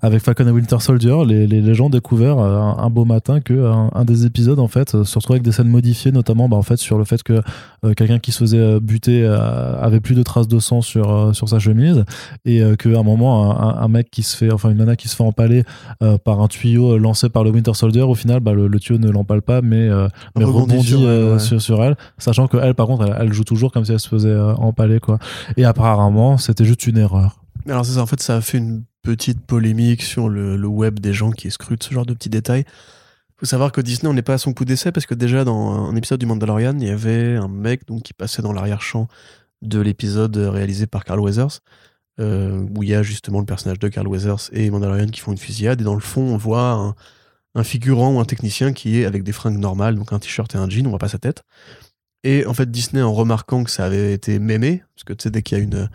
[0.00, 1.24] avec Falcon et Winter Soldier.
[1.26, 5.18] Les, les, gens ont découvert un, beau matin que un, des épisodes, en fait, se
[5.18, 7.42] retrouvait avec des scènes modifiées, notamment bah, en fait, sur le fait que
[7.94, 12.04] quelqu'un qui se faisait buter avait plus de traces de sang sur, sur sa chemise,
[12.44, 15.24] et qu'à un moment, un, mec qui se fait, enfin une nana qui se fait
[15.24, 15.64] empaler
[16.24, 18.02] par un tuyau euh, lancé par le Winter Soldier.
[18.02, 21.00] Au final, bah, le, le tuyau ne l'empale pas, mais, euh, mais Rebondit rebondit, sur
[21.00, 21.38] elle, euh, ouais.
[21.38, 24.00] sur, sur elle, sachant que elle, par contre, elle, elle joue toujours comme si elle
[24.00, 25.18] se faisait euh, empaler, quoi.
[25.56, 27.40] Et apparemment, c'était juste une erreur.
[27.68, 30.98] Alors c'est ça, en fait, ça a fait une petite polémique sur le, le web
[30.98, 32.64] des gens qui scrutent ce genre de petits détails.
[33.38, 35.88] faut savoir que Disney, on n'est pas à son coup d'essai parce que déjà dans
[35.88, 39.08] un épisode du Mandalorian, il y avait un mec donc, qui passait dans l'arrière-champ
[39.62, 41.60] de l'épisode réalisé par Carl Weathers,
[42.20, 45.32] euh, où il y a justement le personnage de Carl Weathers et Mandalorian qui font
[45.32, 45.80] une fusillade.
[45.80, 46.94] Et dans le fond, on voit
[47.54, 50.58] un, figurant ou un technicien qui est avec des fringues normales, donc un t-shirt et
[50.58, 51.44] un jean, on voit pas sa tête.
[52.22, 55.30] Et en fait, Disney, en remarquant que ça avait été mémé, parce que tu sais,
[55.30, 55.88] dès qu'il y a une,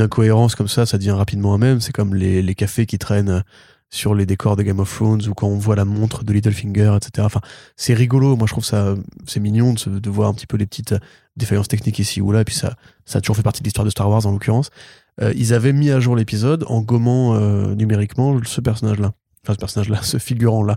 [0.00, 1.80] incohérence comme ça, ça devient rapidement un même.
[1.80, 3.42] C'est comme les, les cafés qui traînent
[3.90, 6.96] sur les décors de Game of Thrones ou quand on voit la montre de Littlefinger,
[6.96, 7.24] etc.
[7.26, 7.40] Enfin,
[7.76, 8.36] c'est rigolo.
[8.36, 8.94] Moi, je trouve ça,
[9.26, 10.94] c'est mignon de, de, voir un petit peu les petites
[11.36, 12.42] défaillances techniques ici ou là.
[12.42, 12.74] Et puis ça,
[13.06, 14.70] ça a toujours fait partie de l'histoire de Star Wars en l'occurrence.
[15.20, 19.12] Euh, ils avaient mis à jour l'épisode en gommant euh, numériquement ce personnage-là.
[19.44, 20.76] Enfin, ce personnage-là, ce figurant-là.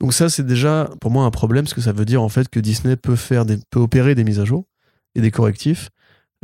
[0.00, 2.48] Donc ça, c'est déjà pour moi un problème, parce que ça veut dire en fait
[2.48, 4.64] que Disney peut faire peut opérer des mises à jour
[5.14, 5.90] et des correctifs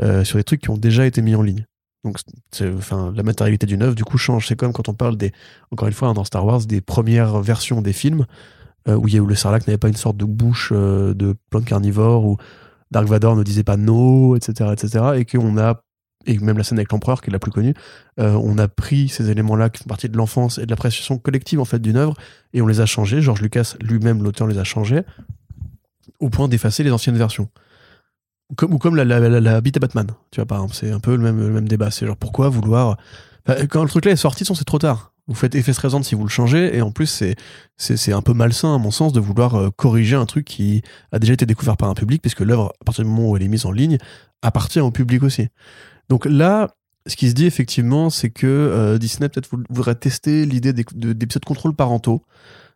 [0.03, 1.67] euh, sur des trucs qui ont déjà été mis en ligne.
[2.03, 2.19] Donc,
[2.77, 4.49] enfin, la matérialité du neuf, du coup, change.
[4.49, 5.33] C'est comme quand on parle des,
[5.71, 8.27] encore une fois, hein, dans Star Wars, des premières versions des films,
[8.87, 11.65] où, il y a, où le Sarlacc n'avait pas une sorte de bouche de plante
[11.65, 12.37] carnivore, où
[12.91, 15.84] Dark Vador ne disait pas no, etc., etc., et qu'on a,
[16.27, 17.75] et même la scène avec l'empereur, qui est la plus connue,
[18.21, 21.61] euh, on a pris ces éléments-là qui font partie de l'enfance et de l'appréciation collective,
[21.61, 22.15] en fait, d'une œuvre,
[22.53, 23.21] et on les a changés.
[23.21, 25.03] George Lucas, lui-même, l'auteur, les a changés,
[26.21, 27.49] au point d'effacer les anciennes versions
[28.57, 30.75] comme, ou comme la, la, la, bite à Batman, tu vois, par exemple.
[30.75, 31.91] C'est un peu le même, le même débat.
[31.91, 32.97] C'est genre, pourquoi vouloir.
[33.71, 35.13] quand le truc là est sorti, c'est trop tard.
[35.27, 37.35] Vous faites effet stressant si vous le changez, et en plus, c'est,
[37.79, 41.19] c'est, un peu malsain, à mon sens, de vouloir euh, corriger un truc qui a
[41.19, 43.49] déjà été découvert par un public, puisque l'œuvre, à partir du moment où elle est
[43.49, 43.97] mise en ligne,
[44.43, 45.49] appartient au public aussi.
[46.09, 46.75] Donc là,
[47.07, 51.75] ce qui se dit effectivement, c'est que euh, Disney peut-être voudrait tester l'idée d'épisodes contrôle
[51.75, 52.23] parentaux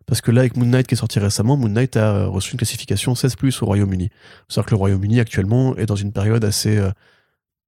[0.08, 2.56] parce que là, avec Moon Knight qui est sorti récemment, Moon Knight a reçu une
[2.56, 4.08] classification 16 au Royaume-Uni.
[4.48, 6.90] C'est-à-dire que le Royaume-Uni actuellement est dans une période assez euh,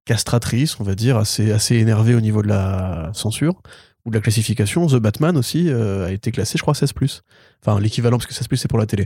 [0.05, 3.61] castratrice, on va dire, assez, assez énervée au niveau de la censure
[4.05, 4.87] ou de la classification.
[4.87, 6.93] The Batman aussi euh, a été classé, je crois, 16
[7.63, 9.05] Enfin, l'équivalent, parce que 16 c'est pour la télé.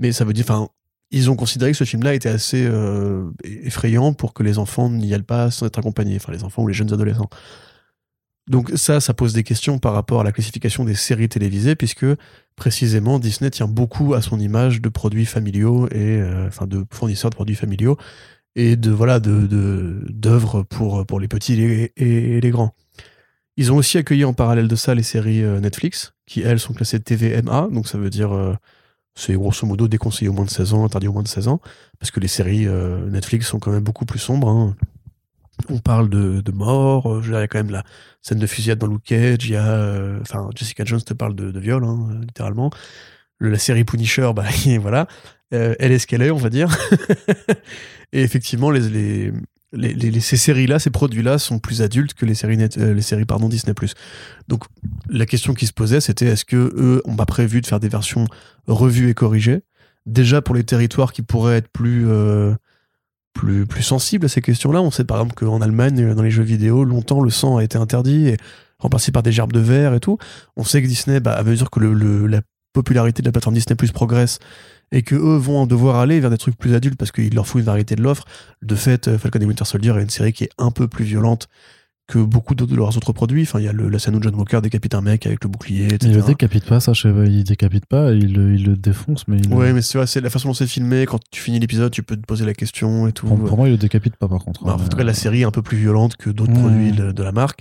[0.00, 0.68] Mais ça veut dire, enfin,
[1.12, 5.12] ils ont considéré que ce film-là était assez euh, effrayant pour que les enfants n'y
[5.12, 7.28] aillent pas sans être accompagnés, enfin les enfants ou les jeunes adolescents.
[8.48, 12.06] Donc ça, ça pose des questions par rapport à la classification des séries télévisées, puisque
[12.56, 17.30] précisément Disney tient beaucoup à son image de produits familiaux et euh, enfin de fournisseurs
[17.30, 17.96] de produits familiaux
[18.56, 22.74] et de voilà de d'œuvres pour pour les petits et, les grands.
[23.58, 26.72] Ils ont aussi accueilli en parallèle de ça les séries euh, Netflix, qui elles sont
[26.72, 28.32] classées TVMA, donc ça veut dire
[29.14, 31.60] c'est grosso modo déconseillé au moins de 16 ans, interdit au moins de 16 ans,
[31.98, 32.66] parce que les séries
[33.10, 34.48] Netflix sont quand même beaucoup plus sombres.
[34.48, 34.74] Hein
[35.68, 37.84] on parle de, de mort, euh, il y a quand même la
[38.20, 41.34] scène de fusillade dans Luke Cage, il y a, euh, enfin, Jessica Jones te parle
[41.34, 42.70] de, viol, hein, littéralement.
[43.40, 44.44] la série Punisher, bah,
[44.80, 45.06] voilà,
[45.54, 46.68] euh, elle est ce qu'elle est, on va dire.
[48.12, 49.32] et effectivement, les, les,
[49.72, 53.74] ces séries-là, ces produits-là sont plus adultes que les séries, les séries pardon, Disney+.
[54.48, 54.64] Donc,
[55.08, 57.88] la question qui se posait, c'était est-ce que eux ont pas prévu de faire des
[57.88, 58.26] versions
[58.66, 59.62] revues et corrigées?
[60.04, 62.06] Déjà pour les territoires qui pourraient être plus
[63.32, 64.80] plus, plus sensible à ces questions-là.
[64.80, 67.78] On sait par exemple qu'en Allemagne, dans les jeux vidéo, longtemps le sang a été
[67.78, 68.36] interdit et
[68.78, 70.18] remplacé par des gerbes de verre et tout.
[70.56, 72.42] On sait que Disney, bah, à mesure que le, la
[72.72, 74.38] popularité de la plateforme Disney progresse
[74.92, 77.58] et que eux vont devoir aller vers des trucs plus adultes parce qu'il leur faut
[77.58, 78.24] une variété de l'offre.
[78.60, 81.04] De fait, euh, Falcon et Winter Soldier est une série qui est un peu plus
[81.04, 81.48] violente
[82.08, 83.42] que beaucoup de leurs autres produits.
[83.42, 85.48] Enfin, il y a le, la scène où John Walker décapite un mec avec le
[85.48, 86.08] bouclier, etc.
[86.08, 89.26] Il le décapite pas, ça, je sais pas, il décapite pas, il, il le défonce,
[89.28, 92.02] mais il Ouais, mais c'est la façon dont c'est filmé, quand tu finis l'épisode, tu
[92.02, 93.26] peux te poser la question et tout.
[93.26, 94.62] Pour, moi, il le décapite pas, par contre.
[94.64, 97.22] Bah, en tout cas, la série est un peu plus violente que d'autres produits de,
[97.22, 97.60] la marque.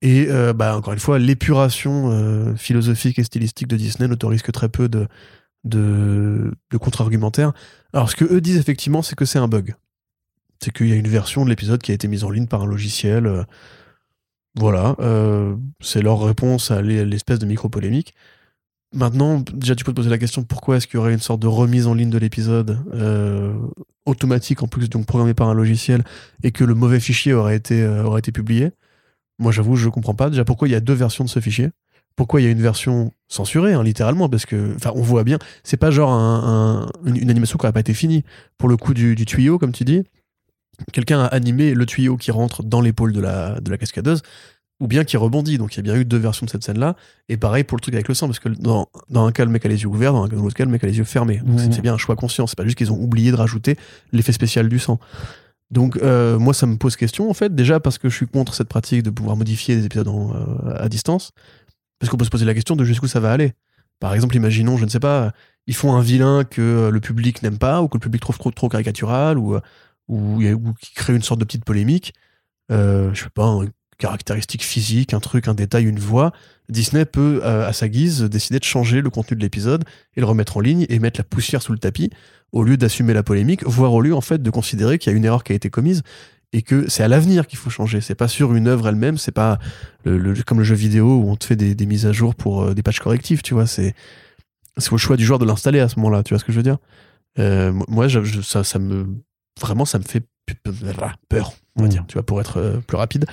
[0.00, 4.52] Et euh, bah, encore une fois, l'épuration euh, philosophique et stylistique de Disney n'autorise que
[4.52, 5.08] très peu de,
[5.64, 7.52] de, contre-argumentaires.
[7.92, 9.74] Alors, ce que eux disent effectivement, c'est que c'est un bug.
[10.60, 12.62] C'est qu'il y a une version de l'épisode qui a été mise en ligne par
[12.62, 13.26] un logiciel.
[13.26, 13.44] Euh,
[14.54, 18.14] voilà, euh, c'est leur réponse à l'espèce de micro-polémique.
[18.94, 21.40] Maintenant, déjà, tu peux te poser la question pourquoi est-ce qu'il y aurait une sorte
[21.40, 23.54] de remise en ligne de l'épisode euh,
[24.04, 26.04] automatique, en plus, donc programmé par un logiciel,
[26.42, 28.72] et que le mauvais fichier aurait été, aurait été publié?
[29.38, 30.28] Moi, j'avoue, je comprends pas.
[30.28, 31.70] Déjà, pourquoi il y a deux versions de ce fichier?
[32.16, 35.38] Pourquoi il y a une version censurée, hein, littéralement Parce que, enfin, on voit bien,
[35.64, 36.12] c'est pas genre
[37.04, 38.24] une, animation qui n'aurait pas été finie.
[38.58, 40.02] Pour le coup du tuyau, comme tu dis,
[40.92, 44.22] quelqu'un a animé le tuyau qui rentre dans l'épaule de la, de la cascadeuse,
[44.80, 45.58] ou bien qui rebondit.
[45.58, 46.96] Donc il y a bien eu deux versions de cette scène-là.
[47.28, 49.50] Et pareil pour le truc avec le sang, parce que dans, dans un cas, le
[49.50, 51.40] mec a les yeux ouverts, dans un autre cas, le mec a les yeux fermés.
[51.56, 52.46] C'est bien un choix conscient.
[52.46, 53.76] C'est pas juste qu'ils ont oublié de rajouter
[54.12, 54.98] l'effet spécial du sang.
[55.70, 58.54] Donc euh, moi, ça me pose question, en fait, déjà parce que je suis contre
[58.54, 61.32] cette pratique de pouvoir modifier des épisodes euh, à distance.
[62.02, 63.52] Parce qu'on peut se poser la question de jusqu'où ça va aller.
[64.00, 65.30] Par exemple, imaginons, je ne sais pas,
[65.68, 68.68] ils font un vilain que le public n'aime pas, ou que le public trouve trop,
[68.68, 69.56] caricatural, ou,
[70.08, 70.40] ou,
[70.80, 72.12] qui crée une sorte de petite polémique.
[72.72, 73.56] Euh, je sais pas,
[73.98, 76.32] caractéristique physique, un truc, un détail, une voix,
[76.68, 79.84] Disney peut, euh, à sa guise, décider de changer le contenu de l'épisode
[80.16, 82.10] et le remettre en ligne et mettre la poussière sous le tapis
[82.50, 85.16] au lieu d'assumer la polémique, voire au lieu en fait de considérer qu'il y a
[85.16, 86.02] une erreur qui a été commise
[86.52, 88.00] et que c'est à l'avenir qu'il faut changer.
[88.00, 89.58] C'est pas sur une œuvre elle-même, c'est pas
[90.04, 92.74] le, comme le jeu vidéo où on te fait des, mises à jour pour euh,
[92.74, 93.66] des patchs correctifs, tu vois.
[93.66, 93.94] C'est
[94.78, 96.56] c'est au choix du joueur de l'installer à ce moment-là, tu vois ce que je
[96.56, 96.78] veux dire?
[97.38, 98.06] Euh, moi,
[98.42, 99.06] ça, ça me
[99.60, 100.24] vraiment ça me fait
[101.28, 101.90] peur, on va mm.
[101.90, 103.26] dire, tu vois, pour être plus rapide.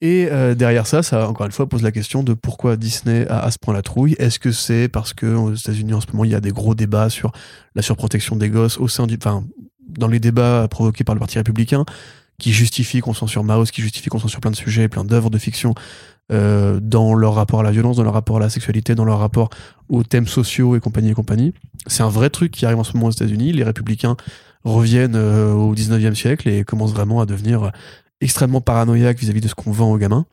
[0.00, 3.40] Et euh, derrière ça, ça encore une fois pose la question de pourquoi Disney a
[3.40, 4.14] à ce point la trouille?
[4.18, 6.74] Est-ce que c'est parce que aux États-Unis en ce moment il y a des gros
[6.74, 7.32] débats sur
[7.74, 9.44] la surprotection des gosses au sein du, enfin,
[9.88, 11.86] dans les débats provoqués par le Parti républicain,
[12.38, 15.38] qui justifient qu'on censure Maus, qui justifient qu'on censure plein de sujets, plein d'œuvres de
[15.38, 15.74] fiction
[16.32, 19.18] euh, dans leur rapport à la violence, dans leur rapport à la sexualité, dans leur
[19.18, 19.50] rapport
[19.88, 21.52] aux thèmes sociaux et compagnie et compagnie.
[21.86, 23.52] C'est un vrai truc qui arrive en ce moment aux États-Unis.
[23.52, 24.16] Les républicains
[24.64, 27.70] reviennent euh, au 19e siècle et commencent vraiment à devenir
[28.20, 30.26] extrêmement paranoïaque vis-à-vis de ce qu'on vend aux gamins.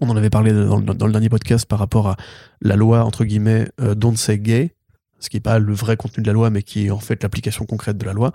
[0.00, 2.16] On en avait parlé dans, le dernier podcast par rapport à
[2.62, 4.74] la loi, entre guillemets, euh, Don't Say Gay,
[5.18, 7.22] ce qui n'est pas le vrai contenu de la loi, mais qui est en fait
[7.22, 8.32] l'application concrète de la loi.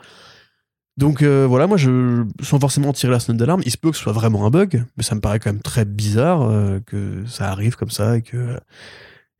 [0.98, 3.98] Donc euh, voilà, moi, je, sans forcément tirer la sonnette d'alarme, il se peut que
[3.98, 7.26] ce soit vraiment un bug, mais ça me paraît quand même très bizarre euh, que
[7.28, 8.58] ça arrive comme ça et que,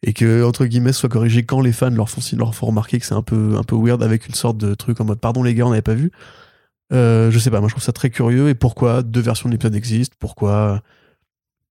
[0.04, 3.06] et que entre guillemets, soit corrigé quand les fans leur font, leur font remarquer que
[3.06, 5.54] c'est un peu, un peu weird avec une sorte de truc en mode pardon les
[5.56, 6.12] gars, on n'avait pas vu.
[6.94, 8.50] Euh, je sais pas, moi je trouve ça très curieux.
[8.50, 10.82] Et pourquoi deux versions de l'épisode existent Pourquoi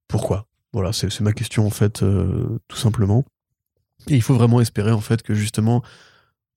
[0.09, 2.03] Pourquoi Voilà, c'est ma question en fait,
[2.69, 3.25] tout simplement.
[4.09, 5.83] Et il faut vraiment espérer en fait que justement,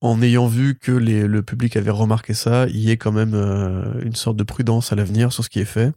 [0.02, 3.99] en ayant vu que le public avait remarqué ça, il y ait quand même euh,
[4.03, 5.91] une sorte de prudence à l'avenir sur ce qui est fait.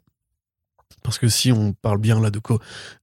[1.02, 2.40] Parce que si on parle bien là de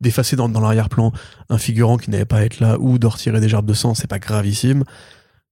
[0.02, 1.12] d'effacer dans, l'arrière-plan
[1.50, 3.96] un figurant qui n'avait pas à être là ou de retirer des gerbes de sang,
[3.96, 4.84] c'est pas gravissime.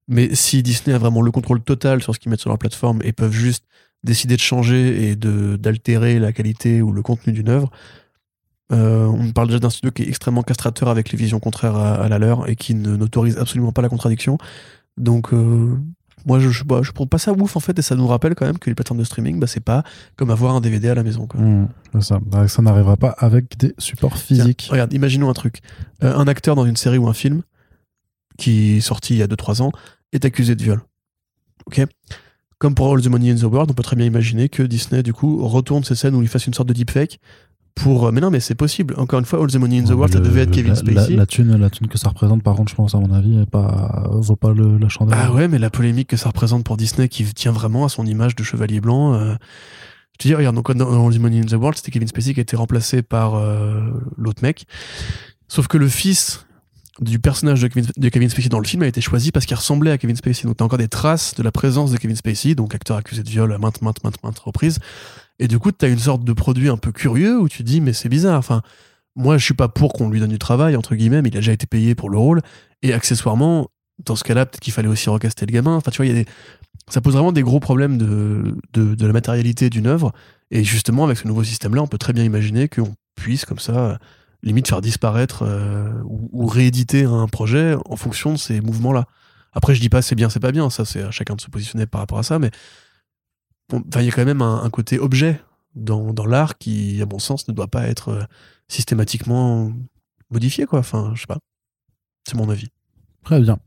[0.07, 3.01] Mais si Disney a vraiment le contrôle total sur ce qu'ils mettent sur leur plateforme
[3.03, 3.65] et peuvent juste
[4.03, 7.71] décider de changer et d'altérer la qualité ou le contenu d'une œuvre.
[8.71, 12.07] Euh, on parle déjà d'un studio qui est extrêmement castrateur avec les visions contraires à,
[12.07, 14.37] la leur et qui n'autorise absolument pas la contradiction.
[14.97, 15.77] Donc euh,
[16.25, 18.35] moi je, je, bah, je trouve pas ça ouf en fait et ça nous rappelle
[18.35, 19.83] quand même que les plateformes de streaming bah, c'est pas
[20.15, 21.27] comme avoir un DVD à la maison.
[21.33, 24.67] Mmh, ça, bah, ça n'arrivera pas avec des supports physiques.
[24.71, 25.59] regarde, imaginons un truc.
[26.03, 27.41] Euh, un acteur dans une série ou un film
[28.37, 29.71] qui est sorti il y a 2-3 ans
[30.11, 30.81] est accusé de viol.
[31.67, 31.81] Ok?
[32.57, 35.03] Comme pour All the Money in the World, on peut très bien imaginer que Disney,
[35.03, 37.19] du coup, retourne ces scènes où il fasse une sorte de deepfake
[37.75, 38.11] pour.
[38.11, 38.95] Mais non, mais c'est possible.
[38.97, 41.15] Encore une fois, All the Money in the World, ça devait être Kevin Spacey.
[41.15, 44.07] La, thune, la thune que ça représente, par contre, je pense, à mon avis, pas,
[44.11, 45.17] vaut pas le, la chandelle.
[45.21, 48.05] Ah ouais, mais la polémique que ça représente pour Disney, qui tient vraiment à son
[48.05, 49.13] image de chevalier blanc.
[49.13, 49.35] Euh,
[50.13, 52.33] je te dis, regarde, donc dans All the Money in the World, c'était Kevin Spacey
[52.33, 53.81] qui a été remplacé par euh,
[54.17, 54.65] l'autre mec.
[55.47, 56.45] Sauf que le fils
[57.01, 57.67] du personnage de
[58.09, 60.47] Kevin, Spacey dans le film a été choisi parce qu'il ressemblait à Kevin Spacey.
[60.47, 63.29] Donc t'as encore des traces de la présence de Kevin Spacey, donc acteur accusé de
[63.29, 64.79] viol à maintes, maintes, maintes, maintes reprises.
[65.39, 67.93] Et du coup, t'as une sorte de produit un peu curieux où tu dis, mais
[67.93, 68.39] c'est bizarre.
[68.39, 68.61] Enfin,
[69.15, 71.39] moi, je suis pas pour qu'on lui donne du travail, entre guillemets, mais il a
[71.39, 72.41] déjà été payé pour le rôle.
[72.81, 73.69] Et accessoirement,
[74.05, 75.75] dans ce cas-là, peut-être qu'il fallait aussi recaster le gamin.
[75.75, 76.25] Enfin, tu vois, y a des...
[76.89, 80.13] ça pose vraiment des gros problèmes de, de, de la matérialité d'une œuvre.
[80.51, 83.97] Et justement, avec ce nouveau système-là, on peut très bien imaginer qu'on puisse, comme ça,
[84.45, 89.05] limite faire disparaître euh, ou, rééditer un projet en fonction de ces mouvements-là.
[89.53, 91.49] Après, je dis pas c'est bien, c'est pas bien, ça c'est à chacun de se
[91.49, 92.51] positionner par rapport à ça, mais
[93.73, 95.41] il y a quand même un, côté objet
[95.75, 98.23] dans, dans l'art qui, à mon sens, ne doit pas être euh,
[98.67, 99.71] systématiquement
[100.29, 100.79] modifié, quoi.
[100.79, 101.39] Enfin, je sais pas.
[102.27, 102.69] C'est mon avis.
[103.25, 103.57] Très bien.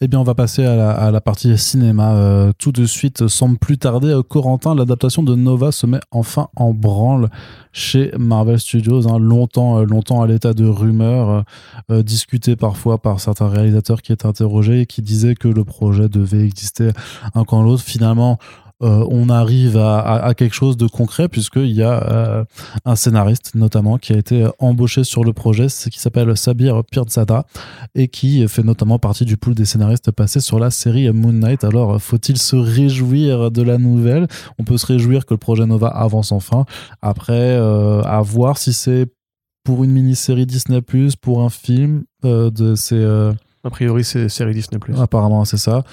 [0.00, 3.76] Eh bien, on va passer à la, partie cinéma euh, tout de suite, sans plus
[3.76, 4.08] tarder.
[4.08, 7.28] Euh, Corentin, l'adaptation de Nova se met enfin en branle
[7.72, 9.06] chez Marvel Studios.
[9.06, 9.18] Hein.
[9.18, 11.44] longtemps, euh, longtemps à l'état de rumeur,
[11.90, 16.46] discuté parfois par certains réalisateurs qui étaient interrogés et qui disaient que le projet devait
[16.46, 16.90] exister
[17.34, 17.82] un quand l'autre.
[17.82, 18.38] Finalement,
[18.82, 22.44] euh, on arrive à, quelque chose de concret puisqu'il y a euh,
[22.84, 27.46] un scénariste notamment qui a été embauché sur le projet, qui s'appelle Sabir Pirzada
[27.94, 31.62] et qui fait notamment partie du pool des scénaristes passés sur la série Moon Knight.
[31.64, 34.26] Alors, faut-il se réjouir de la nouvelle?
[34.58, 36.64] On peut se réjouir que le projet Nova avance enfin.
[37.02, 39.06] Après, euh, à voir si c'est
[39.64, 40.80] pour une mini-série Disney+,
[41.20, 43.04] pour un film de ces...
[43.64, 44.80] A priori, c'est série Disney+.
[44.98, 45.84] Apparemment, c'est ça.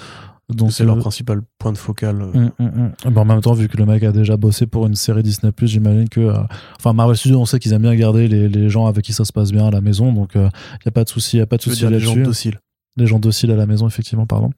[0.54, 2.20] Donc c'est leur euh, principal point de focal.
[2.22, 2.32] Euh.
[2.34, 2.92] Hum, hum, hum.
[3.06, 5.22] Eh ben, en même temps, vu que le mec a déjà bossé pour une série
[5.22, 6.42] Disney+, j'imagine que, euh,
[6.78, 9.24] enfin Marvel Studios, on sait qu'ils aiment bien garder les, les, gens avec qui ça
[9.24, 10.48] se passe bien à la maison, donc il n'y
[10.88, 12.06] a pas de souci, il y a pas de souci là-dessus.
[12.06, 12.58] Les gens dociles
[12.96, 14.50] les gens dociles à la maison, effectivement, pardon.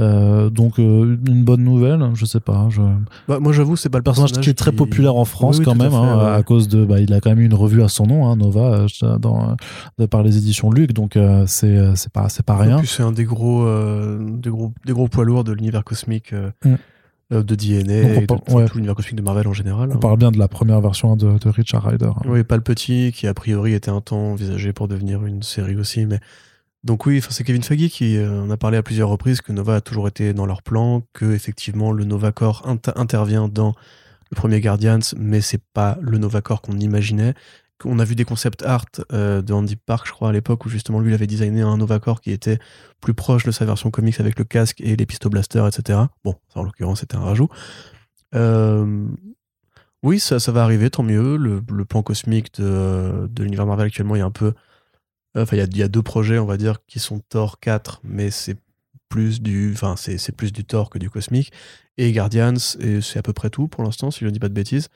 [0.00, 2.68] Euh, donc, euh, une bonne nouvelle, je sais pas.
[2.70, 2.82] Je...
[3.28, 5.94] Bah, moi, j'avoue, c'est pas le personnage, qui est très populaire en France, quand même,
[5.94, 6.84] hein, à, cause de.
[6.84, 10.22] Bah, il a quand même eu une revue à son nom, hein, Nova, euh, par
[10.22, 12.82] les éditions Luc, donc c'est pas, pas rien.
[12.84, 13.64] c'est un des gros,
[14.20, 16.32] des gros, des gros poids lourds de l'univers cosmique.
[16.64, 16.74] Mm.
[17.32, 18.66] euh, de DNA et de parle- tout, ouais.
[18.66, 19.90] tout l'univers cosmique de Marvel en général.
[19.92, 22.10] On parle bien de la première version de, de Richard Rider.
[22.24, 25.76] Oui, pas le petit, qui a priori était un temps envisagé pour devenir une série
[25.76, 26.06] aussi.
[26.06, 26.20] Mais
[26.86, 29.74] donc oui, c'est Kevin Feige qui euh, en a parlé à plusieurs reprises que Nova
[29.74, 33.74] a toujours été dans leur plan, que effectivement le Nova Corps inter- intervient dans
[34.30, 37.34] le premier Guardians, mais c'est pas le Nova Corps qu'on imaginait.
[37.84, 40.68] On a vu des concept art euh, de Andy Park, je crois, à l'époque, où
[40.68, 42.60] justement lui il avait designé un Nova Corps qui était
[43.00, 45.98] plus proche de sa version comics avec le casque et les pistoblasters, etc.
[46.22, 47.48] Bon, ça, en l'occurrence, c'était un rajout.
[48.36, 49.08] Euh,
[50.04, 51.36] oui, ça, va arriver, tant mieux.
[51.36, 54.54] Le, plan cosmique de, de l'univers Marvel actuellement, il y a un peu.
[55.36, 58.56] Enfin, il y a, deux projets, on va dire, qui sont Thor 4, mais c'est
[59.08, 59.72] plus du.
[59.72, 61.52] Enfin, c'est plus du Thor que du cosmique.
[61.98, 64.48] Et Guardians, et c'est à peu près tout pour l'instant, si je ne dis pas
[64.48, 64.88] de bêtises.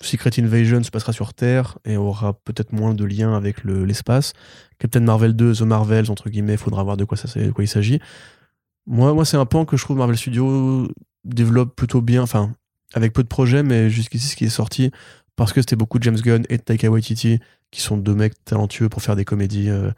[0.00, 4.32] Secret Invasion se passera sur Terre et aura peut-être moins de lien avec le- l'espace.
[4.78, 7.68] Captain Marvel 2, The Marvels, entre guillemets, faudra voir de quoi, ça, de quoi il
[7.68, 7.98] s'agit.
[8.86, 10.88] Moi, moi c'est un pan que je trouve Marvel Studios
[11.24, 12.54] développe plutôt bien, enfin,
[12.94, 14.90] avec peu de projets, mais jusqu'ici, ce qui est sorti,
[15.38, 17.38] parce que c'était beaucoup James Gunn et de Taika Waititi,
[17.70, 19.92] qui sont deux mecs talentueux pour faire des comédies euh,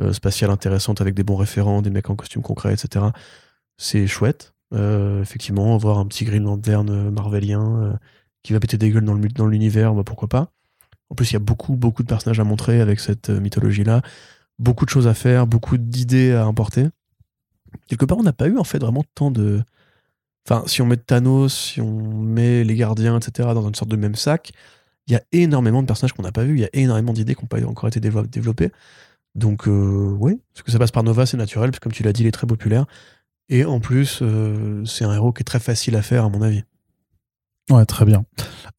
[0.00, 3.06] euh, spatiales intéressantes avec des bons référents, des mecs en costume concret, etc.
[3.76, 4.52] C'est chouette.
[4.74, 8.00] Euh, effectivement, voir un petit Green Lantern marvelien
[8.42, 10.50] qui va péter des gueules dans l'univers, bah, pourquoi pas.
[11.08, 14.02] En plus, il y a beaucoup, beaucoup de personnages à montrer avec cette mythologie-là.
[14.58, 16.88] Beaucoup de choses à faire, beaucoup d'idées à importer.
[17.86, 19.62] Quelque part, on n'a pas eu en fait vraiment tant de.
[20.48, 23.96] Enfin, si on met Thanos, si on met les gardiens, etc., dans une sorte de
[23.96, 24.52] même sac,
[25.10, 27.34] il y a énormément de personnages qu'on n'a pas vus, il y a énormément d'idées
[27.34, 28.70] qui n'ont pas encore été développées.
[29.34, 32.02] Donc, euh, oui, ce que ça passe par Nova, c'est naturel, parce que comme tu
[32.02, 32.86] l'as dit, il est très populaire.
[33.48, 36.42] Et en plus, euh, c'est un héros qui est très facile à faire, à mon
[36.42, 36.62] avis.
[37.68, 38.24] Ouais, très bien.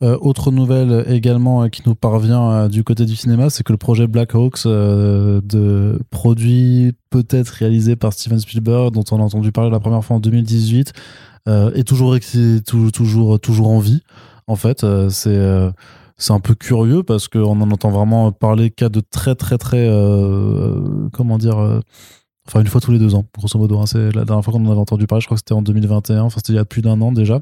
[0.03, 3.77] Euh, autre nouvelle également euh, qui nous parvient du côté du cinéma, c'est que le
[3.77, 9.69] projet Black Hawks, de produit peut-être réalisé par Steven Spielberg, dont on a entendu parler
[9.69, 10.93] la première fois en 2018,
[11.47, 12.17] euh, est toujours,
[12.93, 14.01] toujours, toujours en vie.
[14.47, 15.71] En fait, c'est
[16.21, 19.87] c'est un peu curieux parce qu'on en entend vraiment parler qu'à de très très très
[19.89, 21.79] euh, comment dire euh,
[22.47, 23.77] Enfin, une fois tous les deux ans, grosso modo.
[23.79, 23.85] hein.
[23.85, 26.23] C'est la dernière fois qu'on en avait entendu parler, je crois que c'était en 2021.
[26.23, 27.39] Enfin, c'était il y a plus d'un an déjà.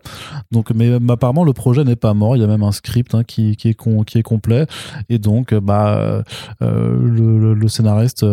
[0.51, 2.35] Donc, mais apparemment, le projet n'est pas mort.
[2.35, 4.67] Il y a même un script hein, qui, qui, est qui est complet.
[5.07, 6.21] Et donc, euh, bah,
[6.59, 8.25] le, le- scénariste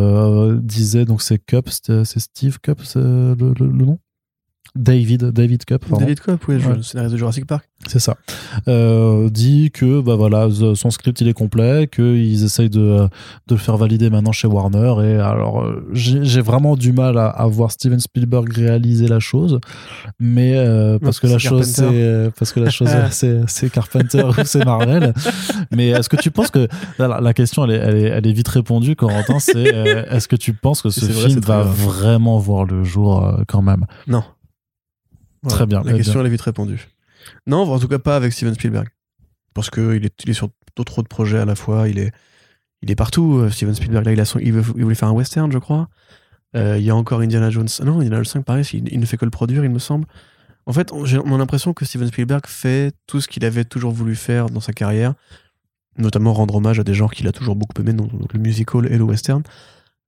[0.61, 3.99] disait, donc c'est Cup, c'est Steve Cup, le- le nom?
[4.75, 6.05] David, David Cup, pardon.
[6.05, 6.77] David Cobb, oui, Ouais.
[6.77, 7.69] le scénariste de Jurassic Park.
[7.87, 8.17] C'est ça.
[8.69, 13.07] Euh, dit que bah voilà, son script il est complet, qu'ils essayent de,
[13.47, 14.95] de le faire valider maintenant chez Warner.
[15.05, 19.61] Et alors, euh, j'ai vraiment du mal à, à voir Steven Spielberg réaliser la chose,
[20.19, 22.89] mais euh, parce que la chose euh, parce que la chose
[23.47, 25.13] c'est Carpenter ou c'est Marvel.
[25.71, 26.67] Mais est-ce que tu penses que
[26.99, 29.63] la, la question elle est, elle est elle est vite répondue, Corentin C'est
[30.11, 33.85] est-ce que tu penses que ce vrai, film va vraiment voir le jour quand même?
[34.09, 34.23] Non.
[35.49, 36.21] Très bien, La eh question, bien.
[36.23, 36.89] elle est vite répondue.
[37.47, 38.89] Non, en tout cas pas avec Steven Spielberg.
[39.55, 41.89] Parce qu'il est, il est sur d'autres de projets à la fois.
[41.89, 42.13] Il est,
[42.83, 44.05] il est partout, euh, Steven Spielberg.
[44.07, 45.89] Là, il, a son- il, veut- il voulait faire un western, je crois.
[46.55, 47.69] Euh, il y a encore Indiana Jones.
[47.85, 50.07] Non, Indiana Jones 5, pareil, il, il ne fait que le produire, il me semble.
[50.67, 53.65] En fait, on, j'ai- on a l'impression que Steven Spielberg fait tout ce qu'il avait
[53.65, 55.15] toujours voulu faire dans sa carrière,
[55.99, 58.87] notamment rendre hommage à des genres qu'il a toujours beaucoup aimé, donc donc le musical
[58.93, 59.43] et le western.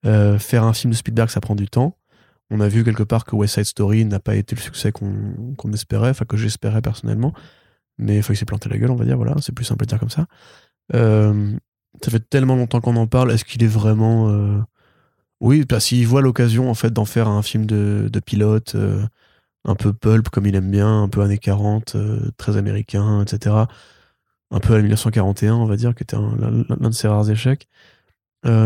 [0.07, 1.97] Euh, faire un film de Spielberg, ça prend du temps.
[2.51, 5.73] On a vu quelque part que West Side Story n'a pas été le succès qu'on
[5.73, 7.33] espérait, enfin que j'espérais personnellement.
[7.99, 9.99] Mais il s'est planté la gueule, on va dire, voilà, c'est plus simple à dire
[9.99, 10.27] comme ça.
[10.95, 11.53] Euh,
[12.03, 14.31] ça fait tellement longtemps qu'on en parle, est-ce qu'il est vraiment.
[14.31, 14.59] euh,
[15.41, 19.05] Oui, s'il voit l'occasion en fait d'en faire un film de, de pilote, euh,
[19.65, 23.67] un peu pulp comme il aime bien, un peu années 40, euh, très américain, etc.
[24.51, 26.37] Un peu à 1941, on va dire, qui était un-
[26.81, 27.69] l'un de ses rares échecs.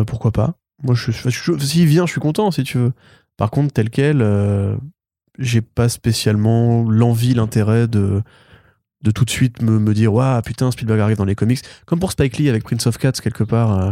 [0.07, 2.93] Pourquoi pas Moi, je- je- s'il vient, je suis content, si tu veux.
[3.43, 4.77] Par contre, tel quel, euh,
[5.37, 8.23] j'ai pas spécialement l'envie, l'intérêt de,
[9.13, 11.59] tout de suite me, dire Waouh, putain, Spielberg arrive dans les comics.
[11.85, 13.77] Comme pour Spike Lee avec Prince of Cats, quelque part.
[13.77, 13.91] euh,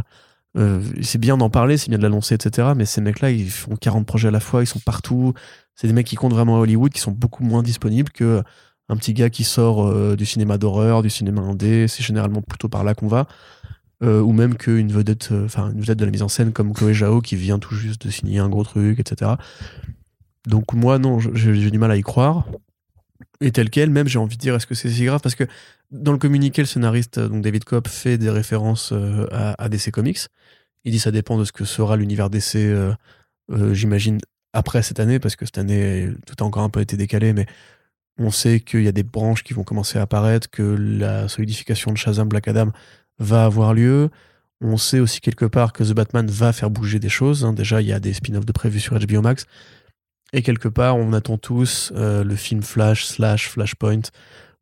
[0.56, 2.68] euh, c'est bien d'en parler, c'est bien de l'annoncer, etc.
[2.76, 5.34] Mais ces mecs-là, ils font 40 projets à la fois, ils sont partout.
[5.74, 8.44] C'est des mecs qui comptent vraiment à Hollywood, qui sont beaucoup moins disponibles que
[8.88, 11.88] un petit gars qui sort du cinéma d'horreur, du cinéma indé.
[11.88, 13.26] C'est généralement plutôt par là qu'on va.
[14.02, 16.72] Euh, ou même qu'une vedette, euh, enfin une vedette de la mise en scène comme
[16.72, 19.32] Chloé Zhao qui vient tout juste de signer un gros truc, etc.
[20.46, 22.46] Donc moi non, j'ai du mal à y croire.
[23.42, 25.20] Et tel quel, même j'ai envie de dire, est-ce que c'est si grave?
[25.22, 25.44] Parce que
[25.90, 29.90] dans le communiqué, le scénariste, euh, donc David Kopp, fait des références euh, à, DC
[29.90, 30.28] Comics.
[30.84, 32.56] Il dit ça dépend de ce que sera l'univers DC,
[33.72, 34.18] j'imagine,
[34.54, 37.44] après cette année, parce que cette année, tout a encore un peu été décalé, mais
[38.16, 41.92] on sait qu'il y a des branches qui vont commencer à apparaître, que la solidification
[41.92, 42.72] de Shazam Black Adam
[43.20, 44.10] va avoir lieu.
[44.60, 47.44] On sait aussi quelque part que The Batman va faire bouger des choses.
[47.44, 47.52] hein.
[47.52, 49.46] Déjà, il y a des spin-offs de prévus sur HBO Max.
[50.32, 54.02] Et quelque part, on attend tous euh, le film Flash slash Flashpoint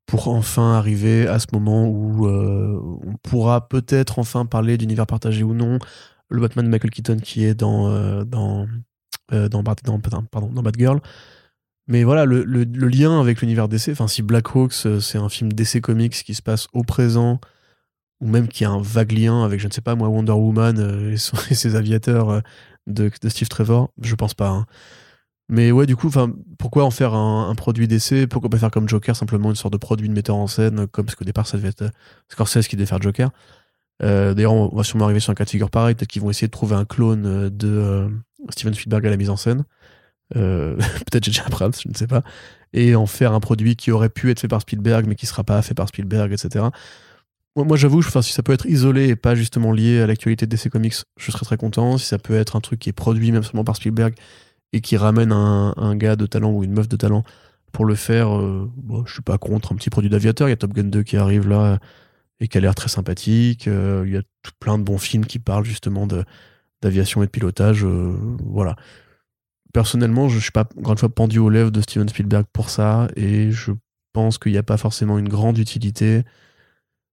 [0.07, 5.43] pour enfin arriver à ce moment où euh, on pourra peut-être enfin parler d'univers partagé
[5.43, 5.79] ou non.
[6.31, 8.67] Le Batman de Michael Keaton qui est dans, euh, dans,
[9.31, 11.01] dans, dans, pardon, dans Batgirl.
[11.89, 15.51] Mais voilà, le, lien avec l'univers DC, enfin, si Black Hawks, euh, c'est un film
[15.55, 17.41] DC Comics qui se passe au présent,
[18.21, 20.79] ou même qui a un vague lien avec, je ne sais pas moi, Wonder Woman
[20.79, 21.17] euh, et,
[21.55, 22.41] ses aviateurs euh,
[22.87, 24.49] de, Steve Trevor, je pense pas.
[24.49, 24.67] hein.
[25.51, 26.11] Mais ouais, du coup,
[26.59, 28.27] pourquoi en faire un, produit d'essai?
[28.27, 31.07] Pourquoi pas faire comme Joker, simplement une sorte de produit de metteur en scène, comme
[31.07, 31.91] parce qu'au départ, ça devait être euh,
[32.29, 33.31] Scorsese qui devait faire Joker.
[34.03, 35.95] Euh, D'ailleurs, on va sûrement arriver sur un cas de figure pareil.
[35.95, 38.09] Peut-être qu'ils vont essayer de trouver un clone euh, de euh,
[38.51, 39.65] Steven Spielberg à la mise en scène.
[40.37, 40.77] Euh,
[41.11, 41.41] Peut-être J.J.
[41.47, 42.23] Abrams, je ne sais pas.
[42.75, 45.45] Et en faire un produit qui aurait pu être fait par Spielberg, mais qui sera
[45.45, 46.67] pas fait par Spielberg, etc.
[47.65, 50.71] Moi, j'avoue, si ça peut être isolé et pas justement lié à l'actualité de DC
[50.71, 51.99] Comics, je serais très content.
[51.99, 54.15] Si ça peut être un truc qui est produit même seulement par Spielberg
[54.73, 57.25] et qui ramène un, gars de talent ou une meuf de talent
[57.73, 60.49] pour le faire, euh, bon, je suis pas contre un petit produit d'aviateur.
[60.49, 61.79] Il y a Top Gun 2 qui arrive là
[62.41, 63.67] et qui a l'air très sympathique.
[63.67, 66.07] Euh, il y a tout plein de bons films qui parlent justement
[66.81, 67.85] d'aviation et de pilotage.
[67.85, 68.77] euh, voilà.
[69.73, 73.09] Personnellement, je suis pas encore une fois pendu aux lèvres de Steven Spielberg pour ça
[73.17, 73.73] et je
[74.13, 76.25] pense qu'il n'y a pas forcément une grande utilité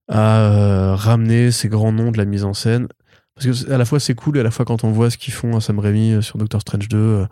[0.08, 2.88] à euh, ramener ces grands noms de la mise en scène.
[3.34, 5.18] Parce que à la fois c'est cool et à la fois quand on voit ce
[5.18, 7.26] qu'ils font à Sam Raimi euh, sur Doctor Strange 2, euh,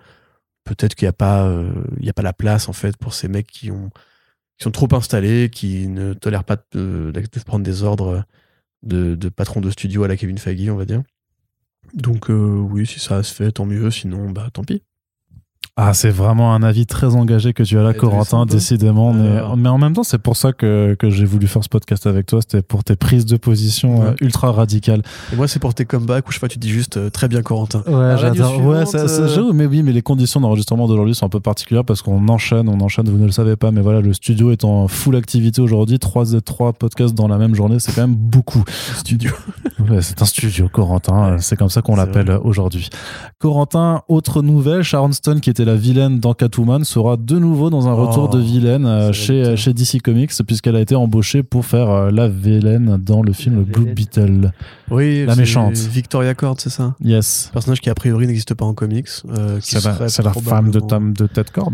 [0.64, 1.52] peut-être qu'il n'y a, pas,
[1.98, 3.90] il y a pas la place en fait pour ces mecs qui, ont,
[4.58, 7.12] qui sont trop installés, qui ne tolèrent pas de,
[7.44, 8.24] prendre des ordres
[8.82, 11.02] de, de patron de studio à la Kevin Feige, on va dire.
[11.94, 14.82] Donc oui, si ça se fait, tant mieux, sinon bah tant pis.
[15.76, 19.14] Ah, c'est vraiment un avis très engagé que tu as là, Corentin, décidément.
[19.14, 22.26] Mais, en même temps, c'est pour ça que, que j'ai voulu faire ce podcast avec
[22.26, 22.40] toi.
[22.42, 24.08] C'était pour tes prises de position Ouais.
[24.08, 25.02] euh, ultra radicales.
[25.32, 27.26] Et moi c'est pour tes comebacks où je sais pas, tu dis juste euh, très
[27.26, 27.82] bien Corentin.
[27.86, 28.62] Ouais, j'adore.
[28.64, 32.02] Ouais, ça- euh, mais oui, mais les conditions d'enregistrement d'aujourd'hui sont un peu particulières parce
[32.02, 34.88] qu'on enchaîne, on enchaîne, vous ne le savez pas, mais voilà, le studio est en
[34.88, 35.98] full activité aujourd'hui.
[35.98, 38.62] Trois, trois podcasts dans la même journée, c'est quand même beaucoup.
[38.96, 39.30] Studio.
[39.90, 41.32] Ouais, c'est un studio, Corentin.
[41.32, 42.88] Ouais, c'est comme ça qu'on l'appelle aujourd'hui.
[43.40, 47.88] Corentin, autre nouvelle, Sharon Stone, qui était la vilaine dans Catwoman, sera de nouveau dans
[47.88, 51.42] un retour Oh, de vilaine euh, chez, euh, chez DC Comics, puisqu'elle a été embauchée
[51.42, 53.94] pour faire euh, la vilaine dans le film La Blue vilaine.
[53.94, 54.52] Beetle.
[54.90, 55.76] Oui, La méchante.
[55.76, 56.94] Victoria Cord, c'est ça?
[57.02, 57.50] Yes.
[57.52, 59.08] Personnage qui a priori n'existe pas en comics.
[59.30, 61.72] euh, C'est la, la femme de, Tom, de Ted Cord.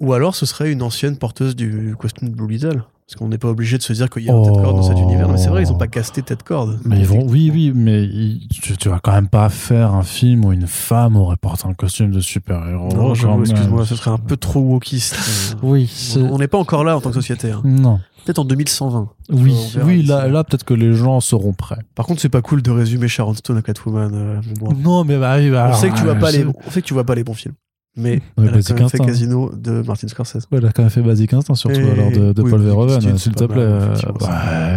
[0.00, 2.82] Ou alors ce serait une ancienne porteuse du costume de Blue Beetle.
[3.08, 4.82] Parce qu'on n'est pas obligé de se dire qu'il y a un Ted Cord dans
[4.82, 5.02] cet Oh.
[5.02, 5.30] univers.
[5.30, 6.74] Mais c'est vrai, ils ont pas casté Ted Cord.
[6.84, 10.02] Mais ils vont, oui, oui, mais ils- tu, tu vas quand même pas faire un
[10.02, 12.90] film où une femme aurait porté un costume de super-héros.
[12.94, 13.40] Non, même.
[13.40, 15.16] excuse-moi, ce serait un peu trop wokiste.
[15.62, 17.50] Oui, on- n'est pas encore là en tant que société.
[17.50, 17.62] hein.
[17.64, 17.98] non.
[18.26, 19.08] Peut-être en 2120.
[19.30, 19.54] Oui,
[19.84, 20.44] oui, là, là.
[20.44, 21.78] peut-être que les gens seront prêts.
[21.94, 24.10] Par contre, c'est pas cool de résumer Sharon Stone à Catwoman.
[24.12, 24.74] euh, bon.
[24.74, 26.82] Non, mais bah, oui, bah, on, alors, sait que tu vois pas les, on sait
[26.82, 27.54] que tu vois pas les bons films.
[27.98, 28.98] Mais Ouais, elle a quand même fait.
[28.98, 30.46] Casino de Martin Scorsese.
[30.52, 32.62] Ouais, elle a quand même fait Basic Instinct, surtout Et- alors de, de oui, Paul
[32.62, 33.56] Verhoeven, s'il te plaît.
[33.58, 33.94] euh,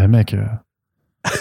[0.02, 0.36] ouais, mec.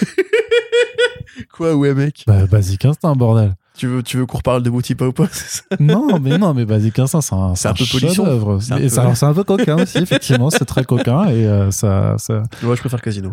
[1.53, 2.25] Quoi, ouais, mec?
[2.27, 3.55] Bah, Basic Instinct, bordel.
[3.81, 6.67] Tu veux, tu veux qu'on reparle de Booty Papa, c'est ça non, mais non, mais
[6.67, 8.25] Basic Instinct, c'est un, C'est un peu chef polisson.
[8.25, 8.59] d'œuvre.
[8.61, 10.51] C'est un peu- C'est un, c'est un peu coquin aussi, effectivement.
[10.51, 12.43] C'est très coquin et euh, ça, ça.
[12.63, 13.33] Moi, je préfère Casino.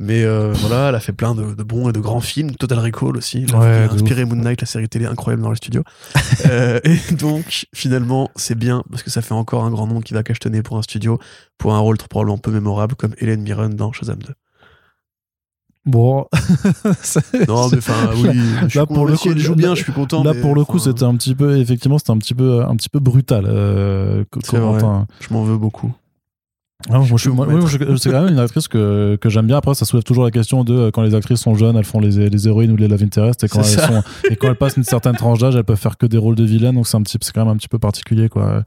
[0.00, 2.52] Mais euh, voilà, elle a fait plein de, de bons et de grands films.
[2.52, 3.44] Total Recall aussi.
[3.46, 5.82] Elle Ouais, inspiré Moon Knight, la série télé incroyable dans le studio.
[6.46, 10.12] Euh, et donc, finalement, c'est bien parce que ça fait encore un grand nom qui
[10.14, 11.18] va cachetonner pour un studio
[11.58, 14.32] pour un rôle probablement peu mémorable comme Hélène Mirren dans Shazam 2.
[15.84, 16.26] Bon.
[17.48, 18.38] Non, mais enfin, oui.
[18.68, 20.22] Je Là, pour le si elle coup, joue bien, je suis content.
[20.22, 22.76] Là, mais, pour le coup, c'était un petit peu, effectivement, c'était un petit peu, un
[22.76, 25.06] petit peu brutal, euh, Corentin.
[25.20, 25.92] Je m'en veux beaucoup.
[26.90, 29.56] Ah, moi, je, moi, oui, je- c'est quand même une actrice que, que j'aime bien.
[29.56, 32.00] Après, ça soulève toujours la question de euh, quand les actrices sont jeunes, elles font
[32.00, 34.76] les, les héroïnes ou les love interest, et quand, elles sont, et quand elles passent
[34.76, 36.74] une certaine tranche d'âge, elles peuvent faire que des rôles de vilaines.
[36.74, 38.64] Donc c'est un petit, c'est quand même un petit peu particulier, quoi,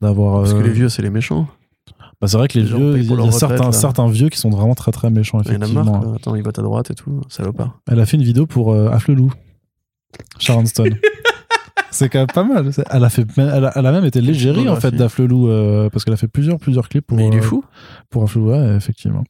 [0.00, 0.42] d'avoir.
[0.42, 1.46] Parce que euh, les vieux, c'est les méchants.
[2.20, 4.74] Bah, c'est vrai que les, vieux, il y a certains, certains vieux qui sont vraiment
[4.74, 5.84] très très méchants, Il y en a effectivement.
[5.84, 6.00] marre.
[6.02, 6.14] quoi.
[6.16, 7.20] Attends, ils votent à droite et tout.
[7.28, 7.78] Salopard.
[7.90, 9.32] Elle a fait une vidéo pour euh, Afflelou,
[10.38, 10.96] Sharon Stone.
[11.90, 12.70] C'est quand même pas mal.
[12.90, 16.04] Elle a, fait, elle a, elle a même été l'égérie en fait d'Afflelou euh, parce
[16.04, 17.64] qu'elle a fait plusieurs, plusieurs clips pour, Mais il est euh, fou.
[18.10, 19.24] pour Afflelou, ouais, effectivement.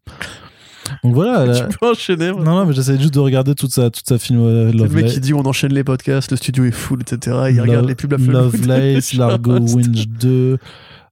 [1.04, 1.44] Donc voilà.
[1.44, 2.30] elle Tu peux enchaîner.
[2.32, 4.94] Non, non, mais j'essaie juste de regarder toute sa, toute sa film euh, le Love,
[4.94, 7.36] mec qui dit on enchaîne les podcasts, le studio est full, etc.
[7.50, 8.32] Il Love- regarde les pubs à feu.
[8.32, 10.58] Lovelace, Largo Winch 2.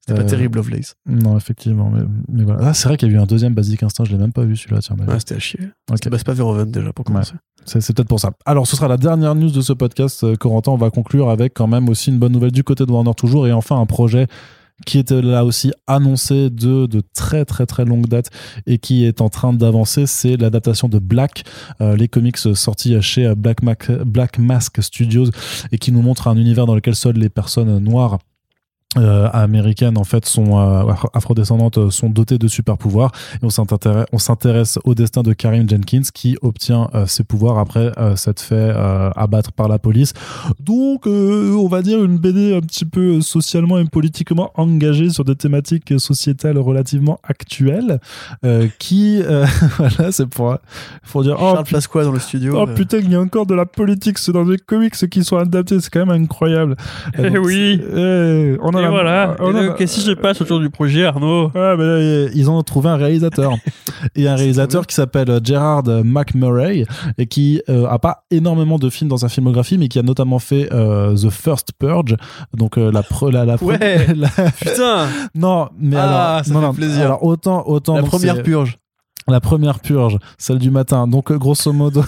[0.06, 0.94] C'était pas euh, terrible, Lovelace.
[1.06, 1.90] Non, effectivement.
[1.90, 2.68] Mais, mais voilà.
[2.68, 4.44] Ah, c'est vrai qu'il y a eu un deuxième Basic Instinct, je l'ai même pas
[4.44, 4.94] vu celui-là, tiens.
[5.06, 5.58] Ouais, c'était à chier.
[5.90, 5.96] Ok.
[5.96, 7.32] C'était bah, c'est pas Verhoeven déjà pour commencer.
[7.64, 8.30] C'est c'est peut-être pour ça.
[8.44, 10.70] Alors, ce sera la dernière news de ce podcast, euh, Corentin.
[10.70, 13.48] On va conclure avec quand même aussi une bonne nouvelle du côté de Warner toujours
[13.48, 14.28] et enfin un projet
[14.84, 18.28] qui était là aussi annoncé de, de très très très longue date
[18.66, 21.44] et qui est en train d'avancer, c'est l'adaptation de Black,
[21.80, 25.30] euh, les comics sortis chez Black, Mac- Black Mask Studios
[25.72, 28.18] et qui nous montre un univers dans lequel seules les personnes noires
[28.97, 33.12] euh, américaines en fait sont euh, afrodescendantes euh, sont dotées de super pouvoirs
[33.43, 38.16] et on s'intéresse au destin de Karim Jenkins qui obtient euh, ses pouvoirs après euh,
[38.16, 40.12] s'être fait euh, abattre par la police
[40.60, 45.24] donc euh, on va dire une BD un petit peu socialement et politiquement engagée sur
[45.24, 48.01] des thématiques sociétales relativement actuelles
[48.44, 49.47] euh, qui euh,
[49.78, 50.56] voilà c'est pour
[51.10, 52.55] pour dire oh, Charles Pasqua dans le studio.
[52.59, 55.36] Oh putain, il y a encore de la politique c'est dans des comics qui sont
[55.36, 56.77] adaptés, c'est quand même incroyable.
[57.18, 57.81] Et Eh donc, oui.
[58.62, 59.36] on en Et a, voilà.
[59.40, 62.62] en Et donc, qui se passe autour du projet, Arnaud Ouais, mais là, ils ont
[62.62, 63.52] trouvé un réalisateur.
[64.14, 66.84] et un réalisateur qui s'appelle euh, Gerard McMurray
[67.18, 70.38] et qui euh, a pas énormément de films dans sa filmographie, mais qui a notamment
[70.38, 72.16] fait euh, The First Purge.
[72.54, 74.06] Donc euh, la, pre- la, la, pre- Ouais.
[74.14, 74.28] la-
[74.60, 77.04] Putain non, mais Ah, alors, ça non, fait non, plaisir.
[77.04, 78.78] Alors autant, autant La donc, première c'est- purge.
[79.28, 81.06] la première purge, celle du matin.
[81.08, 82.04] Donc grosso modo,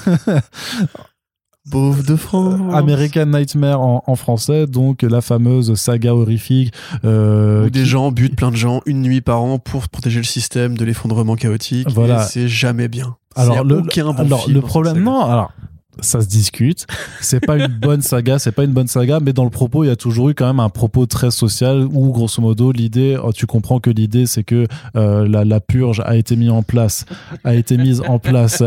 [1.71, 2.59] Beauve de France.
[2.75, 6.73] American Nightmare en, en français, donc la fameuse saga horrifique.
[7.05, 10.19] euh, Où des qui- gens butent plein de gens une nuit par an pour protéger
[10.21, 11.89] le système de l'effondrement chaotique.
[11.91, 12.23] Voilà.
[12.25, 13.17] Et c'est jamais bien.
[13.37, 15.53] Alors le, aucun bon alors, film le problème, non, alors
[16.01, 16.87] ça se discute.
[17.21, 19.89] C'est pas une bonne saga, c'est pas une bonne saga, mais dans le propos, il
[19.89, 23.33] y a toujours eu quand même un propos très social où, grosso modo, l'idée, oh,
[23.33, 24.67] tu comprends que l'idée, c'est que
[24.97, 27.05] euh, la, la purge a été mise en place,
[27.45, 28.63] a été mise en place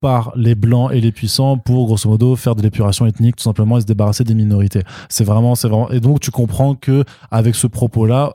[0.00, 3.78] par les blancs et les puissants pour, grosso modo, faire de l'épuration ethnique, tout simplement,
[3.78, 4.82] et se débarrasser des minorités.
[5.08, 8.34] C'est vraiment, c'est vraiment, et donc tu comprends que avec ce propos-là,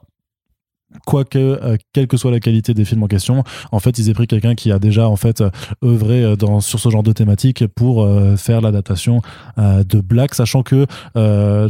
[1.05, 4.13] quoique euh, quelle que soit la qualité des films en question en fait ils aient
[4.13, 5.49] pris quelqu'un qui a déjà en fait euh,
[5.83, 9.21] œuvré euh, sur ce genre de thématique pour euh, faire l'adaptation
[9.57, 10.85] euh, de Black sachant que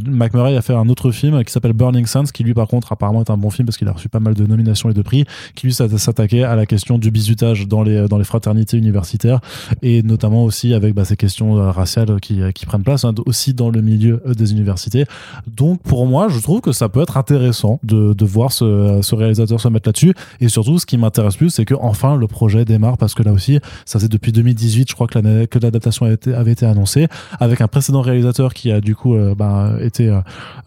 [0.05, 3.21] McMurray a fait un autre film qui s'appelle Burning Suns qui lui par contre apparemment
[3.21, 5.25] est un bon film parce qu'il a reçu pas mal de nominations et de prix
[5.55, 9.39] qui lui s'atta- s'attaquait à la question du bizutage dans les, dans les fraternités universitaires
[9.81, 13.81] et notamment aussi avec bah, ces questions raciales qui, prennent place hein, aussi dans le
[13.81, 15.05] milieu des universités.
[15.47, 19.15] Donc pour moi je trouve que ça peut être intéressant de, de voir ce, ce
[19.17, 22.63] réalisateur se mettre là-dessus et surtout ce qui m'intéresse plus c'est que enfin le projet
[22.65, 26.05] démarre parce que là aussi ça faisait depuis 2018 je crois que l'année- que l'adaptation
[26.05, 27.07] avait été, avait été annoncée
[27.39, 30.21] avec un précédent réalisateur qui a du coup euh, bah, été euh,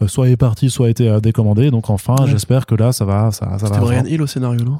[0.07, 2.27] soit est parti soit été euh, décommandé donc enfin Ouais.
[2.27, 4.79] j'espère que là ça va ça, ça C'était va Brian Hill au scénario, non?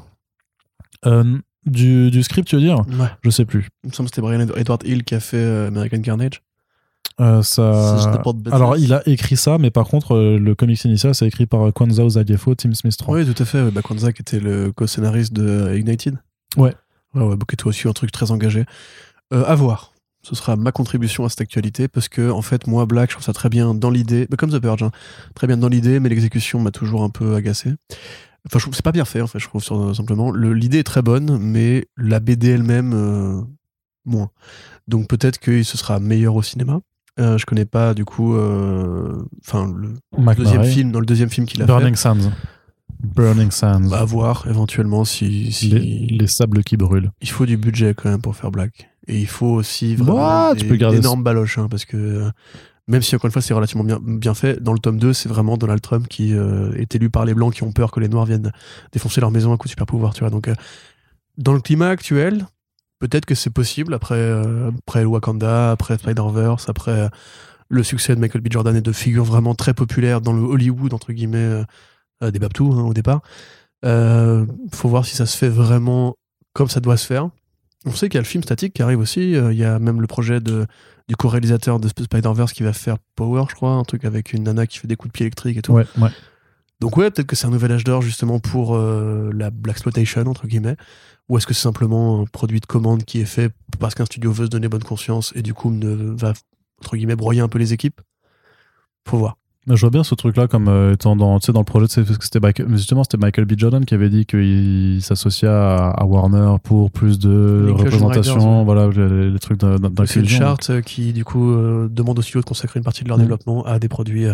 [1.06, 2.80] Euh, du, du script tu veux dire?
[2.80, 3.06] Ouais.
[3.24, 5.68] je sais plus Il me semble que c'était Brian Edward Hill qui a fait euh,
[5.68, 6.42] American Carnage.
[7.20, 7.62] Euh, ça
[8.34, 11.44] de alors il a écrit ça mais par contre euh, le comics initial c'est écrit
[11.46, 13.70] par Kwanzaa Ozadiefo Tim Smith 3 Oui, tout à fait.
[13.70, 16.16] Bah, Kwanzaa qui était le co-scénariste de euh, Ignited.
[16.56, 16.74] Ouais.
[17.14, 18.64] Ouais, ouais, qui était aussi un truc très engagé.
[19.34, 19.92] Euh, à voir.
[20.22, 23.24] Ce sera ma contribution à cette actualité parce que, en fait, moi, Black, je trouve
[23.24, 24.90] ça très bien dans l'idée, bah, comme The Purge, hein.
[25.34, 27.70] très bien dans l'idée, mais l'exécution m'a toujours un peu agacé.
[28.46, 29.62] Enfin, je trouve que c'est pas bien fait, en fait, je trouve,
[29.94, 30.30] simplement.
[30.30, 33.40] Le- L'idée est très bonne, mais la BD elle-même, euh,
[34.04, 34.30] moins.
[34.88, 36.80] Donc peut-être que ce sera meilleur au cinéma.
[37.20, 41.46] Euh, je connais pas, du coup, euh, enfin, le deuxième film, dans le deuxième film
[41.46, 41.72] qu'il a fait.
[41.72, 42.32] Burning Sands.
[43.02, 43.88] Burning Sands.
[43.90, 47.10] Bah, à voir éventuellement si, si les, les sables qui brûlent.
[47.20, 48.88] Il faut du budget quand même pour faire Black.
[49.08, 52.30] Et il faut aussi vraiment d'énormes baloches hein, parce que euh,
[52.86, 55.28] même si encore une fois c'est relativement bien, bien fait dans le tome 2 c'est
[55.28, 58.08] vraiment Donald Trump qui euh, est élu par les blancs qui ont peur que les
[58.08, 58.52] noirs viennent
[58.92, 60.30] défoncer leur maison à coup de super pouvoir tu vois.
[60.30, 60.54] Donc euh,
[61.36, 62.46] dans le climat actuel
[63.02, 67.08] peut-être que c'est possible après euh, Wakanda après Spider-Verse après euh,
[67.68, 70.94] le succès de Michael B Jordan et de figures vraiment très populaires dans le Hollywood
[70.94, 71.64] entre guillemets
[72.22, 73.20] euh, des Babtou hein, au départ
[73.84, 76.14] euh, faut voir si ça se fait vraiment
[76.54, 77.28] comme ça doit se faire.
[77.84, 79.32] On sait qu'il y a le film statique qui arrive aussi.
[79.32, 83.44] Il y a même le projet du co-réalisateur de Sp- Spider-Verse qui va faire Power,
[83.50, 85.62] je crois, un truc avec une nana qui fait des coups de pied électriques et
[85.62, 85.72] tout.
[86.82, 90.22] Donc ouais, peut-être que c'est un nouvel âge d'or justement pour euh, la Black Exploitation,
[90.26, 90.76] entre guillemets.
[91.28, 94.32] Ou est-ce que c'est simplement un produit de commande qui est fait parce qu'un studio
[94.32, 96.32] veut se donner bonne conscience et du coup ne va,
[96.80, 98.00] entre guillemets, broyer un peu les équipes?
[99.08, 99.36] Faut voir.
[99.68, 101.86] Mais Je vois bien ce truc-là comme euh, étant dans, tu sais, dans le projet,
[101.86, 102.40] parce que c'était
[102.70, 103.52] justement c'était Michael B.
[103.56, 108.88] Jordan qui avait dit qu'il s'associait à, à Warner pour plus de représentation, Riders, voilà,
[108.88, 110.38] les, les trucs d'in- C'est une d'inclusion.
[110.38, 113.18] charte euh, qui, du coup, euh, demande aux studios de consacrer une partie de leur
[113.18, 113.22] Mm.
[113.22, 114.26] développement à des produits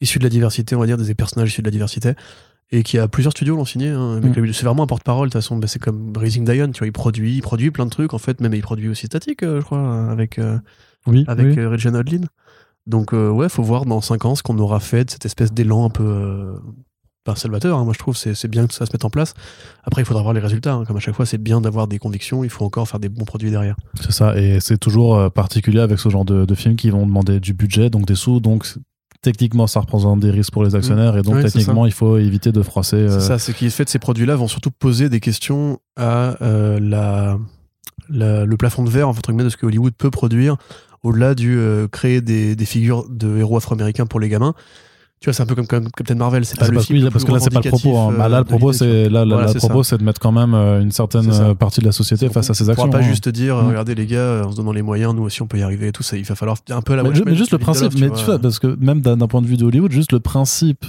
[0.00, 2.12] issus de la diversité, on va dire, des personnages issus de la diversité.
[2.70, 3.88] Et qui a plusieurs studios l'ont signé.
[3.88, 4.20] hein.
[4.20, 4.52] Mm.
[4.52, 5.56] C'est vraiment un porte-parole, de toute façon.
[5.56, 8.18] Bah, c'est comme Raising Dion, tu vois, il produit, il produit plein de trucs, en
[8.18, 10.58] fait, même il produit aussi Static, euh, je crois, avec, euh,
[11.06, 11.58] Oui, avec oui.
[11.58, 12.20] euh, Regina Odlin.
[12.86, 15.52] Donc, euh, ouais, faut voir dans 5 ans ce qu'on aura fait de cette espèce
[15.52, 16.54] d'élan un peu.
[17.24, 19.34] Pas salvateur, hein, moi je trouve, c'est c'est bien que ça se mette en place.
[19.84, 20.72] Après, il faudra voir les résultats.
[20.74, 20.84] hein.
[20.86, 23.24] Comme à chaque fois, c'est bien d'avoir des convictions, il faut encore faire des bons
[23.26, 23.76] produits derrière.
[24.00, 27.40] C'est ça, et c'est toujours particulier avec ce genre de, de films qui vont demander
[27.40, 28.66] du budget, donc des sous, donc
[29.22, 32.52] techniquement ça représente des risques pour les actionnaires, et donc Oui, techniquement il faut éviter
[32.52, 32.96] de froisser.
[32.96, 36.36] euh, C'est ça, c'est qui fait de ces produits-là vont surtout poser des questions à
[36.42, 37.38] euh, la,
[38.08, 40.56] la- le plafond de verre entre guillemets de ce que Hollywood peut produire
[41.02, 44.54] au-delà du euh, créer des, des figures de héros afro-américains pour les gamins.
[45.20, 47.10] Tu vois, c'est un peu comme, comme Captain Marvel, c'est pas le parce, film oui,
[47.10, 47.96] parce que là c'est pas le propos.
[47.96, 48.06] hein.
[48.06, 50.30] revendicatif, Bah, là euh, le propos c'est là, là, Voilà, propos c'est de mettre quand
[50.32, 52.86] même euh, une certaine euh, partie de la société face à ces On actions.
[52.86, 53.08] pourra pas hein.
[53.08, 53.68] juste dire, Mm.
[53.68, 55.92] regardez les gars, en se donnant les moyens, nous aussi on peut y arriver et
[55.92, 56.16] tout ça.
[56.16, 58.58] Il va falloir un peu la mais, mais juste le principe, mais tu vois, parce
[58.60, 60.84] que même d'un point de vue de Hollywood, juste le principe,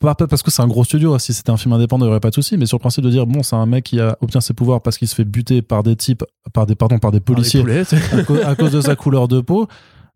[0.00, 2.12] pas pas parce que c'est un gros studio, si c'était un film indépendant, il n'y
[2.12, 4.00] aurait pas de souci, mais sur le principe de dire, bon, c'est un mec qui
[4.00, 6.24] a, obtient ses pouvoirs parce qu'il se fait buter par des types,
[6.54, 7.98] par des, pardon, par des Par policiers poulets, sais.
[8.12, 9.68] à, cause- à cause de sa couleur de peau.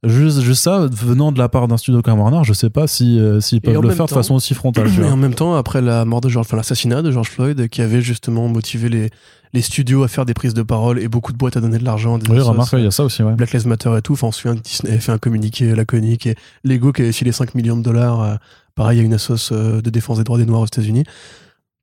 [0.04, 3.18] Juste, juste ça, venant de la part d'un studio comme Warner, je sais pas si,
[3.18, 4.88] euh, s'ils peuvent en le faire de façon aussi frontale.
[5.00, 7.82] Et en même temps, après la mort de George, enfin l'assassinat de George Floyd, qui
[7.82, 9.10] avait justement motivé les,
[9.52, 11.84] les studios à faire des prises de parole et beaucoup de boîtes à donner de
[11.84, 12.18] l'argent.
[12.28, 13.34] Oui, remarque, il y a ça aussi, ouais.
[13.34, 14.14] Black Lives Matter et tout.
[14.14, 17.12] Enfin, on se souvient que Disney avait fait un communiqué laconique et Lego qui avait
[17.12, 18.34] filé 5 millions de dollars, euh,
[18.74, 21.04] pareil, à une assoce euh, de défense des droits des Noirs aux États-Unis.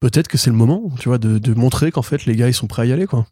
[0.02, 2.54] Peut-être que c'est le moment, tu vois, de, de montrer qu'en fait, les gars, ils
[2.54, 3.26] sont prêts à y aller, quoi.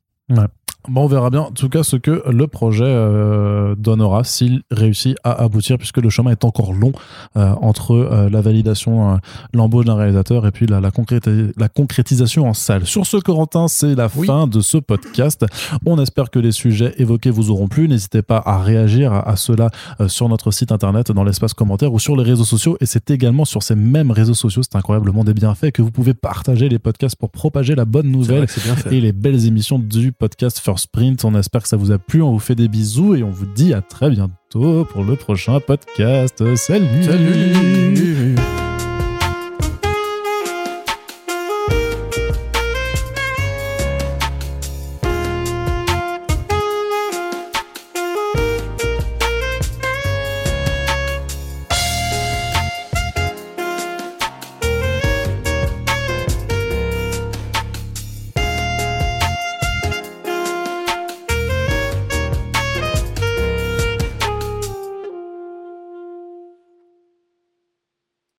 [0.87, 5.17] Bon, on verra bien, en tout cas, ce que le projet euh, donnera s'il réussit
[5.25, 6.93] à aboutir, puisque le chemin est encore long
[7.35, 9.19] euh, entre euh, la validation,
[9.53, 12.85] l'embauche d'un réalisateur et puis la, la, concréti- la concrétisation en salle.
[12.87, 14.25] Sur ce, Corentin, c'est la Oui.
[14.25, 15.45] fin de ce podcast.
[15.85, 17.87] On espère que les sujets évoqués vous auront plu.
[17.89, 19.69] N'hésitez pas à réagir à, à cela
[20.07, 22.77] sur notre site internet, dans l'espace commentaire ou sur les réseaux sociaux.
[22.79, 25.71] Et c'est également sur ces mêmes réseaux sociaux, c'est incroyable, le monde est bien fait,
[25.73, 28.47] que vous pouvez partager les podcasts pour propager la bonne nouvelle
[28.89, 31.25] et les belles émissions du podcast First Print.
[31.25, 32.21] On espère que ça vous a plu.
[32.21, 35.59] On vous fait des bisous et on vous dit à très bientôt pour le prochain
[35.59, 36.55] podcast.
[36.55, 38.35] Salut Salut